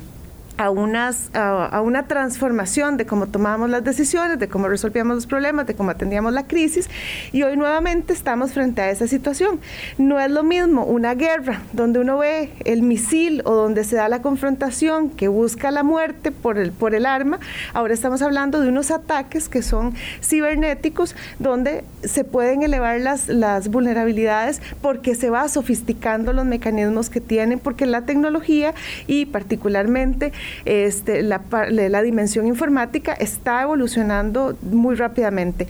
a, 0.57 0.71
unas, 0.71 1.31
a, 1.35 1.81
una 1.83 2.07
transformación 2.07 2.97
de 2.97 3.07
cómo 3.07 3.27
tomábamos 3.27 3.71
las 3.71 3.85
decisiones, 3.85 4.39
de 4.39 4.49
cómo 4.49 4.69
resolvíamos 4.69 5.17
los 5.17 5.27
problemas, 5.27 5.67
de 5.67 5.75
cómo 5.75 5.91
atendíamos 5.91 6.33
la 6.33 6.47
crisis. 6.47 6.89
Y 7.33 7.43
hoy 7.43 7.57
nuevamente 7.57 8.13
estamos 8.13 8.53
frente 8.53 8.83
a 8.83 8.91
esa 8.91 9.07
situación. 9.07 9.61
No 9.99 10.21
es 10.21 10.31
lo 10.31 10.43
mismo 10.43 10.85
una 10.85 11.15
guerra 11.15 11.63
donde 11.73 12.01
uno 12.01 12.19
ve 12.19 12.51
el 12.65 12.83
misil 12.83 13.43
o 13.45 13.55
donde 13.55 13.85
se 13.85 13.97
da 13.97 14.09
la 14.09 14.23
confrontación 14.23 15.11
que 15.11 15.29
busca 15.29 15.71
la 15.71 15.83
muerte 15.83 16.31
por 16.31 16.59
el, 16.59 16.73
por 16.73 16.95
el 16.95 17.07
arma. 17.07 17.39
Ahora 17.73 17.95
estamos 17.95 18.23
hablando 18.23 18.61
de 18.61 18.69
unos 18.69 18.91
ataques 18.91 19.49
que 19.49 19.63
son 19.63 19.95
cibernéticos 20.23 21.17
donde 21.39 21.85
se 22.05 22.25
pueden 22.25 22.63
elevar 22.63 23.01
las, 23.01 23.29
las 23.29 23.69
vulnerabilidades 23.69 24.61
porque 24.81 25.15
se 25.15 25.31
va 25.31 25.49
sofisticando 25.49 26.33
los 26.33 26.45
mecanismos 26.45 27.11
que 27.11 27.21
tienen, 27.21 27.59
porque 27.59 27.87
la 27.87 28.03
tecnología 28.03 28.75
y 29.07 29.27
particularmente 29.27 30.33
este, 30.65 31.23
la, 31.23 31.43
la 31.71 32.03
dimensión 32.03 32.47
informática 32.47 33.13
está 33.13 33.63
evolucionando 33.63 34.57
muy 34.63 34.95
rápidamente. 34.95 35.67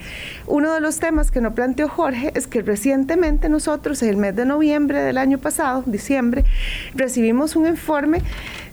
Uno 0.46 0.72
de 0.74 0.80
los 0.80 0.98
temas 0.98 1.30
que 1.30 1.40
no 1.40 1.54
planteó 1.54 1.88
Jorge 1.88 2.32
es 2.34 2.46
que 2.46 2.62
recientemente 2.62 3.48
nosotros, 3.48 4.02
en 4.02 4.10
el 4.10 4.16
mes 4.16 4.36
de 4.36 4.44
noviembre 4.44 5.02
del 5.02 5.18
año 5.18 5.38
pasado, 5.38 5.82
diciembre, 5.86 6.44
recibimos 6.94 7.56
un 7.56 7.66
informe 7.66 8.22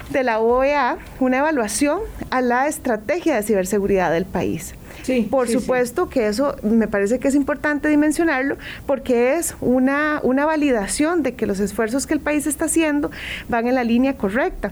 de 0.09 0.23
la 0.23 0.39
OEA, 0.39 0.97
una 1.19 1.39
evaluación 1.39 1.99
a 2.31 2.41
la 2.41 2.67
estrategia 2.67 3.35
de 3.35 3.43
ciberseguridad 3.43 4.11
del 4.11 4.25
país. 4.25 4.73
Sí, 5.03 5.27
Por 5.29 5.47
supuesto 5.47 6.09
que 6.09 6.27
eso 6.27 6.55
me 6.61 6.87
parece 6.87 7.19
que 7.19 7.27
es 7.29 7.35
importante 7.35 7.87
dimensionarlo 7.87 8.57
porque 8.85 9.35
es 9.35 9.55
una, 9.61 10.19
una 10.23 10.45
validación 10.45 11.23
de 11.23 11.35
que 11.35 11.45
los 11.45 11.59
esfuerzos 11.59 12.05
que 12.05 12.13
el 12.13 12.19
país 12.19 12.47
está 12.47 12.65
haciendo 12.65 13.09
van 13.47 13.67
en 13.67 13.75
la 13.75 13.83
línea 13.83 14.17
correcta. 14.17 14.71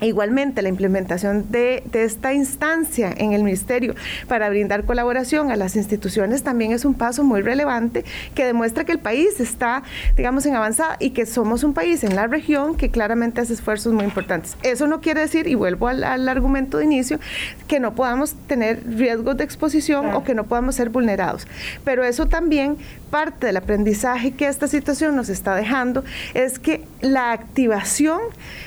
Igualmente, 0.00 0.60
la 0.60 0.68
implementación 0.68 1.50
de, 1.50 1.82
esta 1.92 2.34
instancia 2.34 3.14
en 3.16 3.32
el 3.32 3.42
Ministerio 3.44 3.94
para 4.28 4.48
brindar 4.48 4.84
colaboración 4.84 5.50
a 5.50 5.56
las 5.56 5.76
instituciones 5.76 6.42
también 6.42 6.72
es 6.72 6.84
un 6.84 6.94
paso 6.94 7.22
muy 7.22 7.42
relevante 7.42 8.04
que 8.34 8.44
demuestra 8.44 8.84
que 8.84 8.92
el 8.92 8.98
país 8.98 9.38
está, 9.40 9.82
digamos, 10.16 10.46
en 10.46 10.56
avanzada 10.56 10.96
y 10.98 11.10
que 11.10 11.26
somos 11.26 11.62
un 11.62 11.74
país 11.74 12.02
en 12.02 12.16
la 12.16 12.26
región 12.26 12.76
que 12.76 12.90
claramente 12.90 13.40
hace 13.40 13.54
esfuerzos 13.54 13.92
muy 13.92 14.04
importantes. 14.04 14.56
Eso 14.62 14.86
no 14.86 15.00
quiere 15.00 15.20
decir, 15.20 15.46
y 15.46 15.54
vuelvo 15.54 15.88
al, 15.88 16.28
argumento 16.28 16.78
de 16.78 16.84
inicio, 16.84 17.20
que 17.68 17.78
no 17.80 17.94
podamos 17.94 18.34
tener 18.46 18.82
riesgos 18.86 19.36
de 19.36 19.44
exposición 19.44 20.12
o 20.14 20.24
que 20.24 20.34
no 20.34 20.44
podamos 20.44 20.74
ser 20.74 20.90
vulnerados. 20.90 21.46
Pero 21.84 22.04
eso 22.04 22.26
también, 22.26 22.76
parte 23.10 23.46
del 23.46 23.56
aprendizaje 23.56 24.32
que 24.32 24.48
esta 24.48 24.66
situación 24.66 25.14
nos 25.14 25.28
está 25.28 25.54
dejando, 25.54 26.04
es 26.34 26.58
que 26.58 26.84
la 27.00 27.32
activación 27.32 28.20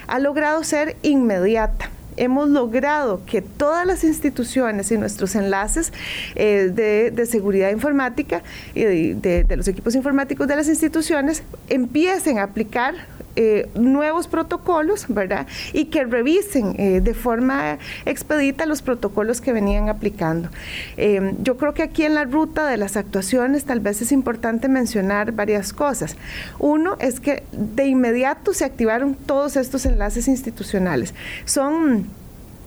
ha 0.08 0.20
logrado 0.20 0.64
ser 0.64 0.96
inmediata. 1.18 1.90
Hemos 2.16 2.50
logrado 2.50 3.22
que 3.28 3.44
todas 3.44 3.86
las 3.86 4.04
instituciones 4.04 4.92
y 4.92 4.98
nuestros 4.98 5.36
enlaces 5.36 5.94
eh, 6.34 6.72
de, 6.74 7.26
seguridad 7.28 7.70
informática 7.70 8.42
y 8.74 8.84
de, 9.14 9.46
los 9.56 9.68
equipos 9.68 9.94
informáticos 9.94 10.48
de 10.48 10.56
las 10.56 10.68
instituciones 10.68 11.44
empiecen 11.70 12.40
a 12.40 12.44
aplicar 12.44 12.96
eh, 13.40 13.70
nuevos 13.76 14.28
protocolos, 14.28 15.06
¿verdad? 15.10 15.46
Y 15.72 15.86
que 15.86 16.04
revisen 16.06 16.74
eh, 16.80 17.02
de 17.02 17.14
forma 17.14 17.78
expedita 18.06 18.66
los 18.66 18.82
protocolos 18.82 19.42
que 19.42 19.54
venían 19.54 19.90
aplicando. 19.90 20.50
Eh, 20.98 21.36
yo 21.44 21.56
creo 21.56 21.76
que 21.76 21.84
aquí 21.84 22.04
en 22.04 22.16
la 22.16 22.24
ruta 22.24 22.66
de 22.66 22.78
las 22.78 22.98
actuaciones 22.98 23.64
tal 23.66 23.80
vez 23.80 24.02
es 24.02 24.12
importante 24.12 24.70
mencionar 24.70 25.34
varias 25.34 25.72
cosas. 25.72 26.18
Uno 26.58 26.98
es 27.00 27.20
que 27.20 27.44
de 27.52 27.86
inmediato 27.86 28.56
se 28.56 28.66
activaron 28.66 29.14
todos 29.14 29.56
estos 29.56 29.86
enlaces 29.86 30.28
institucionales. 30.28 31.14
Son 31.46 32.08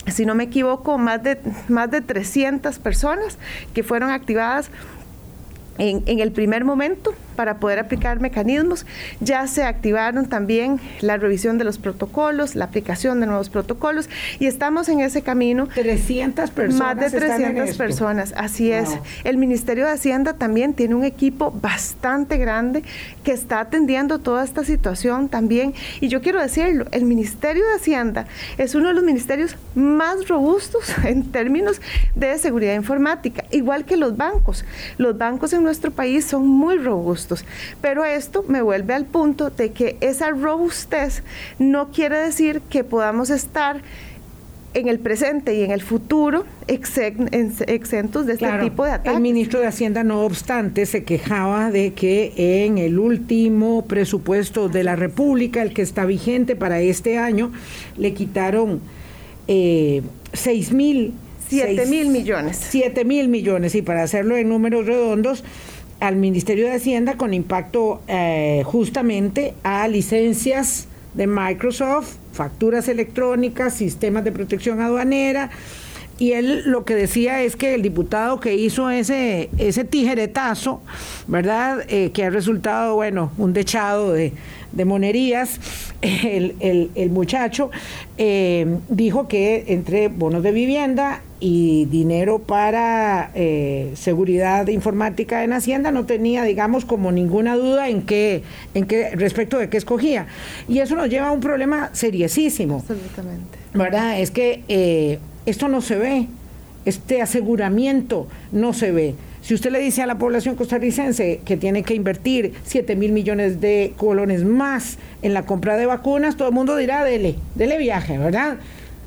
si 0.06 0.24
no 0.24 0.36
me 0.36 0.44
equivoco, 0.44 0.98
más 0.98 1.20
de, 1.24 1.38
más 1.68 1.90
de 1.90 2.00
300 2.00 2.78
personas 2.78 3.38
que 3.74 3.82
fueron 3.82 4.10
activadas 4.10 4.70
en, 5.80 6.20
el 6.20 6.30
primer 6.32 6.64
momento 6.64 7.12
para 7.30 7.58
poder 7.58 7.78
aplicar 7.78 8.20
mecanismos. 8.20 8.86
Ya 9.20 9.46
se 9.46 9.64
activaron 9.64 10.26
también 10.26 10.80
la 11.00 11.16
revisión 11.16 11.58
de 11.58 11.64
los 11.64 11.78
protocolos, 11.78 12.54
la 12.54 12.66
aplicación 12.66 13.20
de 13.20 13.26
nuevos 13.26 13.50
protocolos 13.50 14.08
y 14.38 14.46
estamos 14.46 14.88
en 14.88 15.00
ese 15.00 15.22
camino. 15.22 15.68
300 15.74 16.50
personas. 16.50 16.96
Más 16.96 17.12
de 17.12 17.18
300 17.18 17.76
personas, 17.76 18.34
así 18.36 18.72
es. 18.72 18.90
El 19.24 19.36
Ministerio 19.36 19.86
de 19.86 19.92
Hacienda 19.92 20.34
también 20.34 20.74
tiene 20.74 20.94
un 20.94 21.04
equipo 21.04 21.50
bastante 21.50 22.36
grande 22.36 22.82
que 23.24 23.32
está 23.32 23.60
atendiendo 23.60 24.18
toda 24.18 24.44
esta 24.44 24.64
situación 24.64 25.28
también. 25.28 25.74
Y 26.00 26.08
yo 26.08 26.20
quiero 26.20 26.40
decirlo, 26.40 26.86
el 26.92 27.04
Ministerio 27.04 27.64
de 27.66 27.74
Hacienda 27.74 28.26
es 28.58 28.74
uno 28.74 28.88
de 28.88 28.94
los 28.94 29.04
ministerios 29.04 29.56
más 29.74 30.28
robustos 30.28 30.84
en 31.04 31.30
términos 31.30 31.80
de 32.14 32.36
seguridad 32.38 32.74
informática, 32.74 33.44
igual 33.50 33.84
que 33.84 33.96
los 33.96 34.16
bancos. 34.16 34.64
Los 34.98 35.16
bancos 35.16 35.52
en 35.52 35.62
nuestro 35.62 35.90
país 35.90 36.24
son 36.24 36.46
muy 36.46 36.78
robustos 36.78 37.19
pero 37.80 38.04
esto 38.04 38.44
me 38.46 38.62
vuelve 38.62 38.94
al 38.94 39.06
punto 39.06 39.50
de 39.50 39.72
que 39.72 39.96
esa 40.00 40.30
robustez 40.30 41.22
no 41.58 41.90
quiere 41.90 42.18
decir 42.18 42.60
que 42.68 42.84
podamos 42.84 43.30
estar 43.30 43.82
en 44.72 44.88
el 44.88 44.98
presente 45.00 45.54
y 45.54 45.62
en 45.62 45.70
el 45.70 45.82
futuro 45.82 46.44
exentos 46.68 48.26
de 48.26 48.34
este 48.34 48.58
tipo 48.60 48.84
de 48.84 48.92
ataques. 48.92 49.14
El 49.14 49.20
ministro 49.20 49.60
de 49.60 49.66
Hacienda, 49.66 50.04
no 50.04 50.22
obstante, 50.22 50.86
se 50.86 51.02
quejaba 51.02 51.70
de 51.70 51.92
que 51.92 52.32
en 52.36 52.78
el 52.78 52.98
último 52.98 53.84
presupuesto 53.86 54.68
de 54.68 54.84
la 54.84 54.94
República, 54.96 55.62
el 55.62 55.72
que 55.72 55.82
está 55.82 56.04
vigente 56.04 56.54
para 56.54 56.80
este 56.80 57.18
año, 57.18 57.50
le 57.96 58.14
quitaron 58.14 58.80
eh, 59.48 60.02
6 60.32 60.72
mil... 60.72 61.14
7 61.48 61.86
mil 61.86 62.10
millones. 62.10 62.64
7 62.70 63.04
mil 63.04 63.26
millones, 63.26 63.74
y 63.74 63.82
para 63.82 64.04
hacerlo 64.04 64.36
en 64.36 64.48
números 64.48 64.86
redondos, 64.86 65.42
al 66.00 66.16
Ministerio 66.16 66.66
de 66.66 66.72
Hacienda 66.72 67.16
con 67.16 67.34
impacto 67.34 68.00
eh, 68.08 68.62
justamente 68.64 69.54
a 69.62 69.86
licencias 69.86 70.88
de 71.14 71.26
Microsoft, 71.26 72.16
facturas 72.32 72.88
electrónicas, 72.88 73.74
sistemas 73.74 74.24
de 74.24 74.32
protección 74.32 74.80
aduanera, 74.80 75.50
y 76.20 76.32
él 76.32 76.64
lo 76.66 76.84
que 76.84 76.94
decía 76.94 77.42
es 77.42 77.56
que 77.56 77.74
el 77.74 77.80
diputado 77.80 78.40
que 78.40 78.54
hizo 78.54 78.90
ese, 78.90 79.48
ese 79.56 79.84
tijeretazo, 79.84 80.82
¿verdad? 81.26 81.82
Eh, 81.88 82.10
que 82.12 82.24
ha 82.24 82.30
resultado, 82.30 82.94
bueno, 82.94 83.32
un 83.38 83.54
dechado 83.54 84.12
de, 84.12 84.34
monerías, 84.84 85.58
el, 86.02 87.10
muchacho 87.10 87.70
eh, 88.18 88.66
dijo 88.90 89.28
que 89.28 89.64
entre 89.68 90.08
bonos 90.08 90.42
de 90.42 90.52
vivienda 90.52 91.22
y 91.40 91.86
dinero 91.86 92.38
para 92.38 93.30
eh, 93.34 93.92
seguridad 93.94 94.68
informática 94.68 95.42
en 95.42 95.52
Hacienda 95.52 95.90
no 95.90 96.06
tenía, 96.06 96.44
digamos, 96.44 96.84
como 96.84 97.10
ninguna 97.10 97.56
duda 97.56 97.88
en 97.88 98.02
qué, 98.02 98.42
en 98.74 98.86
qué 98.86 99.10
respecto 99.16 99.58
de 99.58 99.68
qué 99.68 99.78
escogía. 99.78 100.26
Y 100.68 100.78
eso 100.78 100.94
nos 100.94 101.08
lleva 101.08 101.28
a 101.28 101.32
un 101.32 101.40
problema 101.40 101.90
seriosísimo. 101.92 102.76
Absolutamente. 102.76 103.58
¿Verdad? 103.72 104.20
Es 104.20 104.30
que 104.30 105.18
esto 105.46 105.68
no 105.68 105.80
se 105.80 105.96
ve, 105.96 106.26
este 106.84 107.22
aseguramiento 107.22 108.28
no 108.52 108.72
se 108.72 108.92
ve. 108.92 109.14
Si 109.42 109.54
usted 109.54 109.70
le 109.70 109.78
dice 109.78 110.02
a 110.02 110.06
la 110.06 110.18
población 110.18 110.54
costarricense 110.54 111.40
que 111.44 111.56
tiene 111.56 111.82
que 111.82 111.94
invertir 111.94 112.52
7 112.64 112.94
mil 112.94 113.12
millones 113.12 113.60
de 113.60 113.94
colones 113.96 114.44
más 114.44 114.98
en 115.22 115.32
la 115.32 115.44
compra 115.44 115.76
de 115.76 115.86
vacunas, 115.86 116.36
todo 116.36 116.48
el 116.48 116.54
mundo 116.54 116.76
dirá, 116.76 117.04
dele, 117.04 117.36
dele 117.54 117.78
viaje, 117.78 118.18
¿verdad? 118.18 118.58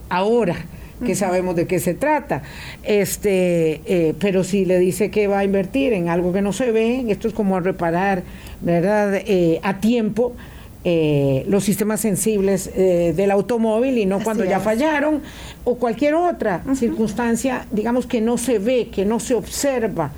Ahora 0.09 0.55
que 1.05 1.15
sabemos 1.15 1.55
de 1.55 1.67
qué 1.67 1.79
se 1.79 1.93
trata. 1.93 2.43
Este, 2.83 3.81
eh, 3.85 4.13
pero 4.19 4.43
si 4.43 4.65
le 4.65 4.79
dice 4.79 5.09
que 5.11 5.27
va 5.27 5.39
a 5.39 5.43
invertir 5.43 5.93
en 5.93 6.09
algo 6.09 6.33
que 6.33 6.41
no 6.41 6.53
se 6.53 6.71
ve, 6.71 7.05
esto 7.09 7.27
es 7.27 7.33
como 7.33 7.59
reparar, 7.59 8.23
¿verdad? 8.61 9.15
Eh, 9.15 9.59
a 9.63 9.79
tiempo 9.79 10.33
eh, 10.85 11.45
los 11.47 11.63
sistemas 11.63 12.01
sensibles 12.01 12.69
eh, 12.75 13.13
del 13.15 13.31
automóvil 13.31 13.97
y 13.97 14.05
no 14.05 14.19
cuando 14.19 14.43
ya 14.43 14.59
fallaron 14.59 15.21
o 15.63 15.75
cualquier 15.75 16.13
otra 16.13 16.61
circunstancia, 16.75 17.65
digamos, 17.71 18.05
que 18.05 18.19
no 18.19 18.37
se 18.37 18.59
ve, 18.59 18.89
que 18.89 19.05
no 19.05 19.21
se 19.21 19.33
observa. 19.33 20.11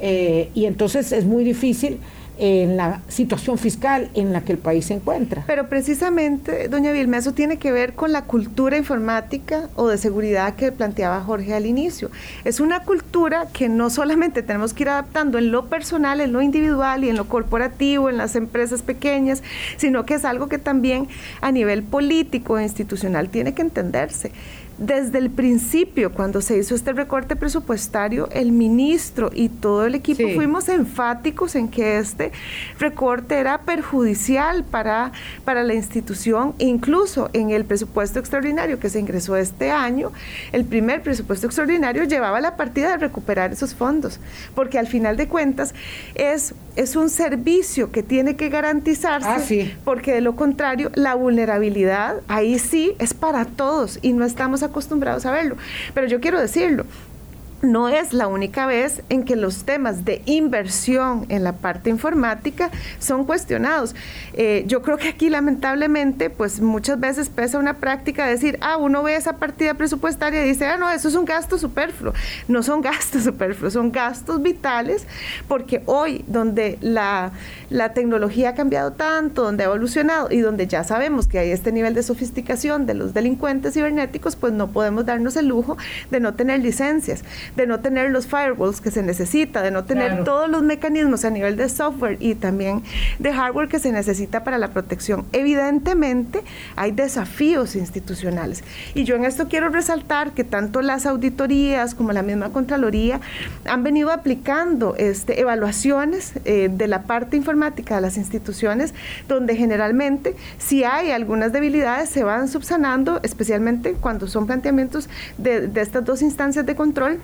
Eh, 0.00 0.48
y 0.54 0.64
entonces 0.64 1.12
es 1.12 1.26
muy 1.26 1.44
difícil 1.44 1.98
en 2.38 2.76
la 2.76 3.02
situación 3.08 3.58
fiscal 3.58 4.10
en 4.14 4.32
la 4.32 4.42
que 4.42 4.52
el 4.52 4.58
país 4.58 4.86
se 4.86 4.94
encuentra. 4.94 5.44
Pero 5.46 5.68
precisamente, 5.68 6.68
doña 6.68 6.92
Vilma, 6.92 7.18
eso 7.18 7.32
tiene 7.32 7.58
que 7.58 7.72
ver 7.72 7.94
con 7.94 8.12
la 8.12 8.22
cultura 8.22 8.76
informática 8.76 9.68
o 9.74 9.88
de 9.88 9.98
seguridad 9.98 10.54
que 10.54 10.70
planteaba 10.72 11.20
Jorge 11.20 11.54
al 11.54 11.66
inicio. 11.66 12.10
Es 12.44 12.60
una 12.60 12.84
cultura 12.84 13.48
que 13.52 13.68
no 13.68 13.90
solamente 13.90 14.42
tenemos 14.42 14.72
que 14.72 14.84
ir 14.84 14.88
adaptando 14.88 15.38
en 15.38 15.50
lo 15.50 15.66
personal, 15.66 16.20
en 16.20 16.32
lo 16.32 16.40
individual 16.40 17.04
y 17.04 17.08
en 17.08 17.16
lo 17.16 17.28
corporativo, 17.28 18.08
en 18.08 18.16
las 18.16 18.36
empresas 18.36 18.82
pequeñas, 18.82 19.42
sino 19.76 20.06
que 20.06 20.14
es 20.14 20.24
algo 20.24 20.48
que 20.48 20.58
también 20.58 21.08
a 21.40 21.50
nivel 21.50 21.82
político 21.82 22.58
e 22.58 22.62
institucional 22.62 23.28
tiene 23.28 23.54
que 23.54 23.62
entenderse. 23.62 24.32
Desde 24.78 25.18
el 25.18 25.30
principio, 25.30 26.12
cuando 26.12 26.40
se 26.40 26.56
hizo 26.56 26.76
este 26.76 26.92
recorte 26.92 27.34
presupuestario, 27.34 28.28
el 28.30 28.52
ministro 28.52 29.30
y 29.34 29.48
todo 29.48 29.84
el 29.84 29.96
equipo 29.96 30.22
fuimos 30.36 30.68
enfáticos 30.68 31.56
en 31.56 31.68
que 31.68 31.98
este 31.98 32.30
recorte 32.78 33.34
era 33.38 33.62
perjudicial 33.62 34.62
para, 34.62 35.10
para 35.44 35.64
la 35.64 35.74
institución, 35.74 36.54
incluso 36.58 37.28
en 37.32 37.50
el 37.50 37.64
presupuesto 37.64 38.20
extraordinario 38.20 38.78
que 38.78 38.88
se 38.88 39.00
ingresó 39.00 39.36
este 39.36 39.72
año, 39.72 40.12
el 40.52 40.64
primer 40.64 41.02
presupuesto 41.02 41.46
extraordinario 41.46 42.04
llevaba 42.04 42.40
la 42.40 42.56
partida 42.56 42.90
de 42.90 42.98
recuperar 42.98 43.52
esos 43.52 43.74
fondos, 43.74 44.20
porque 44.54 44.78
al 44.78 44.86
final 44.86 45.16
de 45.16 45.26
cuentas 45.26 45.74
es, 46.14 46.54
es 46.78 46.94
un 46.94 47.10
servicio 47.10 47.90
que 47.90 48.04
tiene 48.04 48.36
que 48.36 48.48
garantizarse, 48.50 49.62
ah, 49.62 49.78
porque 49.84 50.14
de 50.14 50.20
lo 50.20 50.36
contrario, 50.36 50.92
la 50.94 51.16
vulnerabilidad 51.16 52.20
ahí 52.28 52.60
sí 52.60 52.94
es 53.00 53.14
para 53.14 53.44
todos 53.46 53.98
y 54.00 54.12
no 54.12 54.24
estamos 54.24 54.62
acostumbrados 54.62 55.26
a 55.26 55.32
verlo. 55.32 55.56
Pero 55.92 56.06
yo 56.06 56.20
quiero 56.20 56.40
decirlo, 56.40 56.86
no 57.62 57.88
es 57.88 58.12
la 58.12 58.26
única 58.26 58.66
vez 58.66 59.02
en 59.08 59.24
que 59.24 59.36
los 59.36 59.64
temas 59.64 60.04
de 60.04 60.22
inversión 60.26 61.26
en 61.28 61.44
la 61.44 61.52
parte 61.52 61.90
informática 61.90 62.70
son 62.98 63.24
cuestionados. 63.24 63.94
Eh, 64.34 64.64
yo 64.66 64.82
creo 64.82 64.96
que 64.96 65.08
aquí 65.08 65.28
lamentablemente, 65.30 66.30
pues 66.30 66.60
muchas 66.60 67.00
veces 67.00 67.28
pesa 67.28 67.58
una 67.58 67.74
práctica 67.74 68.24
de 68.26 68.32
decir, 68.32 68.58
ah, 68.60 68.76
uno 68.76 69.02
ve 69.02 69.16
esa 69.16 69.36
partida 69.36 69.74
presupuestaria 69.74 70.44
y 70.44 70.48
dice, 70.48 70.66
ah, 70.66 70.76
no, 70.76 70.90
eso 70.90 71.08
es 71.08 71.14
un 71.14 71.24
gasto 71.24 71.58
superfluo. 71.58 72.12
No 72.46 72.62
son 72.62 72.80
gastos 72.88 73.24
superfluos, 73.24 73.72
son 73.72 73.90
gastos 73.90 74.42
vitales, 74.42 75.06
porque 75.48 75.82
hoy 75.86 76.24
donde 76.26 76.78
la, 76.80 77.32
la 77.70 77.92
tecnología 77.92 78.50
ha 78.50 78.54
cambiado 78.54 78.92
tanto, 78.92 79.42
donde 79.42 79.64
ha 79.64 79.66
evolucionado 79.66 80.28
y 80.30 80.40
donde 80.40 80.66
ya 80.66 80.84
sabemos 80.84 81.26
que 81.26 81.38
hay 81.38 81.50
este 81.50 81.72
nivel 81.72 81.94
de 81.94 82.02
sofisticación 82.02 82.86
de 82.86 82.94
los 82.94 83.14
delincuentes 83.14 83.74
cibernéticos, 83.74 84.36
pues 84.36 84.52
no 84.52 84.68
podemos 84.68 85.06
darnos 85.06 85.36
el 85.36 85.48
lujo 85.48 85.76
de 86.10 86.20
no 86.20 86.34
tener 86.34 86.60
licencias 86.60 87.24
de 87.56 87.66
no 87.66 87.80
tener 87.80 88.10
los 88.10 88.26
firewalls 88.26 88.80
que 88.80 88.90
se 88.90 89.02
necesita, 89.02 89.62
de 89.62 89.70
no 89.70 89.84
tener 89.84 90.24
todos 90.24 90.48
los 90.48 90.62
mecanismos 90.62 91.24
a 91.24 91.30
nivel 91.30 91.56
de 91.56 91.68
software 91.68 92.16
y 92.20 92.34
también 92.34 92.82
de 93.18 93.32
hardware 93.32 93.68
que 93.68 93.78
se 93.78 93.92
necesita 93.92 94.44
para 94.44 94.58
la 94.58 94.68
protección. 94.68 95.26
Evidentemente 95.32 96.42
hay 96.76 96.92
desafíos 96.92 97.76
institucionales 97.76 98.64
y 98.94 99.04
yo 99.04 99.16
en 99.16 99.24
esto 99.24 99.48
quiero 99.48 99.68
resaltar 99.68 100.32
que 100.32 100.44
tanto 100.44 100.82
las 100.82 101.06
auditorías 101.06 101.94
como 101.94 102.12
la 102.12 102.22
misma 102.22 102.50
Contraloría 102.50 103.20
han 103.64 103.82
venido 103.82 104.10
aplicando 104.10 104.94
este, 104.96 105.40
evaluaciones 105.40 106.32
eh, 106.44 106.68
de 106.72 106.88
la 106.88 107.02
parte 107.02 107.36
informática 107.36 107.96
de 107.96 108.00
las 108.00 108.16
instituciones 108.16 108.94
donde 109.28 109.56
generalmente 109.56 110.36
si 110.58 110.84
hay 110.84 111.10
algunas 111.10 111.52
debilidades 111.52 112.08
se 112.10 112.24
van 112.24 112.48
subsanando, 112.48 113.20
especialmente 113.22 113.94
cuando 113.94 114.26
son 114.26 114.46
planteamientos 114.46 115.08
de 115.36 115.70
estas 115.76 116.04
dos 116.04 116.22
instancias 116.22 116.66
de 116.66 116.74
control 116.74 117.20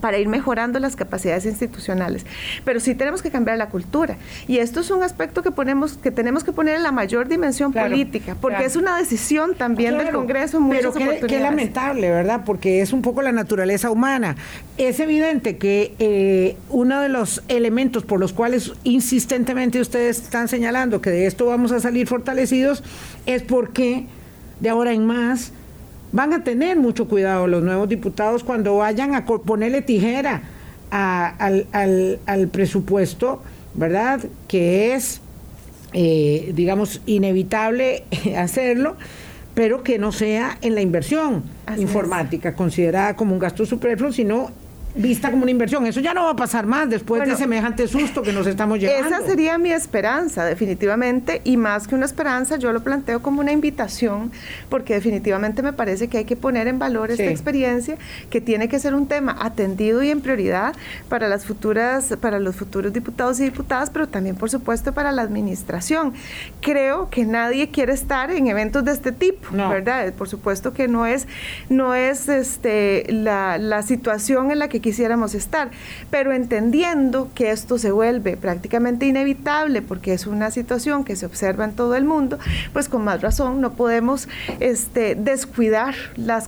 para 0.00 0.18
ir 0.18 0.28
mejorando 0.28 0.78
las 0.78 0.96
capacidades 0.96 1.46
institucionales. 1.46 2.24
Pero 2.64 2.80
sí 2.80 2.94
tenemos 2.94 3.22
que 3.22 3.30
cambiar 3.30 3.58
la 3.58 3.68
cultura. 3.68 4.16
Y 4.46 4.58
esto 4.58 4.80
es 4.80 4.90
un 4.90 5.02
aspecto 5.02 5.42
que, 5.42 5.50
ponemos, 5.50 5.94
que 5.94 6.10
tenemos 6.10 6.44
que 6.44 6.52
poner 6.52 6.76
en 6.76 6.82
la 6.82 6.92
mayor 6.92 7.28
dimensión 7.28 7.72
política, 7.72 8.36
porque 8.40 8.64
es 8.64 8.76
una 8.76 8.96
decisión 8.96 9.54
también 9.54 9.98
del 9.98 10.10
Congreso 10.10 10.60
muchas 10.60 10.94
Pero 10.94 11.26
qué, 11.26 11.40
lamentable, 11.40 12.10
¿verdad? 12.10 12.42
Porque 12.44 12.80
es 12.80 12.92
un 12.92 13.02
poco 13.02 13.22
la 13.22 13.32
naturaleza 13.32 13.90
humana. 13.90 14.36
Es 14.78 15.00
evidente 15.00 15.56
que 15.56 15.94
eh, 15.98 16.56
uno 16.68 17.00
de 17.00 17.08
los 17.08 17.42
elementos 17.48 18.04
por 18.04 18.20
los 18.20 18.32
cuales 18.32 18.72
insistentemente 18.84 19.80
ustedes 19.80 20.22
están 20.22 20.48
señalando 20.48 21.00
que 21.00 21.10
de 21.10 21.26
esto 21.26 21.46
vamos 21.46 21.72
a 21.72 21.80
salir 21.80 22.06
fortalecidos 22.06 22.82
es 23.26 23.42
porque 23.42 24.06
de 24.60 24.68
ahora 24.68 24.92
en 24.92 25.06
más 25.06 25.52
van 26.12 26.32
a 26.32 26.44
tener 26.44 26.76
mucho 26.78 27.08
cuidado 27.08 27.46
los 27.46 27.62
nuevos 27.62 27.88
diputados 27.88 28.44
cuando 28.44 28.76
vayan 28.76 29.14
a 29.14 29.24
ponerle 29.24 29.82
tijera 29.82 30.42
al, 30.90 31.66
al, 32.26 32.48
presupuesto, 32.48 33.42
¿verdad? 33.74 34.20
Que 34.48 34.94
es, 34.94 35.20
eh, 35.92 36.52
digamos, 36.54 37.00
inevitable 37.06 38.04
hacerlo, 38.36 38.96
pero 39.54 39.82
que 39.82 39.98
no 39.98 40.12
sea 40.12 40.58
en 40.62 40.74
la 40.74 40.80
inversión 40.80 41.44
informática, 41.76 42.54
considerada 42.54 43.14
como 43.14 43.34
un 43.34 43.38
gasto 43.38 43.66
superfluo, 43.66 44.12
sino 44.12 44.50
vista 44.94 45.30
como 45.30 45.42
una 45.42 45.50
inversión. 45.50 45.86
Eso 45.86 46.00
ya 46.00 46.14
no 46.14 46.24
va 46.24 46.30
a 46.30 46.36
pasar 46.36 46.66
más 46.66 46.88
después 46.88 47.26
de 47.28 47.36
semejante 47.36 47.86
susto 47.86 48.22
que 48.22 48.32
nos 48.32 48.46
estamos 48.46 48.78
llevando. 48.80 49.08
Esa 49.08 49.26
sería 49.26 49.58
mi 49.58 49.72
esperanza, 49.72 50.44
definitivamente, 50.44 51.40
y 51.44 51.56
más 51.56 51.86
que 51.86 51.94
una 51.94 52.06
esperanza, 52.06 52.56
yo 52.56 52.72
lo 52.72 52.82
planteo 52.82 53.22
como 53.22 53.40
una 53.40 53.52
invitación, 53.52 54.32
porque 54.68 54.94
definitivamente 54.94 55.62
me 55.62 55.72
parece 55.72 56.08
que 56.08 56.18
hay 56.18 56.24
que 56.24 56.36
poner 56.36 56.66
en 56.66 56.78
valor 56.78 57.10
esta 57.10 57.24
experiencia, 57.24 57.96
que 58.30 58.40
tiene 58.40 58.68
que 58.68 58.78
ser 58.78 58.94
un 58.94 59.06
tema 59.06 59.36
atendido 59.40 60.02
y 60.02 60.10
en 60.10 60.20
prioridad 60.20 60.74
para 61.08 61.28
las 61.28 61.44
futuras, 61.44 62.14
para 62.20 62.38
los 62.38 62.56
futuros 62.56 62.92
diputados 62.92 63.40
y 63.40 63.44
diputadas, 63.44 63.90
pero 63.90 64.08
también, 64.08 64.36
por 64.36 64.50
supuesto, 64.50 64.92
para 64.92 65.12
la 65.12 65.22
administración. 65.22 66.14
Creo 66.60 67.08
que 67.10 67.24
nadie 67.24 67.70
quiere 67.70 67.92
estar 67.92 68.30
en 68.30 68.46
eventos 68.46 68.84
de 68.84 68.92
este 68.92 69.12
tipo, 69.12 69.48
¿verdad? 69.52 70.12
Por 70.14 70.28
supuesto 70.28 70.72
que 70.72 70.88
no 70.88 71.06
es, 71.06 71.26
no 71.68 71.94
es 71.94 72.28
este 72.28 73.06
la, 73.08 73.58
la 73.58 73.82
situación 73.82 74.50
en 74.50 74.58
la 74.58 74.68
que 74.68 74.79
quisiéramos 74.80 75.34
estar, 75.34 75.70
pero 76.10 76.32
entendiendo 76.32 77.30
que 77.34 77.50
esto 77.50 77.78
se 77.78 77.92
vuelve 77.92 78.36
prácticamente 78.36 79.06
inevitable 79.06 79.82
porque 79.82 80.12
es 80.12 80.26
una 80.26 80.50
situación 80.50 81.04
que 81.04 81.16
se 81.16 81.26
observa 81.26 81.64
en 81.64 81.72
todo 81.72 81.94
el 81.94 82.04
mundo, 82.04 82.38
pues 82.72 82.88
con 82.88 83.04
más 83.04 83.20
razón 83.20 83.60
no 83.60 83.74
podemos 83.74 84.28
este, 84.60 85.14
descuidar 85.14 85.94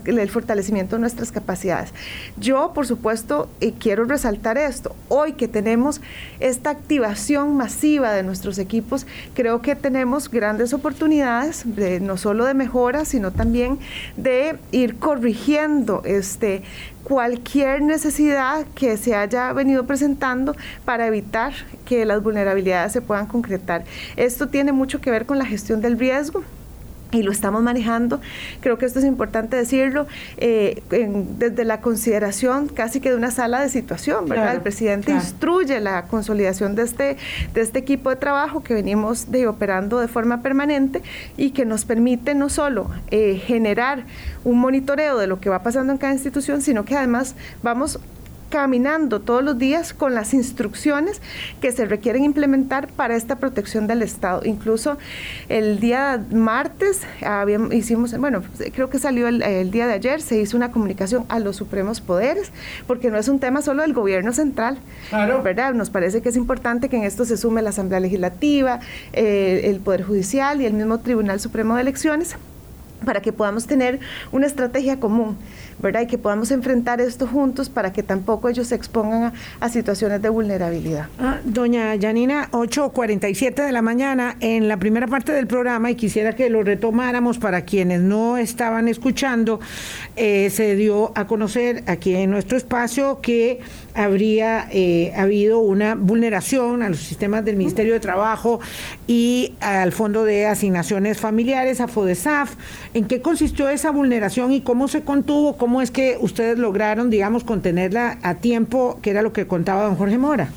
el 0.04 0.30
fortalecimiento 0.30 0.96
de 0.96 1.00
nuestras 1.00 1.32
capacidades. 1.32 1.92
Yo, 2.36 2.72
por 2.74 2.86
supuesto, 2.86 3.48
quiero 3.78 4.04
resaltar 4.04 4.58
esto. 4.58 4.94
Hoy 5.08 5.32
que 5.34 5.48
tenemos 5.48 6.00
esta 6.40 6.70
activación 6.70 7.56
masiva 7.56 8.12
de 8.12 8.22
nuestros 8.22 8.58
equipos, 8.58 9.06
creo 9.34 9.62
que 9.62 9.76
tenemos 9.76 10.30
grandes 10.30 10.72
oportunidades, 10.72 11.62
de, 11.64 12.00
no 12.00 12.16
solo 12.16 12.44
de 12.44 12.54
mejora, 12.54 13.04
sino 13.04 13.30
también 13.32 13.78
de 14.16 14.56
ir 14.70 14.96
corrigiendo 14.96 16.02
este, 16.04 16.62
cualquier 17.12 17.82
necesidad 17.82 18.64
que 18.74 18.96
se 18.96 19.14
haya 19.14 19.52
venido 19.52 19.84
presentando 19.84 20.56
para 20.86 21.06
evitar 21.06 21.52
que 21.84 22.06
las 22.06 22.22
vulnerabilidades 22.22 22.92
se 22.92 23.02
puedan 23.02 23.26
concretar. 23.26 23.84
Esto 24.16 24.48
tiene 24.48 24.72
mucho 24.72 25.02
que 25.02 25.10
ver 25.10 25.26
con 25.26 25.38
la 25.38 25.44
gestión 25.44 25.82
del 25.82 25.98
riesgo 25.98 26.42
y 27.12 27.22
lo 27.22 27.30
estamos 27.30 27.62
manejando. 27.62 28.20
Creo 28.60 28.78
que 28.78 28.86
esto 28.86 28.98
es 28.98 29.04
importante 29.04 29.56
decirlo 29.56 30.06
eh, 30.38 30.82
desde 31.38 31.64
la 31.64 31.80
consideración 31.80 32.68
casi 32.68 33.00
que 33.00 33.10
de 33.10 33.16
una 33.16 33.30
sala 33.30 33.60
de 33.60 33.68
situación, 33.68 34.28
¿verdad? 34.28 34.54
el 34.54 34.62
presidente 34.62 35.12
instruye 35.12 35.78
la 35.80 36.06
consolidación 36.06 36.74
de 36.74 36.82
este, 36.82 37.16
de 37.54 37.60
este 37.60 37.78
equipo 37.78 38.10
de 38.10 38.16
trabajo 38.16 38.62
que 38.62 38.74
venimos 38.74 39.30
de, 39.30 39.46
operando 39.46 40.00
de 40.00 40.08
forma 40.08 40.42
permanente 40.42 41.02
y 41.36 41.50
que 41.50 41.64
nos 41.64 41.84
permite 41.84 42.34
no 42.34 42.48
solo 42.48 42.90
eh, 43.10 43.40
generar 43.44 44.04
un 44.44 44.58
monitoreo 44.58 45.18
de 45.18 45.26
lo 45.26 45.38
que 45.40 45.50
va 45.50 45.62
pasando 45.62 45.92
en 45.92 45.98
cada 45.98 46.12
institución, 46.12 46.62
sino 46.62 46.84
que 46.84 46.96
además 46.96 47.34
vamos 47.62 48.00
caminando 48.52 49.22
todos 49.22 49.42
los 49.42 49.56
días 49.56 49.94
con 49.94 50.14
las 50.14 50.34
instrucciones 50.34 51.22
que 51.62 51.72
se 51.72 51.86
requieren 51.86 52.22
implementar 52.22 52.86
para 52.86 53.16
esta 53.16 53.36
protección 53.36 53.86
del 53.86 54.02
Estado. 54.02 54.42
Incluso 54.44 54.98
el 55.48 55.80
día 55.80 56.22
martes 56.30 57.00
habíamos, 57.24 57.72
hicimos, 57.72 58.14
bueno, 58.18 58.42
creo 58.74 58.90
que 58.90 58.98
salió 58.98 59.26
el, 59.26 59.70
día 59.70 59.86
de 59.86 59.94
ayer, 59.94 60.20
se 60.20 60.36
hizo 60.36 60.54
una 60.58 60.70
comunicación 60.70 61.24
a 61.30 61.38
los 61.38 61.56
supremos 61.56 62.02
poderes, 62.02 62.52
porque 62.86 63.10
no 63.10 63.16
es 63.16 63.26
un 63.28 63.38
tema 63.38 63.62
solo 63.62 63.80
del 63.80 63.94
gobierno 63.94 64.34
central, 64.34 64.76
claro. 65.08 65.42
¿verdad? 65.42 65.72
Nos 65.72 65.88
parece 65.88 66.20
que 66.20 66.28
es 66.28 66.36
importante 66.36 66.90
que 66.90 66.98
en 66.98 67.04
esto 67.04 67.24
se 67.24 67.38
sume 67.38 67.62
la 67.62 67.70
Asamblea 67.70 68.00
Legislativa, 68.00 68.80
eh, 69.14 69.62
el 69.64 69.80
Poder 69.80 70.02
Judicial 70.02 70.60
y 70.60 70.66
el 70.66 70.74
mismo 70.74 70.98
Tribunal 70.98 71.40
Supremo 71.40 71.74
de 71.76 71.80
Elecciones 71.80 72.36
para 73.04 73.20
que 73.20 73.32
podamos 73.32 73.66
tener 73.66 74.00
una 74.30 74.46
estrategia 74.46 75.00
común. 75.00 75.36
¿Verdad? 75.82 76.02
Y 76.02 76.06
que 76.06 76.18
podamos 76.18 76.50
enfrentar 76.50 77.00
esto 77.00 77.26
juntos 77.26 77.68
para 77.68 77.92
que 77.92 78.02
tampoco 78.02 78.48
ellos 78.48 78.68
se 78.68 78.74
expongan 78.74 79.32
a, 79.60 79.68
situaciones 79.68 80.22
de 80.22 80.28
vulnerabilidad. 80.28 81.08
Ah, 81.18 81.38
doña 81.44 81.94
Yanina, 81.94 82.50
8.47 82.52 83.64
de 83.64 83.72
la 83.72 83.82
mañana, 83.82 84.36
en 84.40 84.68
la 84.68 84.76
primera 84.76 85.06
parte 85.06 85.32
del 85.32 85.46
programa, 85.46 85.90
y 85.90 85.94
quisiera 85.94 86.34
que 86.34 86.50
lo 86.50 86.62
retomáramos 86.62 87.38
para 87.38 87.62
quienes 87.62 88.00
no 88.00 88.36
estaban 88.36 88.86
escuchando, 88.88 89.60
eh, 90.16 90.50
se 90.50 90.76
dio 90.76 91.12
a 91.14 91.26
conocer 91.26 91.84
aquí 91.86 92.14
en 92.14 92.30
nuestro 92.30 92.56
espacio 92.56 93.20
que 93.20 93.60
habría 93.94 94.68
eh, 94.70 95.12
habido 95.16 95.60
una 95.60 95.94
vulneración 95.94 96.82
a 96.82 96.88
los 96.88 96.98
sistemas 96.98 97.44
del 97.44 97.56
Ministerio 97.56 97.94
de 97.94 98.00
Trabajo 98.00 98.60
y 99.06 99.54
al 99.60 99.92
Fondo 99.92 100.24
de 100.24 100.46
Asignaciones 100.46 101.18
Familiares, 101.18 101.80
a 101.80 101.88
FODESAF. 101.88 102.54
¿En 102.94 103.06
qué 103.06 103.22
consistió 103.22 103.68
esa 103.68 103.90
vulneración 103.90 104.52
y 104.52 104.60
cómo 104.60 104.88
se 104.88 105.02
contuvo? 105.02 105.56
¿Cómo 105.56 105.71
es 105.80 105.90
que 105.90 106.18
ustedes 106.20 106.58
lograron, 106.58 107.08
digamos, 107.08 107.44
contenerla 107.44 108.18
a 108.22 108.34
tiempo, 108.34 108.98
que 109.00 109.10
era 109.10 109.22
lo 109.22 109.32
que 109.32 109.46
contaba 109.46 109.84
don 109.84 109.96
Jorge 109.96 110.18
Mora? 110.18 110.50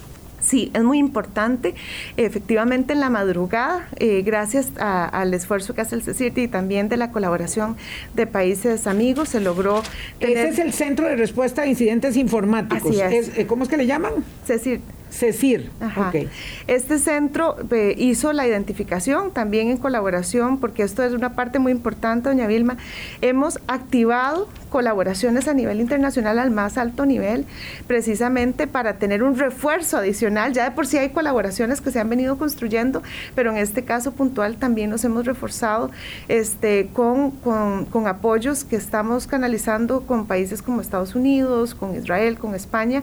Sí, 0.45 0.71
es 0.73 0.83
muy 0.83 0.99
importante. 0.99 1.73
Efectivamente, 2.17 2.93
en 2.93 2.99
la 2.99 3.09
madrugada, 3.09 3.87
eh, 3.97 4.21
gracias 4.23 4.71
al 4.77 5.33
esfuerzo 5.33 5.73
que 5.73 5.81
hace 5.81 5.95
el 5.95 6.03
CECIRTI 6.03 6.43
y 6.43 6.47
también 6.47 6.87
de 6.87 6.97
la 6.97 7.11
colaboración 7.11 7.77
de 8.13 8.27
países 8.27 8.85
amigos, 8.85 9.29
se 9.29 9.39
logró. 9.39 9.81
Ese 10.19 10.49
es 10.49 10.59
el 10.59 10.73
Centro 10.73 11.07
de 11.07 11.15
Respuesta 11.15 11.63
a 11.63 11.65
Incidentes 11.65 12.15
Informáticos. 12.15 12.95
Eh, 12.95 13.45
¿Cómo 13.47 13.63
es 13.63 13.69
que 13.69 13.77
le 13.77 13.87
llaman? 13.87 14.13
CECIRTI. 14.45 14.83
CECIR. 15.15 15.69
Este 16.67 16.99
centro 16.99 17.55
eh, 17.71 17.95
hizo 17.97 18.33
la 18.33 18.47
identificación 18.47 19.31
también 19.31 19.69
en 19.69 19.77
colaboración, 19.77 20.59
porque 20.59 20.83
esto 20.83 21.03
es 21.03 21.13
una 21.13 21.35
parte 21.35 21.57
muy 21.57 21.71
importante, 21.71 22.29
doña 22.29 22.47
Vilma. 22.47 22.77
Hemos 23.21 23.59
activado 23.67 24.49
colaboraciones 24.75 25.47
a 25.47 25.53
nivel 25.53 25.79
internacional 25.79 26.37
al 26.37 26.51
más 26.51 26.77
alto 26.77 27.05
nivel, 27.05 27.45
precisamente 27.87 28.67
para 28.67 28.97
tener 28.97 29.23
un 29.23 29.37
refuerzo 29.37 29.95
adicional. 29.95 30.51
Ya 30.51 30.65
de 30.65 30.71
por 30.71 30.85
sí 30.85 30.97
hay 30.97 31.11
colaboraciones 31.11 31.79
que 31.79 31.91
se 31.91 32.01
han 32.01 32.09
venido 32.09 32.37
construyendo, 32.37 33.01
pero 33.35 33.51
en 33.51 33.57
este 33.57 33.85
caso 33.85 34.11
puntual 34.11 34.57
también 34.57 34.89
nos 34.89 35.05
hemos 35.05 35.25
reforzado 35.25 35.91
este, 36.27 36.89
con, 36.91 37.31
con, 37.31 38.05
apoyos 38.05 38.65
que 38.65 38.75
estamos 38.75 39.27
canalizando 39.27 40.01
con 40.01 40.27
países 40.27 40.61
como 40.61 40.81
Estados 40.81 41.15
Unidos, 41.15 41.73
con 41.73 41.95
Israel, 41.95 42.37
con 42.37 42.53
España, 42.53 43.01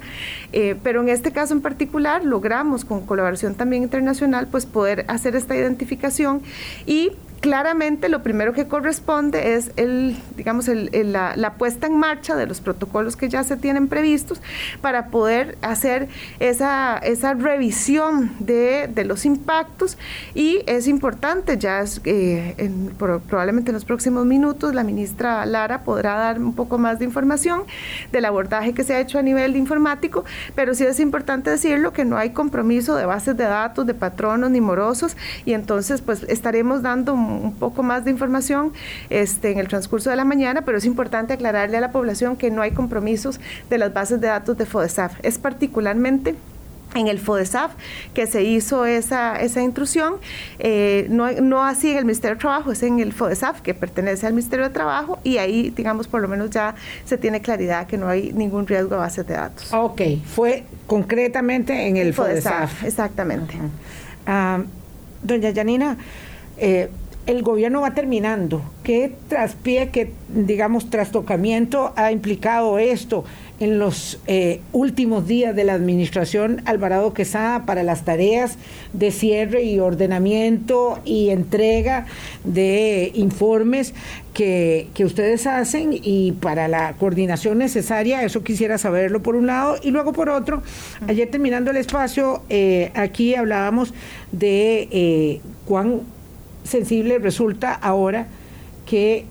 eh, 0.53 0.77
pero 0.83 1.01
en 1.01 1.09
este 1.09 1.33
caso 1.33 1.55
en 1.55 1.63
particular 1.63 2.23
logramos 2.23 2.85
con 2.85 3.07
colaboración 3.07 3.55
también 3.55 3.83
internacional 3.83 4.47
pues 4.47 4.67
poder 4.67 5.07
hacer 5.09 5.37
esta 5.37 5.57
identificación 5.57 6.43
y 6.85 7.13
claramente 7.43 8.09
lo 8.09 8.23
primero 8.23 8.53
que 8.53 8.69
corresponde 8.69 9.57
es 9.57 9.73
el, 9.75 10.17
digamos, 10.37 10.69
la, 10.69 11.55
puesta 11.59 11.89
en 11.89 11.99
marcha 11.99 12.37
de 12.37 12.47
los 12.47 12.61
protocolos 12.61 13.17
que 13.17 13.29
ya 13.29 13.43
se 13.43 13.57
tienen 13.57 13.89
previstos 13.89 14.41
para 14.81 15.09
poder 15.09 15.59
hacer 15.61 16.09
esa, 16.39 16.99
esa 16.99 17.35
revisión 17.35 18.31
de, 18.39 18.91
los 19.05 19.27
impactos. 19.27 19.99
Y 20.35 20.63
es 20.67 20.87
importante, 20.87 21.59
ya 21.59 21.83
eh, 22.05 22.71
probablemente 22.97 23.71
en 23.71 23.75
los 23.75 23.85
próximos 23.85 24.25
minutos 24.25 24.73
la 24.73 24.85
ministra 24.85 25.45
Lara 25.45 25.83
podrá 25.83 26.15
dar 26.15 26.39
un 26.39 26.55
poco 26.55 26.79
más 26.79 27.01
de 27.01 27.07
información 27.07 27.65
del 28.13 28.25
abordaje 28.25 28.73
que 28.73 28.85
se 28.85 28.95
ha 28.95 29.01
hecho 29.01 29.19
a 29.19 29.23
nivel 29.23 29.57
informático, 29.57 30.25
pero 30.55 30.75
sí 30.75 30.85
es 30.85 31.01
importante 31.01 31.51
decirlo 31.51 31.93
que 31.93 32.05
no 32.05 32.17
hay 32.17 32.31
compromiso 32.31 32.95
de 32.95 33.05
bases 33.05 33.37
de 33.37 33.45
datos, 33.45 33.85
de 33.85 33.95
patronos 33.95 34.53
ni 34.53 34.61
morosos 34.61 35.17
y 35.45 35.55
entonces 35.55 36.03
pues 36.03 36.23
estaremos 36.29 36.83
dando 36.83 37.17
un 37.33 37.55
poco 37.55 37.83
más 37.83 38.05
de 38.05 38.11
información 38.11 38.73
este, 39.11 39.51
en 39.51 39.59
el 39.59 39.69
transcurso 39.69 40.11
de 40.11 40.17
la 40.17 40.25
mañana, 40.25 40.63
pero 40.63 40.79
es 40.79 40.85
importante 40.85 41.33
aclararle 41.33 41.77
a 41.77 41.81
la 41.81 41.93
población 41.93 42.37
que 42.37 42.51
no 42.51 42.63
hay 42.63 42.73
compromisos 42.73 43.41
de 43.71 43.79
las 43.79 43.93
bases 43.93 44.21
de 44.21 44.29
datos 44.29 44.57
de 44.57 44.67
FODESAF. 44.67 45.15
Es 45.23 45.39
particularmente 45.39 46.35
en 46.95 47.09
el 47.09 47.19
FODESAF 47.19 47.73
que 48.15 48.27
se 48.27 48.43
hizo 48.43 48.85
esa, 48.85 49.41
esa 49.41 49.63
intrusión, 49.63 50.15
eh, 50.59 51.07
no, 51.09 51.31
no, 51.33 51.65
así 51.65 51.91
en 51.91 51.99
el 51.99 52.05
Ministerio 52.05 52.37
de 52.37 52.41
Trabajo, 52.41 52.73
es 52.73 52.83
en 52.83 53.01
el 53.01 53.13
FODESAF 53.13 53.61
que 53.61 53.75
pertenece 53.75 54.27
al 54.27 54.35
Ministerio 54.35 54.67
de 54.67 54.73
Trabajo 54.73 55.19
y 55.25 55.39
ahí, 55.39 55.71
digamos, 55.71 56.09
por 56.09 56.21
lo 56.21 56.29
menos 56.29 56.51
ya 56.51 56.75
se 57.05 57.17
tiene 57.17 57.41
claridad 57.41 57.87
que 57.87 57.97
no 57.97 58.09
hay 58.09 58.33
ningún 58.33 58.67
riesgo 58.67 58.91
de 58.91 58.97
bases 58.97 59.27
de 59.27 59.35
datos. 59.35 59.73
Ok, 59.73 60.03
fue 60.27 60.65
concretamente 60.87 61.89
en 61.89 61.97
el, 61.97 62.13
FODESAF. 62.13 62.85
Exactamente. 62.85 63.55
Ah, 64.27 64.63
doña 65.23 65.51
Yanina, 65.51 65.97
eh, 66.59 66.91
el 67.27 67.43
gobierno 67.43 67.83
va 67.83 67.95
terminando. 67.95 68.63
¿Qué 68.83 69.15
traspié, 69.29 69.91
qué, 69.91 70.13
digamos, 70.29 70.91
trastocamiento 70.91 71.93
ha 71.97 72.11
implicado 72.11 72.79
esto 72.79 73.25
en 73.61 73.79
los 73.79 74.21
eh, 74.27 74.61
últimos 74.73 75.29
días 75.29 75.55
de 75.55 75.63
la 75.63 75.75
administración 75.75 76.63
Alvarado 76.65 77.15
Quesada 77.15 77.65
para 77.65 77.85
las 77.85 78.05
tareas 78.05 78.59
de 78.93 79.13
cierre 79.13 79.63
y 79.63 79.79
ordenamiento 79.79 80.99
y 81.05 81.31
entrega 81.31 82.07
de 82.43 83.13
informes 83.15 83.95
que, 84.35 84.89
ustedes 85.05 85.47
hacen 85.47 85.91
y 85.93 86.33
para 86.33 86.67
la 86.67 86.95
coordinación 86.95 87.59
necesaria? 87.59 88.25
Eso 88.25 88.43
quisiera 88.43 88.79
saberlo 88.79 89.23
por 89.23 89.37
un 89.37 89.47
lado. 89.47 89.77
Y 89.81 89.93
luego 89.93 90.13
por 90.13 90.29
otro, 90.29 90.63
ayer 91.07 91.31
terminando 91.31 91.71
el 91.71 91.77
espacio, 91.77 92.43
eh, 92.49 92.91
aquí 92.95 93.37
hablábamos 93.37 93.95
de 94.33 94.89
eh, 94.91 95.41
cuán 95.67 96.01
sensible 96.65 97.19
resulta 97.19 97.73
ahora 97.73 98.27
que 98.87 99.27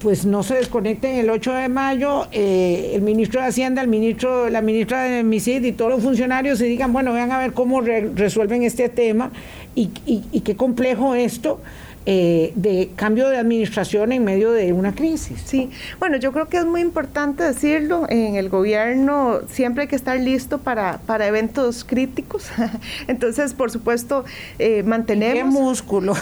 pues 0.00 0.24
no 0.24 0.42
se 0.42 0.54
desconecten 0.54 1.16
el 1.16 1.28
8 1.28 1.52
de 1.54 1.68
mayo 1.68 2.28
eh, 2.30 2.92
el 2.94 3.02
ministro 3.02 3.40
de 3.40 3.48
Hacienda, 3.48 3.82
el 3.82 3.88
ministro, 3.88 4.48
la 4.48 4.62
ministra 4.62 5.02
de 5.02 5.24
MISID 5.24 5.64
y 5.64 5.72
todos 5.72 5.90
los 5.90 6.02
funcionarios 6.02 6.60
y 6.60 6.64
digan, 6.64 6.92
bueno, 6.92 7.12
vean 7.12 7.32
a 7.32 7.38
ver 7.38 7.52
cómo 7.52 7.80
resuelven 7.80 8.62
este 8.62 8.88
tema 8.88 9.30
y, 9.74 9.90
y 10.06 10.40
qué 10.40 10.56
complejo 10.56 11.14
esto 11.14 11.60
eh, 12.06 12.52
de 12.54 12.90
cambio 12.96 13.28
de 13.28 13.36
administración 13.36 14.12
en 14.12 14.24
medio 14.24 14.52
de 14.52 14.72
una 14.72 14.94
crisis. 14.94 15.42
Sí, 15.44 15.70
bueno, 15.98 16.16
yo 16.16 16.32
creo 16.32 16.48
que 16.48 16.56
es 16.56 16.64
muy 16.64 16.80
importante 16.80 17.42
decirlo, 17.42 18.06
en 18.08 18.36
el 18.36 18.48
gobierno 18.48 19.40
siempre 19.48 19.82
hay 19.82 19.88
que 19.88 19.96
estar 19.96 20.18
listo 20.18 20.58
para, 20.58 20.98
para 21.06 21.26
eventos 21.26 21.84
críticos, 21.84 22.50
entonces 23.08 23.52
por 23.54 23.70
supuesto 23.70 24.24
eh, 24.58 24.82
mantenemos... 24.84 25.34
¿Qué 25.34 25.44
músculo? 25.44 26.14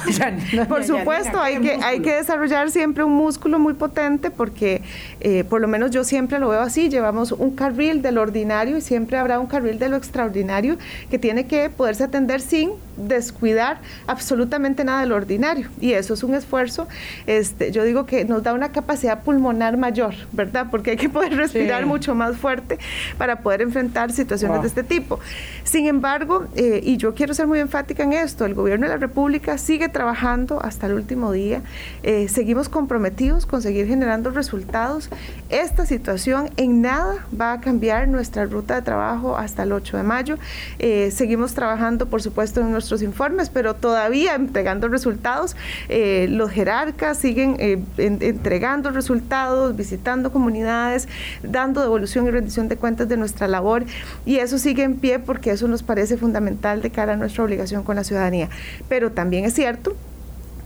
por 0.68 0.84
supuesto, 0.84 1.40
hay 1.40 1.60
que, 1.60 1.78
hay 1.82 2.00
que 2.00 2.14
desarrollar 2.14 2.70
siempre 2.70 3.04
un 3.04 3.12
músculo 3.12 3.58
muy 3.58 3.74
potente 3.74 4.30
porque 4.30 4.82
eh, 5.20 5.44
por 5.44 5.60
lo 5.60 5.68
menos 5.68 5.90
yo 5.90 6.04
siempre 6.04 6.38
lo 6.38 6.48
veo 6.48 6.60
así, 6.60 6.88
llevamos 6.88 7.32
un 7.32 7.54
carril 7.54 8.02
de 8.02 8.12
lo 8.12 8.22
ordinario 8.22 8.76
y 8.76 8.80
siempre 8.80 9.18
habrá 9.18 9.38
un 9.38 9.46
carril 9.46 9.78
de 9.78 9.88
lo 9.88 9.96
extraordinario 9.96 10.78
que 11.10 11.18
tiene 11.18 11.46
que 11.46 11.70
poderse 11.70 12.04
atender 12.04 12.40
sin 12.40 12.70
descuidar 12.96 13.78
absolutamente 14.06 14.84
nada 14.84 15.00
de 15.00 15.06
lo 15.06 15.16
ordinario 15.16 15.68
y 15.80 15.92
eso 15.92 16.14
es 16.14 16.22
un 16.22 16.34
esfuerzo, 16.34 16.88
este, 17.26 17.72
yo 17.72 17.84
digo 17.84 18.06
que 18.06 18.24
nos 18.24 18.42
da 18.42 18.52
una 18.52 18.72
capacidad 18.72 19.22
pulmonar 19.22 19.76
mayor, 19.76 20.14
¿verdad? 20.32 20.68
Porque 20.70 20.92
hay 20.92 20.96
que 20.96 21.08
poder 21.08 21.34
respirar 21.36 21.86
mucho 21.86 22.14
más 22.14 22.36
fuerte 22.36 22.78
para 23.18 23.40
poder 23.40 23.62
enfrentar 23.62 24.12
situaciones 24.12 24.62
de 24.62 24.68
este 24.68 24.82
tipo. 24.82 25.20
Sin 25.64 25.86
embargo, 25.86 26.46
eh, 26.54 26.80
y 26.82 26.96
yo 26.96 27.14
quiero 27.14 27.34
ser 27.34 27.46
muy 27.46 27.58
enfática 27.58 28.02
en 28.02 28.12
esto, 28.12 28.44
el 28.44 28.54
gobierno 28.54 28.86
de 28.86 28.92
la 28.92 28.98
República 28.98 29.58
sigue 29.58 29.88
trabajando 29.88 30.62
hasta 30.62 30.86
el 30.86 30.94
último 30.94 31.32
día, 31.32 31.62
eh, 32.02 32.28
seguimos 32.28 32.68
comprometidos 32.68 33.46
con 33.46 33.62
seguir 33.62 33.86
generando 33.86 34.30
resultados. 34.30 35.08
Esta 35.48 35.86
situación 35.86 36.50
en 36.56 36.82
nada 36.82 37.26
va 37.38 37.52
a 37.52 37.60
cambiar 37.60 38.08
nuestra 38.08 38.46
ruta 38.46 38.74
de 38.74 38.82
trabajo 38.82 39.36
hasta 39.36 39.62
el 39.62 39.72
8 39.72 39.96
de 39.96 40.02
mayo. 40.02 40.38
Eh, 40.78 41.10
seguimos 41.10 41.54
trabajando, 41.54 42.06
por 42.06 42.22
supuesto, 42.22 42.60
en 42.60 42.72
nuestros 42.86 43.02
informes, 43.02 43.50
pero 43.50 43.74
todavía 43.74 44.36
entregando 44.36 44.88
resultados. 44.88 45.56
Eh, 45.88 46.28
los 46.30 46.50
jerarcas 46.50 47.18
siguen 47.18 47.56
eh, 47.58 47.82
entregando 47.98 48.90
resultados, 48.90 49.74
visitando 49.74 50.30
comunidades, 50.30 51.08
dando 51.42 51.80
devolución 51.80 52.26
y 52.26 52.30
rendición 52.30 52.68
de 52.68 52.76
cuentas 52.76 53.08
de 53.08 53.16
nuestra 53.16 53.48
labor 53.48 53.84
y 54.24 54.36
eso 54.36 54.58
sigue 54.58 54.84
en 54.84 54.96
pie 54.96 55.18
porque 55.18 55.50
eso 55.50 55.66
nos 55.66 55.82
parece 55.82 56.16
fundamental 56.16 56.80
de 56.80 56.90
cara 56.90 57.14
a 57.14 57.16
nuestra 57.16 57.42
obligación 57.42 57.82
con 57.82 57.96
la 57.96 58.04
ciudadanía. 58.04 58.48
Pero 58.88 59.10
también 59.10 59.44
es 59.44 59.54
cierto 59.54 59.96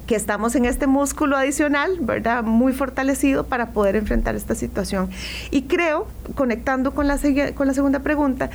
que 0.06 0.16
estamos 0.16 0.56
en 0.56 0.64
este 0.64 0.88
músculo 0.88 1.36
adicional, 1.36 1.98
¿verdad? 2.00 2.42
Muy 2.42 2.72
fortalecido 2.72 3.44
para 3.44 3.70
poder 3.70 3.94
enfrentar 3.94 4.34
esta 4.34 4.56
situación. 4.56 5.08
Y 5.52 5.62
creo, 5.62 6.08
conectando 6.34 6.92
con 6.92 7.06
la, 7.06 7.18
con 7.54 7.66
la 7.66 7.74
segunda 7.74 8.00
pregunta, 8.00 8.50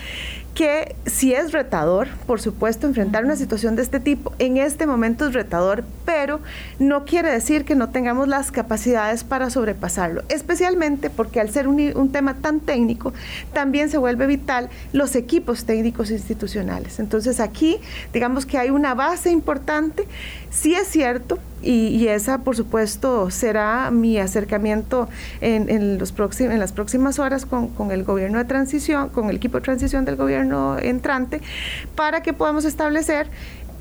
que 0.54 0.96
si 1.06 1.34
es 1.34 1.52
retador, 1.52 2.08
por 2.26 2.40
supuesto, 2.40 2.88
enfrentar 2.88 3.26
una 3.26 3.36
situación 3.36 3.76
de 3.76 3.82
este 3.82 4.00
tipo, 4.00 4.34
en 4.40 4.56
este 4.56 4.88
momento 4.88 5.28
es 5.28 5.34
retador, 5.34 5.84
pero 6.06 6.40
no 6.80 7.04
quiere 7.04 7.30
decir 7.30 7.66
que 7.66 7.76
no 7.76 7.90
tengamos 7.90 8.30
las 8.30 8.52
capacidades 8.52 9.26
para 9.26 9.50
sobrepasarlo, 9.50 10.24
especialmente 10.30 11.10
porque 11.10 11.42
al 11.42 11.50
ser 11.50 11.68
un, 11.68 11.80
un 11.96 12.12
tema 12.12 12.36
tan 12.36 12.62
técnico, 12.62 13.14
también 13.54 13.90
se 13.90 13.98
vuelve 13.98 14.28
vital 14.28 14.70
los 14.94 15.16
equipos 15.16 15.66
técnicos 15.66 16.10
institucionales. 16.10 17.00
Entonces 17.00 17.42
aquí, 17.42 17.80
digamos 18.14 18.46
que 18.46 18.58
hay 18.58 18.70
una 18.70 18.94
base 18.94 19.32
importante, 19.32 20.08
sí 20.50 20.74
es 20.74 20.88
cierto, 20.88 21.38
y, 21.66 22.08
esa, 22.08 22.40
por 22.40 22.56
supuesto, 22.56 23.32
será 23.32 23.90
mi 23.92 24.20
acercamiento 24.20 25.10
en, 25.42 25.70
en, 25.70 25.98
los 25.98 26.14
en 26.40 26.60
las 26.60 26.72
próximas 26.72 27.20
horas 27.20 27.46
con, 27.46 27.92
el 27.92 28.04
gobierno 28.04 28.38
de 28.38 28.46
transición, 28.46 29.10
con 29.10 29.30
el 29.30 29.38
equipo 29.38 29.58
de 29.58 29.64
transición 29.64 30.06
del 30.06 30.16
gobierno 30.16 30.78
entrante, 30.80 31.42
para 31.96 32.22
que 32.22 32.34
podamos 32.34 32.66
establecer 32.66 33.28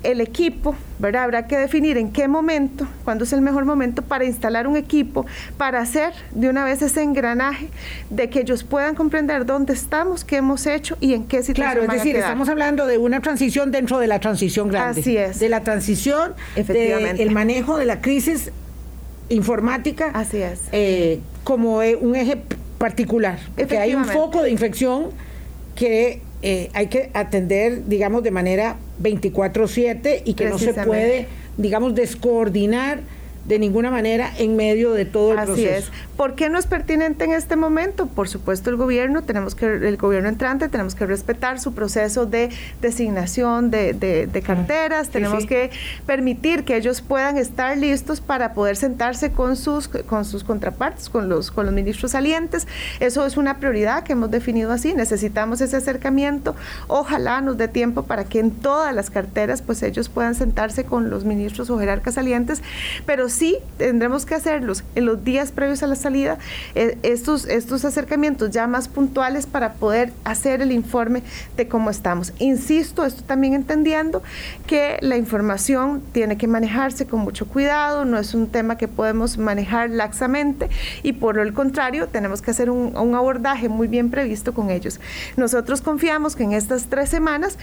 el 0.05 0.21
equipo, 0.21 0.75
¿verdad? 0.99 1.23
Habrá 1.23 1.47
que 1.47 1.57
definir 1.57 1.97
en 1.97 2.11
qué 2.11 2.27
momento, 2.27 2.87
cuándo 3.03 3.23
es 3.23 3.33
el 3.33 3.41
mejor 3.41 3.65
momento 3.65 4.01
para 4.01 4.25
instalar 4.25 4.67
un 4.67 4.77
equipo, 4.77 5.25
para 5.57 5.79
hacer 5.79 6.13
de 6.31 6.49
una 6.49 6.63
vez 6.63 6.81
ese 6.81 7.01
engranaje 7.01 7.69
de 8.09 8.29
que 8.29 8.41
ellos 8.41 8.63
puedan 8.63 8.95
comprender 8.95 9.45
dónde 9.45 9.73
estamos, 9.73 10.23
qué 10.23 10.37
hemos 10.37 10.65
hecho 10.67 10.97
y 10.99 11.13
en 11.13 11.25
qué 11.25 11.43
situación. 11.43 11.73
Claro, 11.73 11.83
es 11.83 12.03
decir, 12.03 12.15
estamos 12.15 12.49
hablando 12.49 12.85
de 12.85 12.97
una 12.97 13.19
transición 13.19 13.71
dentro 13.71 13.99
de 13.99 14.07
la 14.07 14.19
transición 14.19 14.69
grande. 14.69 15.01
Así 15.01 15.17
es. 15.17 15.39
De 15.39 15.49
la 15.49 15.61
transición, 15.61 16.33
Efectivamente. 16.55 17.21
el 17.21 17.31
manejo 17.31 17.77
de 17.77 17.85
la 17.85 18.01
crisis 18.01 18.51
informática. 19.29 20.11
Así 20.13 20.37
es. 20.37 20.61
Eh, 20.71 21.19
como 21.43 21.77
un 21.77 22.15
eje 22.15 22.41
particular. 22.77 23.39
Porque 23.55 23.77
hay 23.77 23.95
un 23.95 24.05
foco 24.05 24.43
de 24.43 24.51
infección 24.51 25.09
que 25.75 26.21
eh, 26.41 26.69
hay 26.73 26.87
que 26.87 27.09
atender, 27.13 27.85
digamos, 27.87 28.23
de 28.23 28.31
manera 28.31 28.75
24/7 29.01 30.21
y 30.25 30.33
que 30.33 30.45
no 30.49 30.57
se 30.57 30.73
puede, 30.73 31.27
digamos, 31.57 31.95
descoordinar 31.95 32.99
de 33.45 33.59
ninguna 33.59 33.91
manera 33.91 34.31
en 34.37 34.55
medio 34.55 34.91
de 34.93 35.05
todo 35.05 35.33
el 35.33 35.39
Así 35.39 35.47
proceso. 35.47 35.91
es. 35.91 35.91
¿Por 36.17 36.35
qué 36.35 36.49
no 36.49 36.57
es 36.57 36.65
pertinente 36.65 37.25
en 37.25 37.31
este 37.31 37.55
momento? 37.55 38.07
Por 38.07 38.29
supuesto, 38.29 38.69
el 38.69 38.77
gobierno, 38.77 39.23
tenemos 39.23 39.53
que, 39.53 39.65
el 39.65 39.97
gobierno 39.97 40.29
entrante, 40.29 40.69
tenemos 40.69 40.95
que 40.95 41.05
respetar 41.05 41.59
su 41.59 41.73
proceso 41.73 42.25
de 42.25 42.49
designación 42.81 43.69
de, 43.69 43.93
de, 43.93 44.41
carteras, 44.41 45.09
tenemos 45.09 45.45
que 45.45 45.71
permitir 46.05 46.63
que 46.63 46.77
ellos 46.77 47.01
puedan 47.01 47.37
estar 47.37 47.77
listos 47.77 48.21
para 48.21 48.53
poder 48.53 48.75
sentarse 48.77 49.31
con 49.31 49.55
sus, 49.55 49.87
con 49.87 50.25
sus 50.25 50.43
contrapartes, 50.43 51.09
con 51.09 51.29
los, 51.29 51.51
con 51.51 51.65
los 51.65 51.73
ministros 51.73 52.11
salientes. 52.11 52.67
Eso 52.99 53.25
es 53.25 53.37
una 53.37 53.57
prioridad 53.57 54.03
que 54.03 54.13
hemos 54.13 54.31
definido 54.31 54.71
así. 54.71 54.93
Necesitamos 54.93 55.61
ese 55.61 55.77
acercamiento. 55.77 56.55
Ojalá 56.87 57.41
nos 57.41 57.57
dé 57.57 57.67
tiempo 57.67 58.03
para 58.03 58.23
que 58.23 58.39
en 58.39 58.51
todas 58.51 58.93
las 58.95 59.09
carteras, 59.09 59.61
pues 59.61 59.83
ellos 59.83 60.09
puedan 60.09 60.35
sentarse 60.35 60.85
con 60.85 61.09
los 61.09 61.25
ministros 61.25 61.69
o 61.69 61.79
jerarcas 61.79 62.15
salientes, 62.15 62.61
pero 63.05 63.29
sí 63.35 63.57
tendremos 63.77 64.25
que 64.25 64.35
hacerlos 64.35 64.83
en 64.95 65.05
los 65.05 65.23
días 65.23 65.51
previos 65.51 65.83
a 65.83 65.87
la 65.87 65.95
salida, 65.95 66.37
eh, 66.73 66.97
estos, 67.03 67.45
estos 67.45 67.85
acercamientos 67.85 68.51
ya 68.51 68.67
más 68.67 68.87
puntuales 68.87 69.45
para 69.45 69.73
poder 69.73 70.13
hacer 70.23 70.61
el 70.61 70.71
informe 70.71 71.23
de 71.57 71.67
cómo 71.67 71.89
estamos. 71.89 72.33
Insisto, 72.39 73.05
esto 73.05 73.23
también 73.23 73.53
entendiendo 73.53 74.23
que 74.67 74.97
la 75.01 75.17
información 75.17 76.01
tiene 76.11 76.37
que 76.37 76.47
manejarse 76.47 77.05
con 77.05 77.21
mucho 77.21 77.47
cuidado, 77.47 78.05
no 78.05 78.17
es 78.17 78.33
un 78.33 78.47
tema 78.47 78.77
que 78.77 78.87
podemos 78.87 79.37
manejar 79.37 79.89
laxamente 79.89 80.69
y 81.03 81.13
por 81.13 81.39
el 81.39 81.53
contrario, 81.53 82.07
tenemos 82.07 82.41
que 82.41 82.51
hacer 82.51 82.69
un, 82.69 82.95
un 82.95 83.15
abordaje 83.15 83.69
muy 83.69 83.87
bien 83.87 84.09
previsto 84.09 84.53
con 84.53 84.69
ellos. 84.69 84.99
Nosotros 85.37 85.81
confiamos 85.81 86.35
que 86.35 86.43
en 86.43 86.53
estas 86.53 86.85
tres 86.85 87.09
semanas 87.09 87.57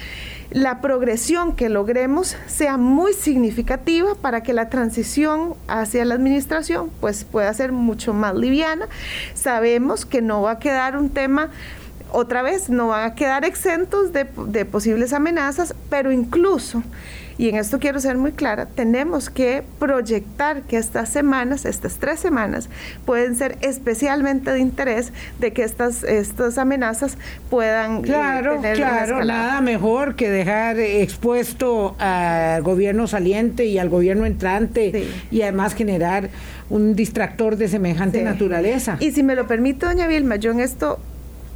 la 0.51 0.81
progresión 0.81 1.55
que 1.57 1.69
logremos 1.69 2.37
sea 2.47 2.77
muy 2.77 3.15
significativa 3.15 4.15
para 4.15 4.43
que 4.43 4.53
la 4.53 4.69
transición 4.69 5.55
hacia 5.69 6.05
la 6.05 6.15
administración 6.15 6.91
pues 7.01 7.25
pueda 7.25 7.53
ser 7.55 7.73
mucho 7.73 8.13
más 8.13 8.35
liviana. 8.35 8.87
Sabemos 9.35 10.07
que 10.07 10.23
no 10.23 10.43
va 10.43 10.53
a 10.53 10.59
quedar 10.59 10.97
un 10.97 11.11
tema 11.11 11.51
otra 12.13 12.43
vez 12.43 12.69
no 12.69 12.89
van 12.89 13.11
a 13.11 13.15
quedar 13.15 13.45
exentos 13.45 14.13
de, 14.13 14.27
de, 14.47 14.65
posibles 14.67 15.15
amenazas, 15.15 15.75
pero 15.89 16.13
incluso 16.13 16.83
y 17.43 17.49
en 17.49 17.57
esto 17.57 17.81
quiero 17.81 17.99
ser 17.99 18.19
muy 18.19 18.31
clara, 18.31 18.67
tenemos 18.67 19.29
que 19.29 19.65
proyectar 19.81 20.63
que 20.63 20.77
estas 20.77 21.09
semanas, 21.09 21.65
estas 21.65 21.95
tres 21.95 22.21
semanas, 22.21 22.69
pueden 23.05 23.35
ser 23.35 23.59
especialmente 23.63 24.53
de 24.53 24.61
interés 24.61 25.13
de 25.41 25.53
que 25.53 25.65
estas, 25.65 26.05
estas 26.05 26.57
amenazas 26.57 27.19
puedan 27.51 27.97
eh, 27.97 28.03
claro, 28.03 28.61
tener 28.61 28.77
claro, 28.77 29.25
nada 29.25 29.61
mejor 29.61 30.15
que 30.15 30.31
dejar 30.31 30.79
expuesto 30.79 31.97
al 31.99 32.63
gobierno 32.63 33.09
saliente 33.09 33.65
y 33.65 33.77
al 33.77 33.89
gobierno 33.89 34.25
entrante 34.25 34.93
sí. 34.95 35.37
y 35.37 35.43
además 35.43 35.75
generar 35.75 36.31
un 36.71 36.95
distractor 36.95 37.57
de 37.57 37.67
semejante 37.67 38.19
sí. 38.19 38.25
naturaleza. 38.25 38.99
Y 39.01 39.11
si 39.11 39.25
me 39.25 39.35
lo 39.35 39.49
permite, 39.49 39.85
doña 39.85 40.07
Vilma, 40.07 40.37
yo 40.37 40.53
en 40.53 40.61
esto 40.61 41.01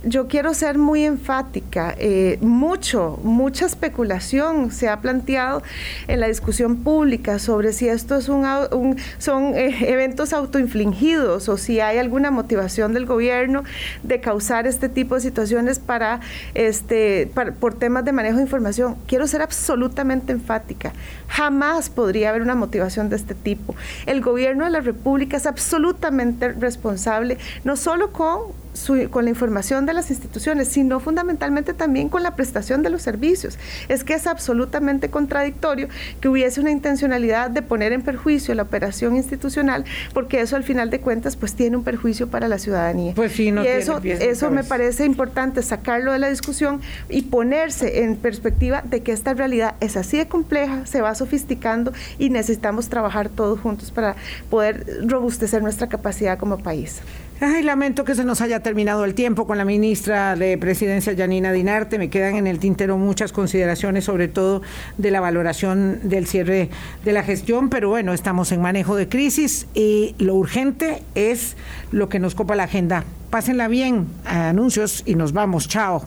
yo 0.05 0.29
quiero 0.29 0.55
ser 0.55 0.79
muy 0.79 1.05
enfática. 1.05 1.95
Eh, 1.99 2.39
mucho, 2.41 3.19
mucha 3.23 3.67
especulación 3.67 4.71
se 4.71 4.89
ha 4.89 5.01
planteado 5.01 5.63
en 6.07 6.21
la 6.21 6.29
discusión 6.29 6.77
pública 6.77 7.39
sobre 7.39 7.73
si 7.73 7.89
esto 7.89 8.17
es 8.17 8.29
un, 8.29 8.97
son 9.19 9.55
eh, 9.55 9.91
eventos 9.91 10.33
autoinfligidos 10.33 11.49
o 11.49 11.57
si 11.57 11.81
hay 11.81 11.99
alguna 11.99 12.31
motivación 12.31 12.93
del 12.93 13.07
gobierno 13.07 13.65
de 14.03 14.21
causar 14.21 14.67
este 14.67 14.89
tipo 14.89 15.17
de 15.17 15.21
situaciones 15.21 15.79
para, 15.79 16.21
este, 16.55 17.31
por 17.59 17.75
temas 17.75 18.05
de 18.05 18.13
manejo 18.13 18.37
de 18.37 18.43
información. 18.43 18.97
Quiero 19.07 19.27
ser 19.27 19.43
absolutamente 19.43 20.33
enfática. 20.33 20.93
Jamás 21.29 21.91
podría 21.91 22.31
haber 22.31 22.43
una 22.43 22.55
motivación 22.55 23.09
de 23.09 23.17
este 23.17 23.35
tipo. 23.35 23.75
El 24.07 24.21
gobierno 24.21 24.65
de 24.65 24.71
la 24.71 24.81
República 24.81 25.37
es 25.37 25.47
absolutamente 25.47 26.53
responsable, 26.53 27.39
no 27.65 27.77
solo 27.77 28.13
con 28.13 28.66
su, 28.77 29.09
con 29.11 29.25
la 29.25 29.31
información 29.31 29.87
de 29.87 29.95
las 29.95 30.11
instituciones, 30.11 30.69
sino 30.69 31.01
fundamentalmente 31.01 31.75
también 31.75 32.09
con 32.09 32.23
la 32.23 32.37
prestación 32.37 32.83
de 32.83 32.91
los 32.91 33.03
servicios. 33.03 33.59
Es 33.89 34.05
que 34.05 34.15
es 34.15 34.27
absolutamente 34.27 35.11
contradictorio 35.11 35.89
que 36.21 36.29
hubiese 36.29 36.61
una 36.61 36.71
intencionalidad 36.71 37.51
de 37.51 37.63
poner 37.63 37.93
en 37.93 38.03
perjuicio 38.03 38.55
la 38.55 38.63
operación 38.63 39.17
institucional, 39.17 39.85
porque 40.13 40.41
eso 40.41 40.57
al 40.57 40.65
final 40.65 40.91
de 40.91 41.01
cuentas 41.01 41.37
pues 41.37 41.55
tiene 41.55 41.77
un 41.77 41.85
perjuicio 41.85 42.29
para 42.29 42.49
la 42.49 42.59
ciudadanía. 42.59 43.13
Pues 43.15 43.33
sí, 43.33 43.51
no 43.51 43.65
y 43.65 43.69
eso, 43.69 44.01
eso 44.03 44.51
me 44.51 44.65
parece 44.65 45.05
importante 45.05 45.63
sacarlo 45.63 46.13
de 46.13 46.19
la 46.19 46.29
discusión 46.29 46.81
y 47.09 47.23
ponerse 47.23 48.03
en 48.05 48.17
perspectiva 48.17 48.83
de 48.83 49.01
que 49.01 49.13
esta 49.13 49.35
realidad 49.35 49.75
es 49.81 49.97
así 49.97 50.19
de 50.19 50.29
compleja, 50.29 50.87
se 50.87 51.01
va 51.01 51.15
sofisticando 51.15 51.93
y 52.19 52.31
necesitamos 52.31 52.89
trabajar 52.89 53.29
todos 53.29 53.61
juntos 53.61 53.91
para 53.91 54.17
poder 54.51 54.87
robustecer 55.07 55.63
nuestra 55.63 55.89
capacidad 55.89 56.39
como 56.39 56.59
país. 56.59 57.01
Ay, 57.39 57.63
lamento 57.63 58.05
que 58.05 58.15
se 58.15 58.25
nos 58.25 58.41
haya 58.41 58.61
terminado 58.61 59.05
el 59.05 59.15
tiempo 59.15 59.47
con 59.47 59.59
la 59.59 59.67
ministra 59.67 60.37
de 60.37 60.57
Presidencia, 60.57 61.15
Janina 61.15 61.53
Dinarte. 61.53 61.99
Me 61.99 62.09
quedan 62.09 62.37
en 62.37 62.47
el 62.47 62.59
tintero 62.59 62.97
muchas 62.97 63.31
consideraciones, 63.31 64.05
sobre 64.05 64.29
todo 64.29 64.63
de 64.97 65.11
la 65.11 65.21
valoración 65.21 66.01
del 66.03 66.27
cierre 66.27 66.71
de 67.05 67.13
la 67.13 67.23
gestión, 67.23 67.69
pero 67.69 67.91
bueno, 67.91 68.15
estamos 68.15 68.53
en 68.53 68.63
manejo 68.63 68.97
de 68.97 69.11
crisis 69.11 69.67
y 69.75 70.15
lo 70.19 70.35
urgente 70.35 71.03
es 71.15 71.59
lo 71.93 72.09
que 72.09 72.21
nos 72.21 72.35
copa 72.35 72.57
la 72.57 72.65
agenda. 72.65 73.05
Pásenla 73.29 73.69
bien, 73.69 74.07
anuncios 74.25 75.03
y 75.05 75.15
nos 75.15 75.35
vamos. 75.35 75.69
Chao. 75.69 76.07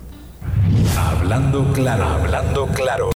Hablando 0.97 1.71
claro, 1.73 2.05
hablando 2.05 2.67
claro. 2.69 3.07